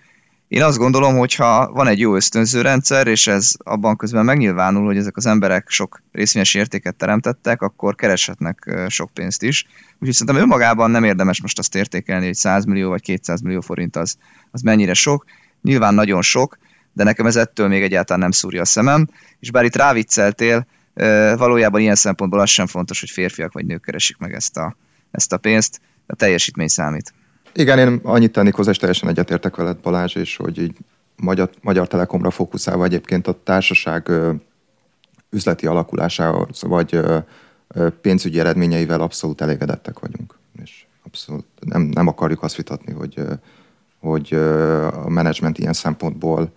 én 0.50 0.64
azt 0.64 0.78
gondolom, 0.78 1.18
hogy 1.18 1.36
ha 1.36 1.72
van 1.72 1.88
egy 1.88 2.00
jó 2.00 2.16
ösztönző 2.16 2.62
rendszer, 2.62 3.08
és 3.08 3.28
ez 3.28 3.52
abban 3.58 3.96
közben 3.96 4.26
megnyilvánul, 4.26 4.86
hogy 4.86 4.98
ezek 4.98 5.18
az 5.18 5.26
emberek 5.26 5.70
sok 5.70 6.02
részvényes 6.12 6.54
értéket 6.54 6.96
teremtettek, 6.96 7.62
akkor 7.62 7.96
kereshetnek 7.96 8.74
sok 8.88 9.14
pénzt 9.14 9.44
is. 9.44 9.66
Úgyhogy 9.94 10.14
szerintem 10.14 10.44
önmagában 10.44 10.92
nem 10.92 11.04
érdemes 11.04 11.42
most 11.42 11.60
azt 11.60 11.76
értékelni, 11.76 12.26
hogy 12.26 12.36
100 12.36 12.66
millió 12.66 12.90
vagy 12.90 13.02
200 13.02 13.42
millió 13.42 13.62
forint 13.62 13.96
az, 13.96 14.18
az 14.52 14.62
mennyire 14.62 14.94
sok. 14.94 15.26
Nyilván 15.62 15.94
nagyon 15.94 16.22
sok, 16.22 16.58
de 16.94 17.04
nekem 17.04 17.26
ez 17.26 17.36
ettől 17.36 17.68
még 17.68 17.82
egyáltalán 17.82 18.22
nem 18.22 18.32
szúrja 18.32 18.62
a 18.62 18.66
szemem. 18.66 19.08
És 19.40 19.52
bár 19.52 19.64
itt 19.64 19.76
rávicceltél, 19.76 20.68
valójában 21.38 21.82
ilyen 21.82 21.96
szempontból 21.96 22.40
az 22.40 22.50
sem 22.50 22.68
fontos, 22.68 23.00
hogy 23.00 23.10
férfiak 23.10 23.54
vagy 23.54 23.66
nők 23.66 23.82
keresik 23.82 24.18
meg 24.18 24.34
ezt 24.34 24.58
a, 24.58 24.76
ezt 25.12 25.34
a 25.34 25.38
pénzt, 25.38 25.82
a 26.08 26.16
teljesítmény 26.16 26.68
számít. 26.68 27.14
Igen, 27.54 27.80
én 27.80 28.00
annyit 28.04 28.32
tennék 28.32 28.54
hozzá, 28.54 28.72
és 28.72 28.78
teljesen 28.78 29.10
egyetértek 29.10 29.56
veled 29.56 29.78
Balázs, 29.78 30.16
és 30.16 30.36
hogy 30.36 30.58
így 30.58 30.78
Magyar, 31.16 31.50
Magyar 31.62 31.88
Telekomra 31.88 32.32
fókuszálva 32.32 32.84
egyébként 32.84 33.28
a 33.28 33.44
társaság 33.44 34.12
üzleti 35.30 35.68
alakulásához, 35.68 36.62
vagy 36.62 37.00
pénzügyi 38.02 38.40
eredményeivel 38.40 39.02
abszolút 39.02 39.42
elégedettek 39.42 40.00
vagyunk. 40.00 40.38
És 40.64 40.86
abszolút 41.06 41.46
nem, 41.60 41.82
nem 41.82 42.08
akarjuk 42.08 42.44
azt 42.44 42.56
vitatni, 42.56 42.94
hogy, 42.94 43.22
hogy 44.00 44.34
a 44.94 45.10
menedzsment 45.10 45.58
ilyen 45.58 45.74
szempontból 45.74 46.52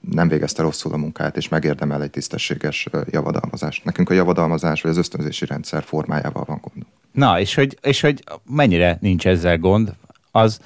nem 0.00 0.28
végezte 0.28 0.62
rosszul 0.62 0.92
a 0.92 0.96
munkát, 0.96 1.36
és 1.36 1.48
megérdemel 1.48 2.02
egy 2.02 2.10
tisztességes 2.10 2.88
javadalmazást. 3.10 3.84
Nekünk 3.84 4.10
a 4.10 4.14
javadalmazás 4.14 4.82
vagy 4.82 4.90
az 4.90 4.96
ösztönzési 4.96 5.46
rendszer 5.46 5.82
formájával 5.82 6.44
van 6.44 6.60
gondunk. 6.62 6.92
Na, 7.14 7.40
és 7.40 7.54
hogy, 7.54 7.78
és 7.82 8.00
hogy 8.00 8.22
mennyire 8.50 8.98
nincs 9.00 9.26
ezzel 9.26 9.58
gond, 9.58 9.94
az 10.30 10.60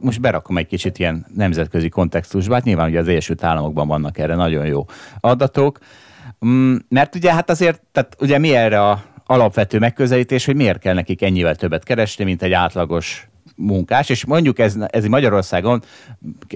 most 0.00 0.20
berakom 0.20 0.58
egy 0.58 0.66
kicsit 0.66 0.98
ilyen 0.98 1.26
nemzetközi 1.34 1.88
kontextusba, 1.88 2.54
hát 2.54 2.64
nyilván 2.64 2.88
ugye 2.88 2.98
az 2.98 3.08
Egyesült 3.08 3.44
Államokban 3.44 3.88
vannak 3.88 4.18
erre 4.18 4.34
nagyon 4.34 4.66
jó 4.66 4.86
adatok, 5.20 5.78
mm, 6.46 6.76
mert 6.88 7.14
ugye 7.14 7.32
hát 7.32 7.50
azért, 7.50 7.82
tehát 7.92 8.16
ugye 8.20 8.38
mi 8.38 8.54
erre 8.54 8.88
a 8.88 9.02
alapvető 9.26 9.78
megközelítés, 9.78 10.44
hogy 10.44 10.56
miért 10.56 10.78
kell 10.78 10.94
nekik 10.94 11.22
ennyivel 11.22 11.56
többet 11.56 11.84
keresni, 11.84 12.24
mint 12.24 12.42
egy 12.42 12.52
átlagos 12.52 13.28
munkás, 13.56 14.08
és 14.08 14.24
mondjuk 14.24 14.58
ez, 14.58 14.76
ez 14.86 15.04
Magyarországon, 15.04 15.82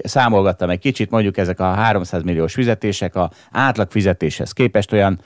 számolgattam 0.03 0.69
egy 0.69 0.79
kicsit, 0.79 1.09
mondjuk 1.09 1.37
ezek 1.37 1.59
a 1.59 1.73
300 1.73 2.23
milliós 2.23 2.53
fizetések 2.53 3.15
a 3.15 3.31
átlag 3.51 3.91
fizetéshez 3.91 4.51
képest 4.51 4.91
olyan 4.91 5.19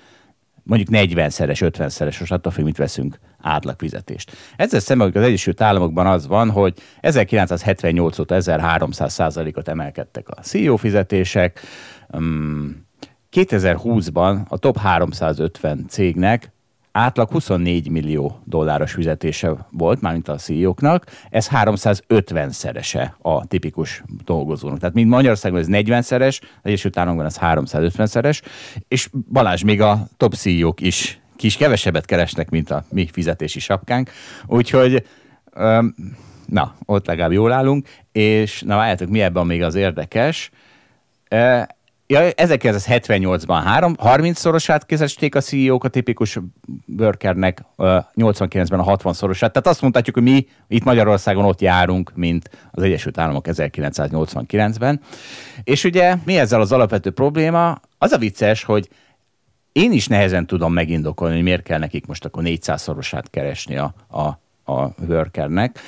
mondjuk 0.64 0.89
40-szeres, 0.91 1.72
50-szeres, 1.78 2.20
most 2.20 2.32
attól 2.32 2.51
függ, 2.51 2.64
mit 2.64 2.78
veszünk 2.78 3.20
átlagfizetést. 3.41 4.32
Ezzel 4.55 4.80
szemben 4.80 5.11
az 5.14 5.24
Egyesült 5.24 5.61
Államokban 5.61 6.07
az 6.07 6.28
van, 6.28 6.49
hogy 6.49 6.74
1978 6.99 8.20
óta 8.20 8.36
1300 8.36 9.14
százalékot 9.14 9.68
emelkedtek 9.68 10.30
a 10.30 10.41
CEO 10.41 10.76
fizetések, 10.76 11.59
2020-ban 13.32 14.47
a 14.47 14.57
top 14.57 14.78
350 14.78 15.86
cégnek 15.89 16.53
átlag 16.94 17.30
24 17.30 17.89
millió 17.89 18.39
dolláros 18.44 18.91
fizetése 18.91 19.68
volt, 19.72 20.02
mármint 20.02 20.28
a 20.28 20.36
CEO-knak, 20.36 21.06
ez 21.30 21.48
350-szerese 21.52 23.12
a 23.22 23.48
tipikus 23.48 24.04
dolgozónak. 24.24 24.80
Tehát 24.80 24.96
mint 24.96 25.10
Magyarországon 25.10 25.60
ez 25.60 25.68
40-szeres, 25.70 26.41
az 26.41 26.62
Egyesült 26.62 26.98
Államokban 26.98 27.26
ez 27.26 27.38
350-szeres, 27.41 28.41
és 28.88 29.10
Balázs 29.32 29.64
még 29.64 29.82
a 29.82 30.08
top 30.18 30.34
CEO-k 30.34 30.82
is 30.82 31.22
kis 31.36 31.58
kevesebbet 31.58 32.06
keresnek, 32.06 32.50
mint 32.50 32.72
a 32.72 32.84
mi 32.89 33.10
fizetési 33.12 33.60
sapkánk, 33.60 34.10
úgyhogy 34.48 35.06
na, 36.46 36.76
ott 36.86 37.08
legalább 37.08 37.32
jól 37.32 37.52
állunk, 37.52 37.88
és 38.12 38.62
na 38.62 38.76
várjátok, 38.76 39.10
mi 39.10 39.22
ebben 39.22 39.46
még 39.46 39.64
az 39.64 39.76
érdekes, 39.76 40.50
Ja, 42.14 42.30
1978-ban 42.36 43.61
három, 43.64 43.95
30-szorosát 44.03 44.82
kezesték 44.86 45.36
a 45.36 45.41
CEO-k 45.41 45.84
a 45.84 45.88
tipikus 45.88 46.39
workernek, 46.97 47.64
89-ben 47.78 48.80
a 48.80 48.97
60-szorosát. 48.97 49.38
Tehát 49.38 49.68
azt 49.68 49.82
mondhatjuk, 49.82 50.16
hogy 50.16 50.26
mi 50.26 50.47
itt 50.68 50.84
Magyarországon 50.84 51.45
ott 51.45 51.61
járunk, 51.61 52.11
mint 52.16 52.49
az 52.72 52.84
Egyesült 52.84 53.18
Államok 53.18 53.45
1989-ben. 53.49 55.01
És 55.64 55.84
ugye 55.84 56.16
mi 56.26 56.38
ezzel 56.38 56.61
az 56.61 56.72
alapvető 56.72 57.11
probléma? 57.11 57.80
Az 57.97 58.11
a 58.11 58.18
vicces, 58.18 58.64
hogy 58.64 58.89
én 59.72 59.91
is 59.91 60.07
nehezen 60.07 60.45
tudom 60.45 60.74
megindokolni, 60.74 61.34
hogy 61.34 61.43
miért 61.43 61.64
kell 61.64 61.80
nekik 61.80 62.05
most 62.05 62.26
akkor 62.26 62.43
400-szorosát 62.45 63.26
keresni 63.30 63.78
a, 63.78 63.93
a, 64.07 64.22
a 64.74 64.93
workernek. 65.07 65.80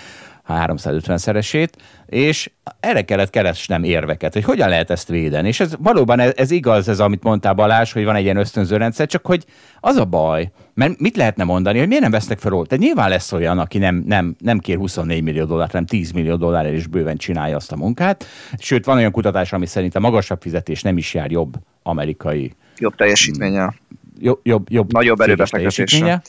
350-szeresét, 0.48 1.70
és 2.06 2.52
erre 2.80 3.02
kellett 3.02 3.30
keresnem 3.30 3.84
érveket, 3.84 4.34
hogy 4.34 4.44
hogyan 4.44 4.70
lehet 4.70 4.90
ezt 4.90 5.08
védeni. 5.08 5.48
És 5.48 5.60
ez 5.60 5.76
valóban 5.80 6.20
ez, 6.20 6.32
ez 6.36 6.52
igaz, 6.52 6.88
ez 6.88 7.00
amit 7.00 7.24
mondtál 7.24 7.54
Balázs, 7.54 7.92
hogy 7.92 8.04
van 8.04 8.16
egy 8.16 8.24
ilyen 8.24 8.38
ösztönző 8.38 8.78
rendszer, 8.78 9.08
csak 9.08 9.26
hogy 9.26 9.46
az 9.80 9.96
a 9.96 10.06
baj, 10.06 10.52
mert 10.74 11.00
mit 11.00 11.16
lehetne 11.16 11.44
mondani, 11.44 11.78
hogy 11.78 11.88
miért 11.88 12.04
nem 12.04 12.12
vesznek 12.12 12.40
fel 12.40 12.52
róla? 12.52 12.66
Tehát 12.66 12.84
nyilván 12.84 13.10
lesz 13.10 13.32
olyan, 13.32 13.60
aki 13.60 13.78
nem, 13.78 14.04
nem, 14.08 14.36
nem 14.40 14.60
kér 14.60 14.78
24 14.78 15.24
millió 15.24 15.46
dollárt, 15.46 15.72
hanem 15.72 15.86
10 15.86 16.12
millió 16.12 16.36
dollárért 16.36 16.76
is 16.76 16.88
bőven 16.88 17.18
csinálja 17.18 17.56
azt 17.56 17.72
a 17.72 17.76
munkát. 17.76 18.26
Sőt, 18.58 18.86
van 18.86 18.98
olyan 18.98 19.12
kutatás, 19.12 19.54
ami 19.54 19.66
szerint 19.66 19.96
a 19.96 20.00
magasabb 20.00 20.42
fizetés 20.42 20.82
nem 20.82 20.98
is 20.98 21.14
jár 21.14 21.32
jobb 21.32 21.54
amerikai 21.84 22.56
jobb 22.78 22.96
teljesítménye. 22.96 23.74
Jobb, 24.20 24.40
jobb, 24.44 24.72
jobb 24.72 24.92
Nagyobb 24.92 25.20
erőbefektetése. 25.20 26.22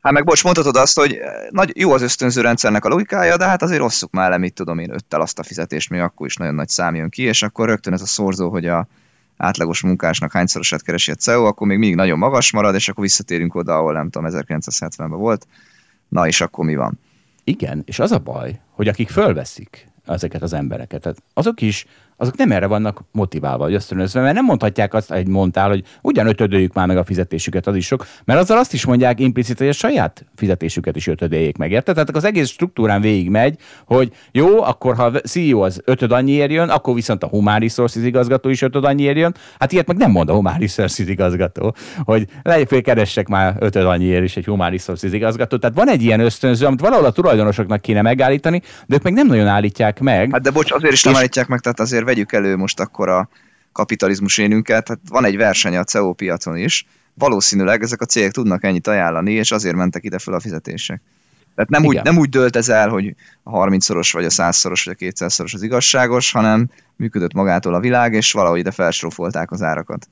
Hát 0.00 0.12
meg 0.12 0.24
bocs, 0.24 0.44
mondhatod 0.44 0.76
azt, 0.76 0.98
hogy 0.98 1.14
eh, 1.14 1.32
nagy, 1.50 1.72
jó 1.76 1.92
az 1.92 2.02
ösztönző 2.02 2.40
rendszernek 2.40 2.84
a 2.84 2.88
logikája, 2.88 3.36
de 3.36 3.44
hát 3.44 3.62
azért 3.62 3.80
rosszuk 3.80 4.10
már 4.10 4.30
le, 4.30 4.38
mit 4.38 4.54
tudom 4.54 4.78
én, 4.78 4.92
öttel 4.92 5.20
azt 5.20 5.38
a 5.38 5.42
fizetést, 5.42 5.90
még 5.90 6.00
akkor 6.00 6.26
is 6.26 6.36
nagyon 6.36 6.54
nagy 6.54 6.68
szám 6.68 6.94
jön 6.94 7.08
ki, 7.08 7.22
és 7.22 7.42
akkor 7.42 7.68
rögtön 7.68 7.92
ez 7.92 8.02
a 8.02 8.06
szorzó, 8.06 8.50
hogy 8.50 8.66
a 8.66 8.86
átlagos 9.36 9.82
munkásnak 9.82 10.32
hányszorosát 10.32 10.82
keresi 10.82 11.10
a 11.10 11.14
CEO, 11.14 11.44
akkor 11.44 11.66
még 11.66 11.78
mindig 11.78 11.96
nagyon 11.96 12.18
magas 12.18 12.52
marad, 12.52 12.74
és 12.74 12.88
akkor 12.88 13.04
visszatérünk 13.04 13.54
oda, 13.54 13.76
ahol 13.76 13.92
nem 13.92 14.10
tudom, 14.10 14.30
1970-ben 14.32 15.10
volt. 15.10 15.46
Na 16.08 16.26
és 16.26 16.40
akkor 16.40 16.64
mi 16.64 16.74
van? 16.74 16.98
Igen, 17.44 17.82
és 17.86 17.98
az 17.98 18.12
a 18.12 18.18
baj, 18.18 18.60
hogy 18.70 18.88
akik 18.88 19.08
fölveszik 19.08 19.88
ezeket 20.06 20.42
az 20.42 20.52
embereket, 20.52 21.00
tehát 21.00 21.22
azok 21.34 21.60
is 21.60 21.86
azok 22.20 22.36
nem 22.36 22.52
erre 22.52 22.66
vannak 22.66 23.04
motiválva, 23.12 23.64
vagy 23.64 23.74
ösztönözve, 23.74 24.20
mert 24.20 24.34
nem 24.34 24.44
mondhatják 24.44 24.94
azt, 24.94 25.12
hogy 25.12 25.26
mondtál, 25.26 25.68
hogy 25.68 25.84
ugyan 26.02 26.26
ötödőjük 26.26 26.72
már 26.72 26.86
meg 26.86 26.96
a 26.96 27.04
fizetésüket, 27.04 27.66
az 27.66 27.76
is 27.76 27.86
sok, 27.86 28.06
mert 28.24 28.40
azzal 28.40 28.58
azt 28.58 28.72
is 28.72 28.84
mondják 28.84 29.20
implicit, 29.20 29.58
hogy 29.58 29.68
a 29.68 29.72
saját 29.72 30.24
fizetésüket 30.34 30.96
is 30.96 31.06
ötödéjék 31.06 31.56
meg, 31.56 31.70
érted? 31.70 31.94
Tehát 31.94 32.16
az 32.16 32.24
egész 32.24 32.48
struktúrán 32.48 33.00
végigmegy, 33.00 33.58
hogy 33.84 34.12
jó, 34.32 34.62
akkor 34.62 34.96
ha 34.96 35.04
a 35.04 35.18
CEO 35.18 35.60
az 35.60 35.80
ötöd 35.84 36.12
annyiért 36.12 36.50
jön, 36.50 36.68
akkor 36.68 36.94
viszont 36.94 37.22
a 37.22 37.26
Human 37.26 37.58
Resources 37.58 38.04
igazgató 38.04 38.48
is 38.48 38.62
ötöd 38.62 38.84
annyiért 38.84 39.16
jön. 39.16 39.34
Hát 39.58 39.72
ilyet 39.72 39.86
meg 39.86 39.96
nem 39.96 40.10
mond 40.10 40.28
a 40.28 40.32
Human 40.32 40.58
Resources 40.58 41.08
igazgató, 41.08 41.74
hogy 41.98 42.26
lejjebb 42.42 42.68
keressek 42.68 43.28
már 43.28 43.56
ötöd 43.58 43.84
annyiért 43.86 44.24
is 44.24 44.36
egy 44.36 44.44
Human 44.44 44.70
Resources 44.70 45.12
igazgató. 45.12 45.56
Tehát 45.56 45.76
van 45.76 45.88
egy 45.88 46.02
ilyen 46.02 46.20
ösztönző, 46.20 46.66
amit 46.66 46.80
valahol 46.80 47.04
a 47.04 47.10
tulajdonosoknak 47.10 47.80
kéne 47.80 48.02
megállítani, 48.02 48.62
de 48.86 48.94
ők 48.94 49.02
meg 49.02 49.12
nem 49.12 49.26
nagyon 49.26 49.46
állítják 49.46 50.00
meg. 50.00 50.28
Hát 50.32 50.42
de 50.42 50.50
bocs, 50.50 50.72
azért 50.72 50.92
is 50.92 51.02
nem 51.02 51.16
állítják 51.16 51.46
meg, 51.46 51.60
tehát 51.60 51.80
azért 51.80 52.04
vegyük 52.10 52.32
elő 52.32 52.56
most 52.56 52.80
akkor 52.80 53.08
a 53.08 53.28
kapitalizmus 53.72 54.38
énünket. 54.38 54.88
Hát 54.88 54.98
van 55.08 55.24
egy 55.24 55.36
verseny 55.36 55.76
a 55.76 55.84
CEO 55.84 56.12
piacon 56.12 56.56
is, 56.56 56.86
valószínűleg 57.14 57.82
ezek 57.82 58.00
a 58.00 58.04
cégek 58.04 58.30
tudnak 58.30 58.64
ennyit 58.64 58.86
ajánlani, 58.86 59.32
és 59.32 59.50
azért 59.50 59.76
mentek 59.76 60.04
ide 60.04 60.18
fel 60.18 60.34
a 60.34 60.40
fizetések. 60.40 61.00
Tehát 61.54 61.70
nem, 61.70 61.84
úgy, 61.84 62.02
nem 62.02 62.18
úgy 62.18 62.28
dölt 62.28 62.56
ez 62.56 62.68
el, 62.68 62.88
hogy 62.88 63.14
a 63.42 63.50
30-szoros, 63.50 64.12
vagy 64.12 64.24
a 64.24 64.28
100-szoros, 64.28 64.84
vagy 64.84 64.96
a 64.98 65.04
200-szoros 65.04 65.54
az 65.54 65.62
igazságos, 65.62 66.32
hanem 66.32 66.70
működött 66.96 67.32
magától 67.32 67.74
a 67.74 67.80
világ, 67.80 68.12
és 68.14 68.32
valahogy 68.32 68.58
ide 68.58 68.70
felsrófolták 68.70 69.50
az 69.50 69.62
árakat. 69.62 70.08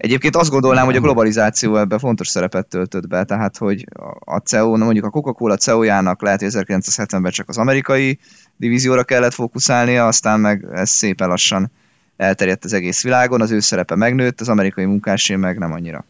Egyébként 0.00 0.36
azt 0.36 0.50
gondolnám, 0.50 0.84
hogy 0.84 0.96
a 0.96 1.00
globalizáció 1.00 1.76
ebben 1.76 1.98
fontos 1.98 2.28
szerepet 2.28 2.66
töltött 2.66 3.08
be, 3.08 3.24
tehát 3.24 3.56
hogy 3.56 3.84
a 4.18 4.36
CEO, 4.36 4.76
mondjuk 4.76 5.04
a 5.04 5.10
Coca-Cola 5.10 5.56
CEO-jának 5.56 6.22
lehet, 6.22 6.40
hogy 6.40 6.50
1970-ben 6.52 7.30
csak 7.30 7.48
az 7.48 7.58
amerikai 7.58 8.18
divízióra 8.56 9.04
kellett 9.04 9.32
fókuszálnia, 9.32 10.06
aztán 10.06 10.40
meg 10.40 10.66
ez 10.72 10.90
szépen 10.90 11.28
lassan 11.28 11.70
elterjedt 12.16 12.64
az 12.64 12.72
egész 12.72 13.02
világon, 13.02 13.40
az 13.40 13.50
ő 13.50 13.60
szerepe 13.60 13.94
megnőtt, 13.94 14.40
az 14.40 14.48
amerikai 14.48 14.84
munkásé 14.84 15.36
meg 15.36 15.58
nem 15.58 15.72
annyira. 15.72 16.04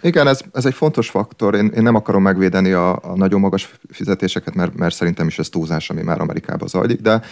Igen, 0.00 0.26
ez, 0.26 0.40
ez 0.52 0.64
egy 0.66 0.74
fontos 0.74 1.10
faktor. 1.10 1.54
Én, 1.54 1.66
én 1.66 1.82
nem 1.82 1.94
akarom 1.94 2.22
megvédeni 2.22 2.72
a, 2.72 2.98
a 3.02 3.16
nagyon 3.16 3.40
magas 3.40 3.74
fizetéseket, 3.90 4.54
mert, 4.54 4.74
mert 4.74 4.94
szerintem 4.94 5.26
is 5.26 5.38
ez 5.38 5.48
túlzás, 5.48 5.90
ami 5.90 6.02
már 6.02 6.20
Amerikában 6.20 6.68
zajlik, 6.68 7.00
de, 7.00 7.22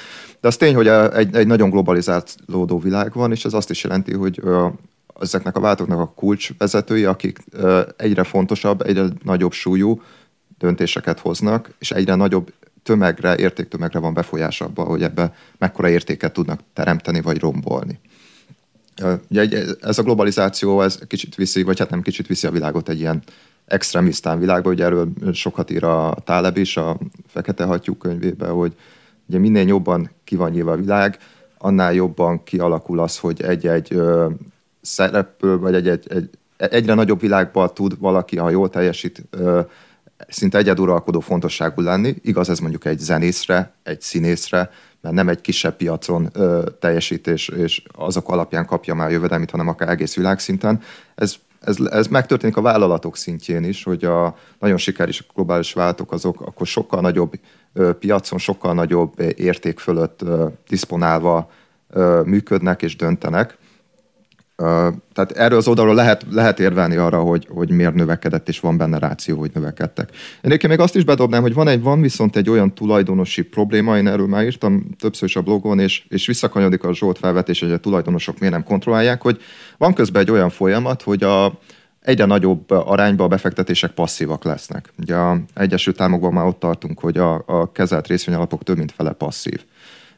de 0.41 0.49
az 0.49 0.57
tény, 0.57 0.75
hogy 0.75 0.89
egy, 0.89 1.37
egy 1.37 1.47
nagyon 1.47 1.71
globalizálódó 1.71 2.79
világ 2.79 3.13
van, 3.13 3.33
és 3.33 3.45
ez 3.45 3.53
azt 3.53 3.71
is 3.71 3.83
jelenti, 3.83 4.15
hogy 4.15 4.43
ezeknek 5.21 5.57
a 5.57 5.61
váltóknak 5.61 6.01
a 6.01 6.13
kulcsvezetői, 6.15 7.05
akik 7.05 7.39
egyre 7.97 8.25
fontosabb, 8.25 8.83
egyre 8.83 9.07
nagyobb 9.25 9.53
súlyú 9.53 10.03
döntéseket 10.59 11.21
hoznak, 11.21 11.71
és 11.79 11.91
egyre 11.91 12.15
nagyobb 12.15 12.53
tömegre, 12.83 13.37
értéktömegre 13.37 13.99
van 13.99 14.15
befolyás 14.15 14.61
abba, 14.61 14.83
hogy 14.83 15.03
ebbe 15.03 15.35
mekkora 15.59 15.89
értéket 15.89 16.33
tudnak 16.33 16.61
teremteni 16.73 17.21
vagy 17.21 17.39
rombolni. 17.39 18.01
Ugye 19.29 19.65
ez 19.81 19.99
a 19.99 20.03
globalizáció, 20.03 20.83
ez 20.83 20.99
kicsit 21.07 21.35
viszi, 21.35 21.63
vagy 21.63 21.79
hát 21.79 21.91
nem 21.91 22.03
kicsit 22.03 22.27
viszi 22.27 22.47
a 22.47 22.51
világot 22.51 22.89
egy 22.89 22.99
ilyen 22.99 23.23
extremisztán 23.67 24.39
világba, 24.39 24.71
ugye 24.71 24.85
erről 24.85 25.09
sokat 25.33 25.71
ír 25.71 25.85
a 25.85 26.17
Táleb 26.25 26.57
is 26.57 26.77
a 26.77 26.99
Fekete 27.27 27.65
Hattyú 27.65 27.97
könyvébe, 27.97 28.47
hogy 28.47 28.73
ugye 29.29 29.39
minél 29.39 29.67
jobban 29.67 30.11
ki 30.25 30.37
van 30.37 30.51
nyilva 30.51 30.73
a 30.73 30.77
világ, 30.77 31.19
annál 31.59 31.95
jobban 31.95 32.43
kialakul 32.43 33.01
az, 33.01 33.19
hogy 33.19 33.43
egy-egy 33.43 34.01
szereplő, 34.87 35.59
vagy 35.59 35.75
egy, 35.75 35.89
egy, 35.89 36.07
egy, 36.09 36.29
egyre 36.57 36.95
nagyobb 36.95 37.21
világban 37.21 37.75
tud 37.75 37.99
valaki, 37.99 38.37
ha 38.37 38.51
jól 38.51 38.71
teljesít, 38.71 39.23
szinte 40.29 40.59
egyeduralkodó 40.59 41.21
fontosságú 41.21 41.83
lenni. 41.83 42.15
Igaz 42.23 42.49
ez 42.49 42.59
mondjuk 42.59 42.85
egy 42.85 42.99
zenészre, 42.99 43.73
egy 43.83 44.01
színészre, 44.01 44.71
mert 45.01 45.15
nem 45.15 45.29
egy 45.29 45.41
kisebb 45.41 45.77
piacon 45.77 46.29
ö, 46.33 46.65
teljesítés, 46.81 47.49
és 47.49 47.83
azok 47.93 48.29
alapján 48.29 48.67
kapja 48.67 48.95
már 48.95 49.11
jövedelmit, 49.11 49.51
hanem 49.51 49.69
akár 49.69 49.89
egész 49.89 50.15
világszinten. 50.15 50.83
Ez, 51.15 51.35
ez, 51.61 51.77
ez 51.91 52.07
megtörténik 52.07 52.57
a 52.57 52.61
vállalatok 52.61 53.17
szintjén 53.17 53.65
is, 53.65 53.83
hogy 53.83 54.05
a 54.05 54.37
nagyon 54.59 54.77
sikeres 54.77 55.27
globális 55.35 55.73
vállalatok 55.73 56.13
azok 56.13 56.41
akkor 56.41 56.67
sokkal 56.67 57.01
nagyobb 57.01 57.33
ö, 57.73 57.93
piacon, 57.93 58.39
sokkal 58.39 58.75
nagyobb 58.75 59.21
érték 59.37 59.79
fölött 59.79 60.23
ö, 60.23 60.47
diszponálva 60.69 61.51
ö, 61.91 62.23
működnek 62.25 62.83
és 62.83 62.97
döntenek 62.97 63.59
tehát 65.13 65.33
erről 65.35 65.59
az 65.59 65.69
oldalról 65.69 65.95
lehet, 65.95 66.27
lehet 66.31 66.61
érvelni 66.61 66.97
arra, 66.97 67.21
hogy, 67.21 67.47
hogy 67.51 67.71
miért 67.71 67.95
növekedett, 67.95 68.49
és 68.49 68.61
van 68.61 68.77
benne 68.77 68.99
ráció, 68.99 69.39
hogy 69.39 69.51
növekedtek. 69.55 70.09
Én 70.13 70.41
egyébként 70.41 70.73
még 70.73 70.81
azt 70.81 70.97
is 70.97 71.05
bedobnám, 71.05 71.43
hogy 71.43 71.55
van, 71.55 71.69
egy, 71.69 71.83
van 71.83 72.01
viszont 72.01 72.37
egy 72.37 72.51
olyan 72.51 72.75
tulajdonosi 72.75 73.43
probléma, 73.43 73.97
én 73.97 74.07
erről 74.07 74.27
már 74.27 74.45
írtam 74.45 74.87
többször 74.99 75.29
is 75.29 75.37
a 75.37 75.43
blogon, 75.43 75.79
és, 75.79 76.05
és 76.09 76.27
visszakanyarodik 76.27 76.85
a 76.85 76.95
Zsolt 76.95 77.19
felvetés, 77.19 77.61
hogy 77.61 77.73
a 77.73 77.79
tulajdonosok 77.79 78.39
miért 78.39 78.55
nem 78.55 78.65
kontrollálják, 78.65 79.23
hogy 79.23 79.41
van 79.79 79.95
közben 79.95 80.23
egy 80.23 80.31
olyan 80.31 80.51
folyamat, 80.51 81.03
hogy 81.03 81.23
a, 81.23 81.59
egyre 82.01 82.25
nagyobb 82.25 82.71
arányban 82.71 83.27
a 83.27 83.29
befektetések 83.29 83.91
passzívak 83.91 84.45
lesznek. 84.45 84.93
Ugye 84.99 85.15
a 85.15 85.41
Egyesült 85.55 86.01
Államokban 86.01 86.33
már 86.33 86.47
ott 86.47 86.59
tartunk, 86.59 86.99
hogy 86.99 87.19
a, 87.19 87.43
a 87.47 87.73
kezelt 87.73 88.07
részvényalapok 88.07 88.63
több 88.63 88.77
mint 88.77 88.93
fele 88.93 89.13
passzív. 89.13 89.65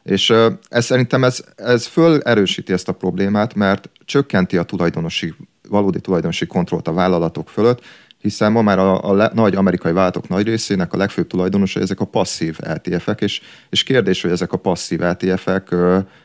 És 0.09 0.33
ez 0.69 0.85
szerintem 0.85 1.23
ez, 1.23 1.43
ez 1.55 1.85
fölerősíti 1.85 2.73
ezt 2.73 2.87
a 2.87 2.91
problémát, 2.91 3.53
mert 3.53 3.89
csökkenti 4.05 4.57
a 4.57 4.63
tulajdonosi, 4.63 5.33
valódi 5.69 5.99
tulajdonosi 5.99 6.45
kontrollt 6.45 6.87
a 6.87 6.93
vállalatok 6.93 7.49
fölött, 7.49 7.81
hiszen 8.17 8.51
ma 8.51 8.61
már 8.61 8.79
a, 8.79 9.09
a 9.09 9.13
le, 9.13 9.31
nagy 9.33 9.55
amerikai 9.55 9.91
vállalatok 9.91 10.27
nagy 10.27 10.45
részének 10.45 10.93
a 10.93 10.97
legfőbb 10.97 11.27
tulajdonosa 11.27 11.79
ezek 11.79 11.99
a 11.99 12.05
passzív 12.05 12.57
LTF-ek, 12.59 13.21
és, 13.21 13.41
és 13.69 13.83
kérdés, 13.83 14.21
hogy 14.21 14.31
ezek 14.31 14.53
a 14.53 14.57
passzív 14.57 14.99
LTF-ek 14.99 15.75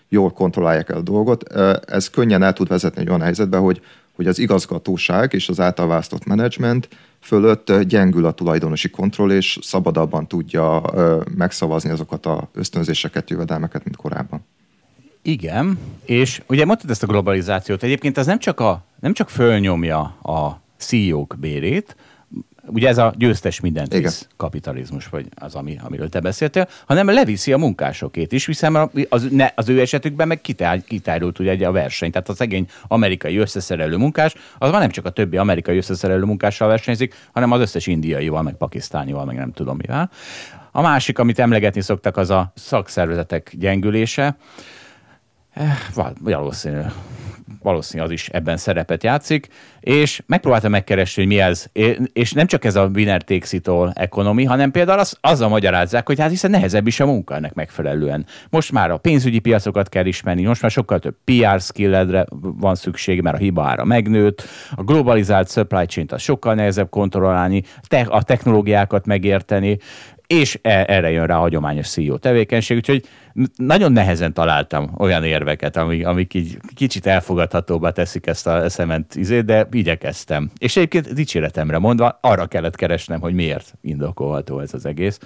jól 0.08 0.30
kontrollálják 0.30 0.90
el 0.90 0.96
a 0.96 1.02
dolgot. 1.02 1.52
Ez 1.86 2.10
könnyen 2.10 2.42
el 2.42 2.52
tud 2.52 2.68
vezetni 2.68 3.00
egy 3.00 3.08
olyan 3.08 3.22
helyzetbe, 3.22 3.56
hogy, 3.56 3.80
hogy 4.14 4.26
az 4.26 4.38
igazgatóság 4.38 5.32
és 5.32 5.48
az 5.48 5.60
által 5.60 5.86
választott 5.86 6.24
menedzsment 6.24 6.88
fölött 7.20 7.72
gyengül 7.80 8.26
a 8.26 8.32
tulajdonosi 8.32 8.90
kontroll, 8.90 9.30
és 9.30 9.58
szabadabban 9.62 10.26
tudja 10.26 10.82
megszavazni 11.36 11.90
azokat 11.90 12.26
a 12.26 12.48
ösztönzéseket, 12.52 13.30
jövedelmeket, 13.30 13.84
mint 13.84 13.96
korábban. 13.96 14.44
Igen, 15.22 15.78
és 16.04 16.42
ugye 16.48 16.64
mondtad 16.64 16.90
ezt 16.90 17.02
a 17.02 17.06
globalizációt, 17.06 17.82
egyébként 17.82 18.18
ez 18.18 18.26
nem 18.26 18.38
csak, 18.38 18.60
a, 18.60 18.84
nem 19.00 19.12
csak 19.12 19.28
fölnyomja 19.28 20.00
a 20.22 20.62
CEO-k 20.76 21.36
bérét, 21.38 21.96
ugye 22.66 22.88
ez 22.88 22.98
a 22.98 23.12
győztes 23.16 23.60
mindent 23.60 23.86
Igen. 23.86 24.02
visz 24.02 24.28
kapitalizmus, 24.36 25.08
vagy 25.08 25.26
az, 25.34 25.54
ami, 25.54 25.78
amiről 25.84 26.08
te 26.08 26.20
beszéltél, 26.20 26.68
hanem 26.86 27.06
leviszi 27.06 27.52
a 27.52 27.58
munkásokét 27.58 28.32
is, 28.32 28.46
hiszen 28.46 28.90
az, 29.08 29.26
ne, 29.30 29.48
az 29.54 29.68
ő 29.68 29.80
esetükben 29.80 30.28
meg 30.28 30.40
kitár, 30.40 30.82
kitárult 30.84 31.38
ugye 31.38 31.66
a 31.66 31.72
verseny. 31.72 32.10
Tehát 32.10 32.28
a 32.28 32.34
szegény 32.34 32.66
amerikai 32.88 33.36
összeszerelő 33.36 33.96
munkás, 33.96 34.34
az 34.58 34.70
már 34.70 34.80
nem 34.80 34.90
csak 34.90 35.04
a 35.04 35.10
többi 35.10 35.36
amerikai 35.36 35.76
összeszerelő 35.76 36.24
munkással 36.24 36.68
versenyzik, 36.68 37.14
hanem 37.32 37.52
az 37.52 37.60
összes 37.60 37.86
indiaival, 37.86 38.42
meg 38.42 38.54
pakisztánival, 38.54 39.24
meg 39.24 39.36
nem 39.36 39.52
tudom 39.52 39.76
mivel. 39.76 40.10
A 40.70 40.80
másik, 40.80 41.18
amit 41.18 41.38
emlegetni 41.38 41.80
szoktak, 41.80 42.16
az 42.16 42.30
a 42.30 42.52
szakszervezetek 42.54 43.52
gyengülése. 43.58 44.36
Eh, 45.50 45.78
valószínű 46.20 46.80
valószínű 47.64 48.02
az 48.02 48.10
is 48.10 48.28
ebben 48.28 48.56
szerepet 48.56 49.02
játszik, 49.02 49.48
és 49.80 50.22
megpróbáltam 50.26 50.70
megkeresni, 50.70 51.22
hogy 51.22 51.32
mi 51.32 51.40
ez, 51.40 51.66
és 52.12 52.32
nem 52.32 52.46
csak 52.46 52.64
ez 52.64 52.76
a 52.76 52.90
winner 52.94 53.22
takes 53.22 53.52
it 53.52 53.68
all 53.68 53.90
economy, 53.94 54.44
hanem 54.44 54.70
például 54.70 54.98
az, 54.98 55.16
azzal 55.20 55.48
magyarázzák, 55.48 56.06
hogy 56.06 56.20
hát 56.20 56.30
hiszen 56.30 56.50
nehezebb 56.50 56.86
is 56.86 57.00
a 57.00 57.06
munka 57.06 57.34
ennek 57.34 57.54
megfelelően. 57.54 58.26
Most 58.50 58.72
már 58.72 58.90
a 58.90 58.96
pénzügyi 58.96 59.38
piacokat 59.38 59.88
kell 59.88 60.06
ismerni, 60.06 60.42
most 60.42 60.62
már 60.62 60.70
sokkal 60.70 60.98
több 60.98 61.16
PR 61.24 61.60
skilledre 61.60 62.26
van 62.40 62.74
szükség, 62.74 63.20
mert 63.20 63.36
a 63.36 63.38
hiba 63.38 63.64
ára 63.64 63.84
megnőtt, 63.84 64.42
a 64.74 64.82
globalizált 64.82 65.50
supply 65.50 65.84
chain-t 65.84 66.12
az 66.12 66.22
sokkal 66.22 66.54
nehezebb 66.54 66.90
kontrollálni, 66.90 67.62
te- 67.88 68.06
a 68.10 68.22
technológiákat 68.22 69.06
megérteni, 69.06 69.78
és 70.26 70.58
e- 70.62 70.84
erre 70.88 71.10
jön 71.10 71.26
rá 71.26 71.36
a 71.36 71.40
hagyományos 71.40 71.88
CEO 71.88 72.16
tevékenység, 72.18 72.76
úgyhogy 72.76 73.04
nagyon 73.56 73.92
nehezen 73.92 74.32
találtam 74.32 74.94
olyan 74.98 75.24
érveket, 75.24 75.76
amik, 75.76 76.06
amik 76.06 76.34
így 76.34 76.58
kicsit 76.74 77.06
elfogadhatóbbá 77.06 77.90
teszik 77.90 78.26
ezt 78.26 78.46
a 78.46 78.68
szement 78.68 79.14
izét, 79.14 79.44
de 79.44 79.68
igyekeztem. 79.70 80.50
És 80.58 80.76
egyébként 80.76 81.12
dicséretemre 81.12 81.78
mondva, 81.78 82.18
arra 82.20 82.46
kellett 82.46 82.76
keresnem, 82.76 83.20
hogy 83.20 83.34
miért 83.34 83.74
indokolható 83.80 84.60
ez 84.60 84.74
az 84.74 84.86
egész. 84.86 85.18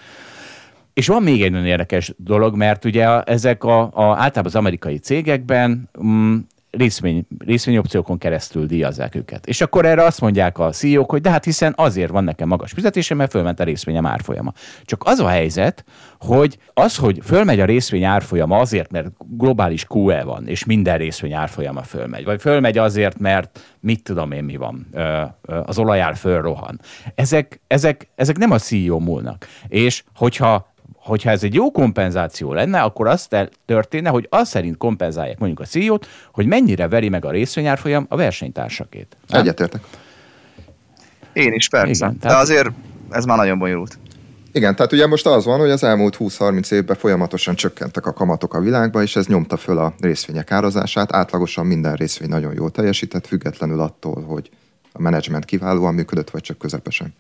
És 0.94 1.06
van 1.06 1.22
még 1.22 1.42
egy 1.42 1.50
nagyon 1.50 1.66
érdekes 1.66 2.14
dolog, 2.16 2.56
mert 2.56 2.84
ugye 2.84 3.22
ezek 3.22 3.64
a, 3.64 3.80
a 3.80 4.02
általában 4.02 4.44
az 4.44 4.54
amerikai 4.54 4.98
cégekben 4.98 5.90
mm, 6.04 6.36
részvény, 6.79 7.26
részvényopciókon 7.39 8.18
keresztül 8.18 8.66
díjazzák 8.66 9.14
őket. 9.14 9.47
És 9.47 9.61
akkor 9.61 9.87
erre 9.87 10.05
azt 10.05 10.20
mondják 10.20 10.59
a 10.59 10.70
CEO-k, 10.70 11.11
hogy 11.11 11.20
de 11.20 11.31
hát 11.31 11.45
hiszen 11.45 11.72
azért 11.76 12.11
van 12.11 12.24
nekem 12.24 12.49
magas 12.49 12.72
fizetésem, 12.72 13.16
mert 13.16 13.31
fölment 13.31 13.61
a 13.61 13.64
részvényem 13.64 14.07
árfolyama. 14.07 14.53
Csak 14.85 15.03
az 15.05 15.18
a 15.18 15.29
helyzet, 15.29 15.85
hogy 16.18 16.59
az, 16.74 16.97
hogy 16.97 17.20
fölmegy 17.24 17.61
a 17.61 17.64
részvény 17.64 18.05
árfolyama 18.05 18.59
azért, 18.59 18.91
mert 18.91 19.09
globális 19.18 19.87
QE 19.89 20.22
van, 20.22 20.47
és 20.47 20.64
minden 20.64 20.99
részvény 20.99 21.33
árfolyama 21.33 21.83
fölmegy, 21.83 22.24
vagy 22.24 22.41
fölmegy 22.41 22.79
azért, 22.79 23.18
mert 23.18 23.61
mit 23.81 24.03
tudom 24.03 24.33
én 24.33 24.45
mi 24.45 24.57
van, 24.57 24.87
az 25.64 25.79
olajár 25.79 26.16
fölrohan. 26.16 26.81
Ezek, 27.14 27.61
ezek, 27.66 28.09
ezek 28.14 28.39
nem 28.39 28.51
a 28.51 28.59
CEO 28.59 28.99
múlnak. 28.99 29.47
És 29.68 30.05
hogyha 30.14 30.68
hogyha 31.09 31.30
ez 31.30 31.42
egy 31.42 31.54
jó 31.54 31.70
kompenzáció 31.70 32.52
lenne, 32.52 32.80
akkor 32.80 33.06
azt 33.06 33.50
történne, 33.66 34.09
hogy 34.09 34.26
az 34.30 34.48
szerint 34.48 34.76
kompenzálják 34.76 35.38
mondjuk 35.38 35.61
a 35.61 35.64
CEO-t, 35.64 36.06
hogy 36.32 36.46
mennyire 36.46 36.88
veri 36.88 37.09
meg 37.09 37.24
a 37.24 37.30
részvényárfolyam 37.30 38.06
a 38.09 38.16
versenytársakét. 38.16 39.16
Egyetértek. 39.28 39.80
Én 41.32 41.52
is, 41.52 41.68
persze. 41.68 42.06
Igen, 42.06 42.18
tehát... 42.18 42.36
De 42.36 42.42
azért 42.42 42.70
ez 43.11 43.24
már 43.24 43.36
nagyon 43.36 43.59
bonyolult. 43.59 43.98
Igen, 44.52 44.76
tehát 44.76 44.92
ugye 44.92 45.06
most 45.06 45.26
az 45.26 45.44
van, 45.44 45.59
hogy 45.59 45.70
az 45.70 45.84
elmúlt 45.84 46.16
20-30 46.18 46.72
évben 46.72 46.96
folyamatosan 46.96 47.54
csökkentek 47.54 48.06
a 48.06 48.12
kamatok 48.12 48.54
a 48.54 48.61
világban, 48.61 49.02
és 49.02 49.16
ez 49.16 49.26
nyomta 49.26 49.56
föl 49.56 49.78
a 49.78 49.94
részvények 50.00 50.52
árazását. 50.52 51.12
Átlagosan 51.12 51.66
minden 51.66 51.94
részvény 51.94 52.28
nagyon 52.28 52.54
jól 52.54 52.70
teljesített, 52.70 53.26
függetlenül 53.26 53.80
attól, 53.80 54.22
hogy 54.22 54.50
a 54.92 55.00
menedzsment 55.00 55.44
kiválóan 55.44 55.94
működött, 55.94 56.30
vagy 56.30 56.42
csak 56.42 56.59
közepesen. 56.59 57.14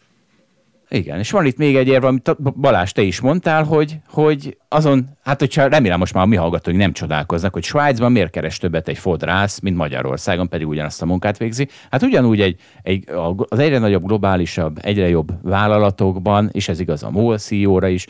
Igen, 0.90 1.18
és 1.18 1.30
van 1.30 1.46
itt 1.46 1.56
még 1.56 1.76
egy 1.76 1.88
érv, 1.88 2.04
amit 2.04 2.36
Balázs, 2.60 2.90
te 2.90 3.02
is 3.02 3.20
mondtál, 3.20 3.64
hogy, 3.64 3.98
hogy 4.08 4.56
azon, 4.68 5.08
hát 5.22 5.40
hogyha 5.40 5.68
remélem 5.68 5.98
most 5.98 6.14
már 6.14 6.24
a 6.24 6.26
mi 6.26 6.36
hallgatóink 6.36 6.80
nem 6.80 6.92
csodálkoznak, 6.92 7.52
hogy 7.52 7.64
Svájcban 7.64 8.12
miért 8.12 8.30
keres 8.30 8.58
többet 8.58 8.88
egy 8.88 8.98
fodrász, 8.98 9.58
mint 9.58 9.76
Magyarországon, 9.76 10.48
pedig 10.48 10.66
ugyanazt 10.66 11.02
a 11.02 11.06
munkát 11.06 11.38
végzi. 11.38 11.68
Hát 11.90 12.02
ugyanúgy 12.02 12.40
egy, 12.40 12.60
egy, 12.82 13.04
az 13.48 13.58
egyre 13.58 13.78
nagyobb, 13.78 14.06
globálisabb, 14.06 14.78
egyre 14.82 15.08
jobb 15.08 15.32
vállalatokban, 15.42 16.48
és 16.52 16.68
ez 16.68 16.80
igaz 16.80 17.02
a 17.02 17.10
MOL 17.10 17.38
CEO-ra 17.38 17.88
is, 17.88 18.06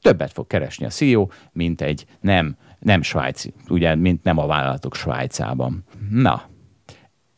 többet 0.00 0.32
fog 0.32 0.46
keresni 0.46 0.86
a 0.86 0.88
CEO, 0.88 1.26
mint 1.52 1.80
egy 1.80 2.06
nem, 2.20 2.56
nem 2.78 3.02
svájci, 3.02 3.52
ugye, 3.68 3.94
mint 3.94 4.22
nem 4.22 4.38
a 4.38 4.46
vállalatok 4.46 4.94
Svájcában. 4.94 5.84
Na, 6.10 6.42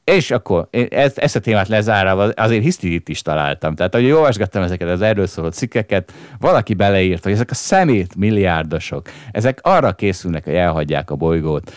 és 0.05 0.31
akkor 0.31 0.69
ezt, 0.91 1.19
ezt 1.19 1.37
a 1.37 1.41
témát 1.41 1.69
lezárva 1.69 2.23
azért 2.23 2.63
hisztirit 2.63 3.09
is 3.09 3.23
találtam. 3.23 3.75
Tehát, 3.75 3.95
ahogy 3.95 4.11
olvasgattam 4.11 4.63
ezeket 4.63 4.89
az 4.89 5.01
erről 5.01 5.27
szóló 5.27 5.49
cikkeket, 5.49 6.13
valaki 6.39 6.75
beleírt, 6.75 7.23
hogy 7.23 7.33
ezek 7.33 7.51
a 7.51 7.55
szemét 7.55 8.17
milliárdosok, 8.17 9.11
ezek 9.33 9.59
arra 9.63 9.93
készülnek, 9.93 10.45
hogy 10.45 10.55
elhagyják 10.55 11.11
a 11.11 11.17
bolygót 11.17 11.73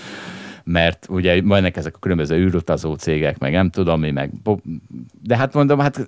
mert 0.70 1.06
ugye 1.10 1.42
vannak 1.42 1.78
ezek 1.78 1.96
a 1.96 2.00
különböző 2.00 2.36
űrutazó 2.36 2.96
cégek, 2.96 3.38
meg 3.38 3.52
nem 3.52 3.70
tudom 3.70 4.00
mi, 4.00 4.12
meg... 4.12 4.32
De 5.24 5.38
hát 5.38 5.54
mondom, 5.54 5.80
hát 5.80 6.08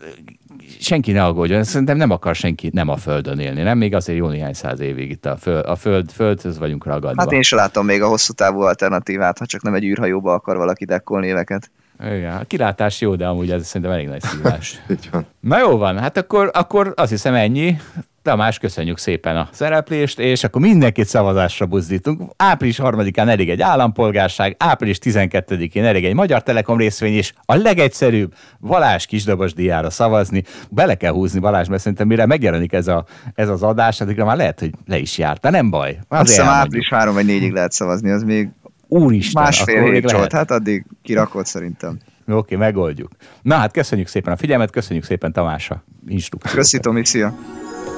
senki 0.79 1.11
ne 1.11 1.23
aggódjon, 1.23 1.63
szerintem 1.63 1.97
nem 1.97 2.09
akar 2.09 2.35
senki 2.35 2.69
nem 2.73 2.89
a 2.89 2.97
Földön 2.97 3.39
élni, 3.39 3.61
nem? 3.61 3.77
Még 3.77 3.95
azért 3.95 4.19
jó 4.19 4.27
néhány 4.27 4.53
száz 4.53 4.79
évig 4.79 5.09
itt 5.09 5.25
a, 5.25 5.37
föld, 5.37 5.65
a 5.65 5.75
föld, 5.75 6.11
Földhöz 6.11 6.57
vagyunk 6.57 6.85
ragadva. 6.85 7.21
Hát 7.21 7.31
én 7.31 7.41
sem 7.41 7.57
látom 7.57 7.85
még 7.85 8.01
a 8.01 8.07
hosszú 8.07 8.33
távú 8.33 8.61
alternatívát, 8.61 9.37
ha 9.37 9.45
csak 9.45 9.61
nem 9.61 9.73
egy 9.73 9.83
űrhajóba 9.83 10.33
akar 10.33 10.57
valaki 10.57 10.85
dekkolni 10.85 11.27
éveket. 11.27 11.71
Igen, 12.03 12.37
a 12.37 12.43
kilátás 12.43 13.01
jó, 13.01 13.15
de 13.15 13.27
amúgy 13.27 13.51
ez 13.51 13.67
szerintem 13.67 13.91
elég 13.91 14.07
nagy 14.07 14.21
szívás. 14.21 14.81
Na 15.39 15.59
jó 15.59 15.77
van, 15.77 15.99
hát 15.99 16.17
akkor, 16.17 16.51
akkor 16.53 16.93
azt 16.95 17.09
hiszem 17.09 17.33
ennyi. 17.33 17.77
Tamás, 18.21 18.57
köszönjük 18.57 18.97
szépen 18.97 19.37
a 19.37 19.49
szereplést, 19.51 20.19
és 20.19 20.43
akkor 20.43 20.61
mindenkit 20.61 21.07
szavazásra 21.07 21.65
buzdítunk. 21.65 22.21
Április 22.37 22.79
3-án 22.83 23.29
elég 23.29 23.49
egy 23.49 23.61
állampolgárság, 23.61 24.55
április 24.59 24.97
12-én 25.01 25.83
elég 25.83 26.05
egy 26.05 26.13
Magyar 26.13 26.43
Telekom 26.43 26.77
részvény, 26.77 27.13
és 27.13 27.33
a 27.45 27.55
legegyszerűbb 27.55 28.33
Balázs 28.59 29.05
kisdobos 29.05 29.53
diára 29.53 29.89
szavazni. 29.89 30.43
Bele 30.69 30.95
kell 30.95 31.11
húzni 31.11 31.39
Balázs, 31.39 31.67
mert 31.67 31.81
szerintem 31.81 32.07
mire 32.07 32.25
megjelenik 32.25 32.73
ez, 32.73 32.87
a, 32.87 33.05
ez 33.35 33.49
az 33.49 33.63
adás, 33.63 34.01
addigra 34.01 34.25
már 34.25 34.37
lehet, 34.37 34.59
hogy 34.59 34.71
le 34.85 34.97
is 34.97 35.17
járt, 35.17 35.41
de 35.41 35.49
nem 35.49 35.69
baj. 35.69 35.99
Azt 36.07 36.29
hiszem 36.29 36.47
április 36.47 36.89
3 36.89 37.13
vagy 37.13 37.25
4-ig 37.27 37.51
lehet 37.51 37.71
szavazni, 37.71 38.09
az 38.09 38.23
még 38.23 38.49
Úristen, 38.91 39.43
Másfél 39.43 39.91
hét 39.91 40.11
volt, 40.11 40.31
hát 40.31 40.51
addig 40.51 40.85
kirakott 41.01 41.45
szerintem. 41.45 41.99
Oké, 42.21 42.37
okay, 42.37 42.57
megoldjuk. 42.57 43.11
Na 43.41 43.55
hát 43.55 43.71
köszönjük 43.71 44.07
szépen 44.07 44.33
a 44.33 44.37
figyelmet, 44.37 44.71
köszönjük 44.71 45.05
szépen 45.05 45.33
Tamás 45.33 45.69
a 45.69 45.83
instrukciót. 46.07 46.55
Köszi 46.55 46.79
Tomi, 46.79 47.05
szia! 47.05 47.35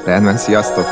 Rendben, 0.05 0.37
sziasztok! 0.37 0.85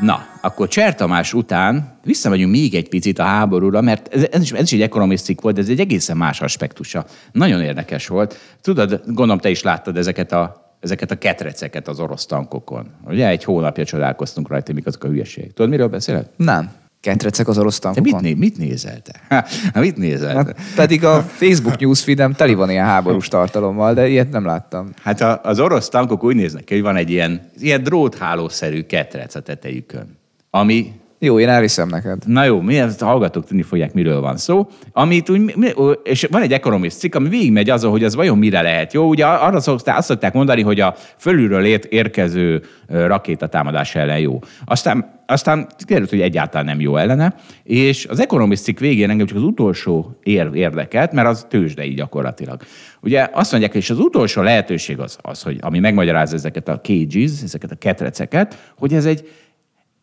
Na, 0.00 0.26
akkor 0.40 0.68
Cser 0.68 0.94
Tamás 0.94 1.32
után 1.32 1.98
visszamegyünk 2.02 2.50
még 2.50 2.74
egy 2.74 2.88
picit 2.88 3.18
a 3.18 3.22
háborúra, 3.22 3.80
mert 3.80 4.14
ez, 4.14 4.26
ez, 4.30 4.42
is, 4.42 4.52
ez 4.52 4.62
is 4.62 4.72
egy 4.72 4.82
ekonomisztik 4.82 5.40
volt, 5.40 5.54
de 5.54 5.60
ez 5.60 5.68
egy 5.68 5.80
egészen 5.80 6.16
más 6.16 6.40
aspektusa. 6.40 7.04
Nagyon 7.32 7.60
érdekes 7.60 8.06
volt. 8.06 8.38
Tudod, 8.60 9.00
gondolom 9.06 9.38
te 9.38 9.50
is 9.50 9.62
láttad 9.62 9.96
ezeket 9.96 10.32
a 10.32 10.63
ezeket 10.84 11.10
a 11.10 11.18
ketreceket 11.18 11.88
az 11.88 12.00
orosz 12.00 12.26
tankokon. 12.26 12.86
Ugye 13.06 13.28
egy 13.28 13.44
hónapja 13.44 13.84
csodálkoztunk 13.84 14.48
rajta, 14.48 14.72
mik 14.72 14.86
azok 14.86 15.04
a 15.04 15.08
hülyeségek. 15.08 15.52
Tudod, 15.52 15.70
miről 15.70 15.88
beszélek? 15.88 16.26
Nem. 16.36 16.70
Ketrecek 17.00 17.48
az 17.48 17.58
orosz 17.58 17.78
tankokon. 17.78 18.20
Te 18.20 18.28
mit, 18.28 18.38
mit 18.38 18.58
nézel 18.58 19.00
te? 19.00 19.44
Ha, 19.72 19.80
mit 19.80 19.96
nézel? 19.96 20.34
Hát, 20.34 20.56
pedig 20.74 21.04
a 21.04 21.22
Facebook 21.22 21.78
newsfeedem 21.78 22.32
teli 22.32 22.54
van 22.54 22.70
ilyen 22.70 22.84
háborús 22.84 23.28
tartalommal, 23.28 23.94
de 23.94 24.08
ilyet 24.08 24.30
nem 24.30 24.44
láttam. 24.44 24.90
Hát 25.02 25.20
a, 25.20 25.40
az 25.42 25.60
orosz 25.60 25.88
tankok 25.88 26.24
úgy 26.24 26.34
néznek 26.34 26.64
ki, 26.64 26.74
hogy 26.74 26.82
van 26.82 26.96
egy 26.96 27.10
ilyen, 27.10 27.50
ilyen 27.58 27.82
dróthálószerű 27.82 28.82
ketrec 28.82 29.34
a 29.34 29.40
tetejükön, 29.40 30.18
ami 30.50 30.92
jó, 31.24 31.38
én 31.38 31.48
elhiszem 31.48 31.88
neked. 31.88 32.22
Na 32.26 32.44
jó, 32.44 32.60
mi 32.60 32.78
ezt 32.78 33.00
hallgatók 33.00 33.46
tudni 33.46 33.62
fogják, 33.62 33.92
miről 33.92 34.20
van 34.20 34.36
szó. 34.36 34.68
Amit 34.92 35.30
úgy, 35.30 35.54
és 36.02 36.26
van 36.30 36.42
egy 36.42 36.52
Economist 36.52 36.98
cikk, 36.98 37.14
ami 37.14 37.28
végigmegy 37.28 37.70
azon, 37.70 37.90
hogy 37.90 38.04
az 38.04 38.14
vajon 38.14 38.38
mire 38.38 38.62
lehet 38.62 38.92
jó. 38.92 39.08
Ugye 39.08 39.26
arra 39.26 39.60
szokták, 39.60 39.96
azt 39.96 40.08
szokták 40.08 40.32
mondani, 40.32 40.62
hogy 40.62 40.80
a 40.80 40.94
fölülről 41.16 41.64
érkező 41.64 42.62
rakétatámadás 42.88 43.94
ellen 43.94 44.18
jó. 44.18 44.38
Aztán, 44.64 45.22
aztán 45.26 45.66
kiderült, 45.78 46.10
hogy 46.10 46.20
egyáltalán 46.20 46.66
nem 46.66 46.80
jó 46.80 46.96
ellene, 46.96 47.34
és 47.62 48.06
az 48.06 48.20
Economist 48.20 48.62
cikk 48.62 48.78
végén 48.78 49.10
engem 49.10 49.26
csak 49.26 49.36
az 49.36 49.42
utolsó 49.42 50.18
ér, 50.22 50.50
érdekelt, 50.54 51.12
mert 51.12 51.28
az 51.28 51.46
tőzsdei 51.48 51.94
gyakorlatilag. 51.94 52.62
Ugye 53.00 53.28
azt 53.32 53.50
mondják, 53.50 53.72
hogy 53.72 53.86
az 53.88 53.98
utolsó 53.98 54.42
lehetőség 54.42 54.98
az, 54.98 55.18
az 55.22 55.42
hogy 55.42 55.58
ami 55.60 55.78
megmagyarázza 55.78 56.34
ezeket 56.36 56.68
a 56.68 56.80
cages, 56.80 57.30
ezeket 57.42 57.70
a 57.70 57.76
ketreceket, 57.76 58.72
hogy 58.78 58.92
ez 58.94 59.04
egy 59.04 59.28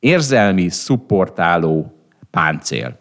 érzelmi, 0.01 0.69
szupportáló 0.69 1.93
páncél, 2.31 2.99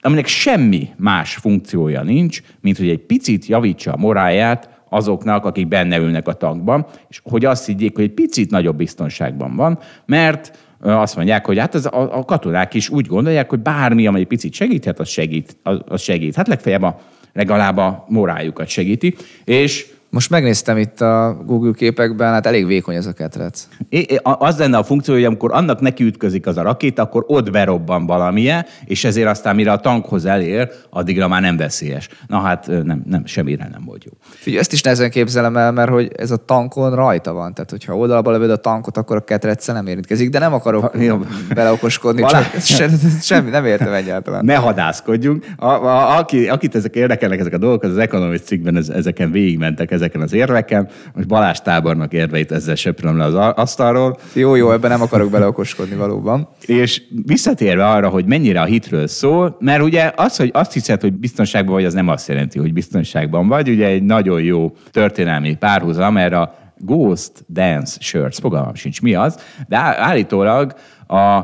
aminek 0.00 0.26
semmi 0.26 0.88
más 0.96 1.34
funkciója 1.34 2.02
nincs, 2.02 2.40
mint 2.60 2.76
hogy 2.76 2.88
egy 2.88 3.06
picit 3.06 3.46
javítsa 3.46 3.92
a 3.92 3.96
moráját 3.96 4.80
azoknak, 4.88 5.44
akik 5.44 5.68
benne 5.68 5.96
ülnek 5.96 6.28
a 6.28 6.32
tankban, 6.32 6.86
és 7.08 7.20
hogy 7.24 7.44
azt 7.44 7.66
higgyék, 7.66 7.94
hogy 7.94 8.04
egy 8.04 8.12
picit 8.12 8.50
nagyobb 8.50 8.76
biztonságban 8.76 9.56
van, 9.56 9.78
mert 10.06 10.58
azt 10.80 11.16
mondják, 11.16 11.46
hogy 11.46 11.58
hát 11.58 11.74
az, 11.74 11.86
a, 11.86 12.18
a 12.18 12.24
katonák 12.24 12.74
is 12.74 12.88
úgy 12.88 13.06
gondolják, 13.06 13.48
hogy 13.48 13.60
bármi, 13.60 14.06
amely 14.06 14.24
picit 14.24 14.52
segíthet, 14.52 14.98
az 15.00 15.08
segít. 15.08 15.56
Az, 15.62 15.80
az 15.86 16.00
segít. 16.00 16.34
Hát 16.34 16.48
legfeljebb 16.48 16.82
a, 16.82 17.00
legalább 17.32 17.76
a 17.76 18.04
moráljukat 18.08 18.68
segíti. 18.68 19.14
És 19.44 19.86
Most 20.12 20.30
megnéztem 20.30 20.76
itt 20.78 21.00
a 21.00 21.42
Google 21.46 21.72
képekben, 21.76 22.32
hát 22.32 22.46
elég 22.46 22.66
vékony 22.66 22.94
ez 22.94 23.06
a 23.06 23.12
ketrec. 23.12 23.66
É, 23.88 24.06
a- 24.22 24.36
az 24.46 24.58
lenne 24.58 24.76
a 24.76 24.82
funkció, 24.84 25.14
hogy 25.14 25.24
amikor 25.24 25.52
annak 25.52 25.80
nekiütközik 25.80 26.46
az 26.46 26.56
a 26.56 26.62
rakéta, 26.62 27.02
akkor 27.02 27.24
ott 27.26 27.50
berobban 27.50 28.06
valamilyen, 28.06 28.66
és 28.84 29.04
ezért 29.04 29.28
aztán 29.28 29.54
mire 29.54 29.72
a 29.72 29.76
tankhoz 29.76 30.24
elér, 30.24 30.70
addigra 30.90 31.28
már 31.28 31.40
nem 31.40 31.56
veszélyes. 31.56 32.08
Na 32.26 32.38
hát 32.38 32.66
nem, 32.66 33.02
nem 33.06 33.26
semmire 33.26 33.68
nem 33.72 33.82
volt 33.84 34.04
jó. 34.04 34.10
Figyelj, 34.20 34.60
ezt 34.60 34.72
is 34.72 34.82
nehezen 34.82 35.10
képzelem 35.10 35.56
el, 35.56 35.72
mert 35.72 35.90
hogy 35.90 36.10
ez 36.16 36.30
a 36.30 36.36
tankon 36.36 36.94
rajta 36.94 37.32
van. 37.32 37.54
Tehát, 37.54 37.70
hogyha 37.70 37.96
oldalba 37.96 38.30
lövöd 38.30 38.50
a 38.50 38.56
tankot, 38.56 38.96
akkor 38.96 39.16
a 39.16 39.24
ketrecce 39.24 39.72
nem 39.72 39.86
érintkezik, 39.86 40.30
de 40.30 40.38
nem 40.38 40.52
akarok 40.54 40.90
Jó. 41.00 41.18
beleokoskodni, 41.54 42.20
Valá- 42.20 42.52
csak 42.52 42.60
se, 42.62 42.88
semmi, 43.20 43.50
nem 43.50 43.64
értem 43.64 43.92
egyáltalán. 43.92 44.44
Ne 44.44 44.54
hadászkodjunk. 44.54 45.44
A, 45.56 45.66
a, 45.66 46.18
aki, 46.18 46.48
akit 46.48 46.74
ezek 46.74 46.94
érdekelnek, 46.94 47.38
ezek 47.40 47.52
a 47.52 47.58
dolgok, 47.58 47.82
az, 47.82 47.90
az 47.90 47.96
Economist 47.98 48.44
cikkben 48.44 48.76
ez, 48.76 48.88
ezeken 48.88 49.30
végigmentek 49.30 49.90
ezeken 50.02 50.20
az 50.20 50.32
érveken. 50.32 50.88
Most 51.14 51.28
Balázs 51.28 51.58
tábornok 51.58 52.12
érveit 52.12 52.52
ezzel 52.52 52.74
söpröm 52.74 53.16
le 53.16 53.24
az 53.24 53.34
asztalról. 53.34 54.18
Jó, 54.32 54.54
jó, 54.54 54.72
ebben 54.72 54.90
nem 54.90 55.02
akarok 55.02 55.30
beleokoskodni 55.30 55.94
valóban. 55.94 56.48
És 56.66 57.02
visszatérve 57.26 57.86
arra, 57.86 58.08
hogy 58.08 58.24
mennyire 58.24 58.60
a 58.60 58.64
hitről 58.64 59.06
szól, 59.06 59.56
mert 59.60 59.82
ugye 59.82 60.12
az, 60.16 60.36
hogy 60.36 60.50
azt 60.52 60.72
hiszed, 60.72 61.00
hogy 61.00 61.12
biztonságban 61.12 61.74
vagy, 61.74 61.84
az 61.84 61.94
nem 61.94 62.08
azt 62.08 62.28
jelenti, 62.28 62.58
hogy 62.58 62.72
biztonságban 62.72 63.48
vagy. 63.48 63.68
Ugye 63.68 63.86
egy 63.86 64.02
nagyon 64.02 64.42
jó 64.42 64.72
történelmi 64.90 65.56
párhuzam, 65.56 66.16
erre 66.16 66.38
a 66.38 66.54
Ghost 66.76 67.32
Dance 67.48 67.96
Shirts, 68.00 68.38
fogalmam 68.40 68.74
sincs 68.74 69.02
mi 69.02 69.14
az, 69.14 69.38
de 69.68 69.76
állítólag 69.78 70.74
a 71.06 71.40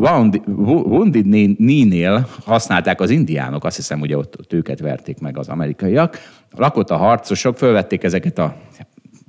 Wounded 0.00 1.22
Knee-nél 1.56 2.28
használták 2.44 3.00
az 3.00 3.10
indiánok, 3.10 3.64
azt 3.64 3.76
hiszem, 3.76 4.00
ugye 4.00 4.16
ott, 4.16 4.38
ott 4.38 4.52
őket 4.52 4.80
verték 4.80 5.20
meg 5.20 5.38
az 5.38 5.48
amerikaiak. 5.48 6.18
A 6.50 6.60
lakota 6.60 6.96
harcosok 6.96 7.56
fölvették 7.56 8.02
ezeket 8.02 8.38
a 8.38 8.56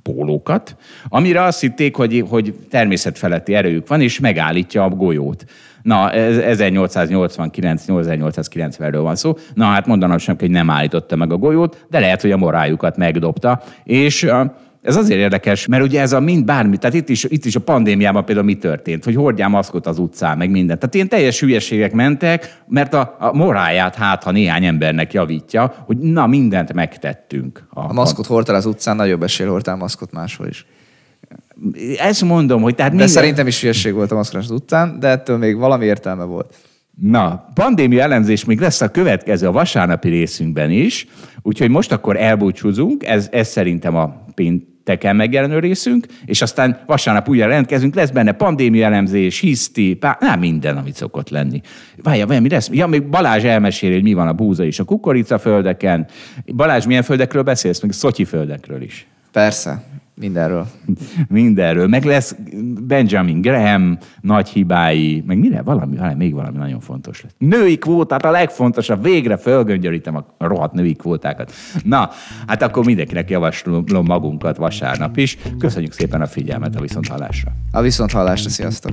pólókat, 0.02 0.76
amire 1.08 1.42
azt 1.42 1.60
hitték, 1.60 1.96
hogy, 1.96 2.24
hogy 2.28 2.54
természetfeletti 2.70 3.54
erőjük 3.54 3.88
van, 3.88 4.00
és 4.00 4.20
megállítja 4.20 4.84
a 4.84 4.88
golyót. 4.88 5.44
Na, 5.82 6.10
ez 6.10 6.58
1889-1890-ről 6.58 9.00
van 9.02 9.16
szó. 9.16 9.36
Na, 9.54 9.64
hát 9.64 9.86
mondanom 9.86 10.18
sem, 10.18 10.36
hogy 10.38 10.50
nem 10.50 10.70
állította 10.70 11.16
meg 11.16 11.32
a 11.32 11.36
golyót, 11.36 11.86
de 11.90 11.98
lehet, 11.98 12.20
hogy 12.20 12.30
a 12.30 12.36
moráljukat 12.36 12.96
megdobta. 12.96 13.62
És 13.84 14.30
ez 14.82 14.96
azért 14.96 15.20
érdekes, 15.20 15.66
mert 15.66 15.82
ugye 15.82 16.00
ez 16.00 16.12
a 16.12 16.20
mind 16.20 16.44
bármi, 16.44 16.76
tehát 16.76 16.96
itt 16.96 17.08
is, 17.08 17.24
itt 17.24 17.44
is 17.44 17.56
a 17.56 17.60
pandémiában 17.60 18.24
például 18.24 18.46
mi 18.46 18.56
történt, 18.56 19.04
hogy 19.04 19.14
hordjál 19.14 19.48
maszkot 19.48 19.86
az 19.86 19.98
utcán, 19.98 20.38
meg 20.38 20.50
mindent. 20.50 20.78
Tehát 20.78 20.94
ilyen 20.94 21.08
teljes 21.08 21.40
hülyeségek 21.40 21.92
mentek, 21.92 22.62
mert 22.68 22.94
a, 22.94 23.16
a 23.18 23.32
moráját 23.32 23.94
hát, 23.94 24.22
ha 24.22 24.30
néhány 24.30 24.64
embernek 24.64 25.12
javítja, 25.12 25.74
hogy 25.86 25.98
na, 25.98 26.26
mindent 26.26 26.72
megtettünk. 26.72 27.66
A 27.70 27.92
maszkot 27.92 28.26
hordtál 28.26 28.54
az 28.54 28.66
utcán, 28.66 28.96
nagyobb 28.96 29.22
esély 29.22 29.46
hordtál 29.46 29.76
maszkot 29.76 30.12
máshol 30.12 30.46
is. 30.46 30.66
Ezt 31.98 32.22
mondom, 32.22 32.62
hogy 32.62 32.74
tehát 32.74 32.90
De 32.90 32.96
minden... 32.96 33.14
szerintem 33.14 33.46
is 33.46 33.60
hülyeség 33.60 33.92
volt 33.92 34.10
a 34.10 34.14
maszkolás 34.14 34.44
az 34.44 34.50
után, 34.50 34.98
de 35.00 35.08
ettől 35.08 35.38
még 35.38 35.56
valami 35.56 35.84
értelme 35.84 36.24
volt. 36.24 36.54
Na, 37.00 37.48
pandémia 37.54 38.02
elemzés 38.02 38.44
még 38.44 38.60
lesz 38.60 38.80
a 38.80 38.90
következő 38.90 39.46
a 39.46 39.52
vasárnapi 39.52 40.08
részünkben 40.08 40.70
is, 40.70 41.06
úgyhogy 41.42 41.70
most 41.70 41.92
akkor 41.92 42.16
elbúcsúzunk, 42.16 43.04
ez, 43.04 43.28
ez 43.30 43.48
szerintem 43.48 43.96
a 43.96 44.24
pénteken 44.84 45.16
megjelenő 45.16 45.58
részünk, 45.58 46.06
és 46.24 46.42
aztán 46.42 46.80
vasárnap 46.86 47.28
újra 47.28 47.48
jelentkezünk, 47.48 47.94
lesz 47.94 48.10
benne 48.10 48.32
pandémia 48.32 48.84
elemzés, 48.84 49.40
hiszti, 49.40 49.94
pá, 49.94 50.16
nem 50.20 50.38
minden, 50.38 50.76
amit 50.76 50.94
szokott 50.94 51.28
lenni. 51.28 51.60
Várja, 52.02 52.26
várja, 52.26 52.42
mi 52.42 52.48
lesz? 52.48 52.68
Ja, 52.72 52.86
még 52.86 53.08
Balázs 53.08 53.44
elmeséli, 53.44 53.92
hogy 53.92 54.02
mi 54.02 54.12
van 54.12 54.28
a 54.28 54.32
búza 54.32 54.64
és 54.64 54.78
a 54.78 54.84
kukorica 54.84 55.38
földeken. 55.38 56.06
Balázs, 56.54 56.86
milyen 56.86 57.02
földekről 57.02 57.42
beszélsz? 57.42 57.80
Még 57.80 57.92
Szotyi 57.92 58.24
földekről 58.24 58.82
is. 58.82 59.06
Persze, 59.32 59.82
mindenről. 60.14 60.66
Mindenről. 61.28 61.86
Meg 61.86 62.04
lesz 62.04 62.36
Benjamin 62.86 63.40
Graham 63.40 63.98
nagy 64.20 64.48
hibái, 64.48 65.22
meg 65.26 65.38
mire? 65.38 65.62
Valami, 65.62 65.96
valami 65.96 66.14
még 66.14 66.34
valami 66.34 66.56
nagyon 66.56 66.80
fontos 66.80 67.22
lesz. 67.22 67.34
Női 67.38 67.78
kvótát 67.78 68.24
a 68.24 68.30
legfontosabb. 68.30 69.02
Végre 69.02 69.36
fölgöngyörítem 69.36 70.16
a 70.16 70.24
rohadt 70.38 70.72
női 70.72 70.94
kvótákat. 70.94 71.52
Na, 71.84 72.10
hát 72.46 72.62
akkor 72.62 72.84
mindenkinek 72.84 73.30
javaslom 73.30 73.84
magunkat 74.04 74.56
vasárnap 74.56 75.16
is. 75.16 75.38
Köszönjük 75.58 75.92
szépen 75.92 76.20
a 76.20 76.26
figyelmet 76.26 76.76
a 76.76 76.80
viszonthallásra. 76.80 77.52
A 77.70 77.80
viszont 77.80 78.10
hallásra, 78.10 78.48
sziasztok! 78.48 78.92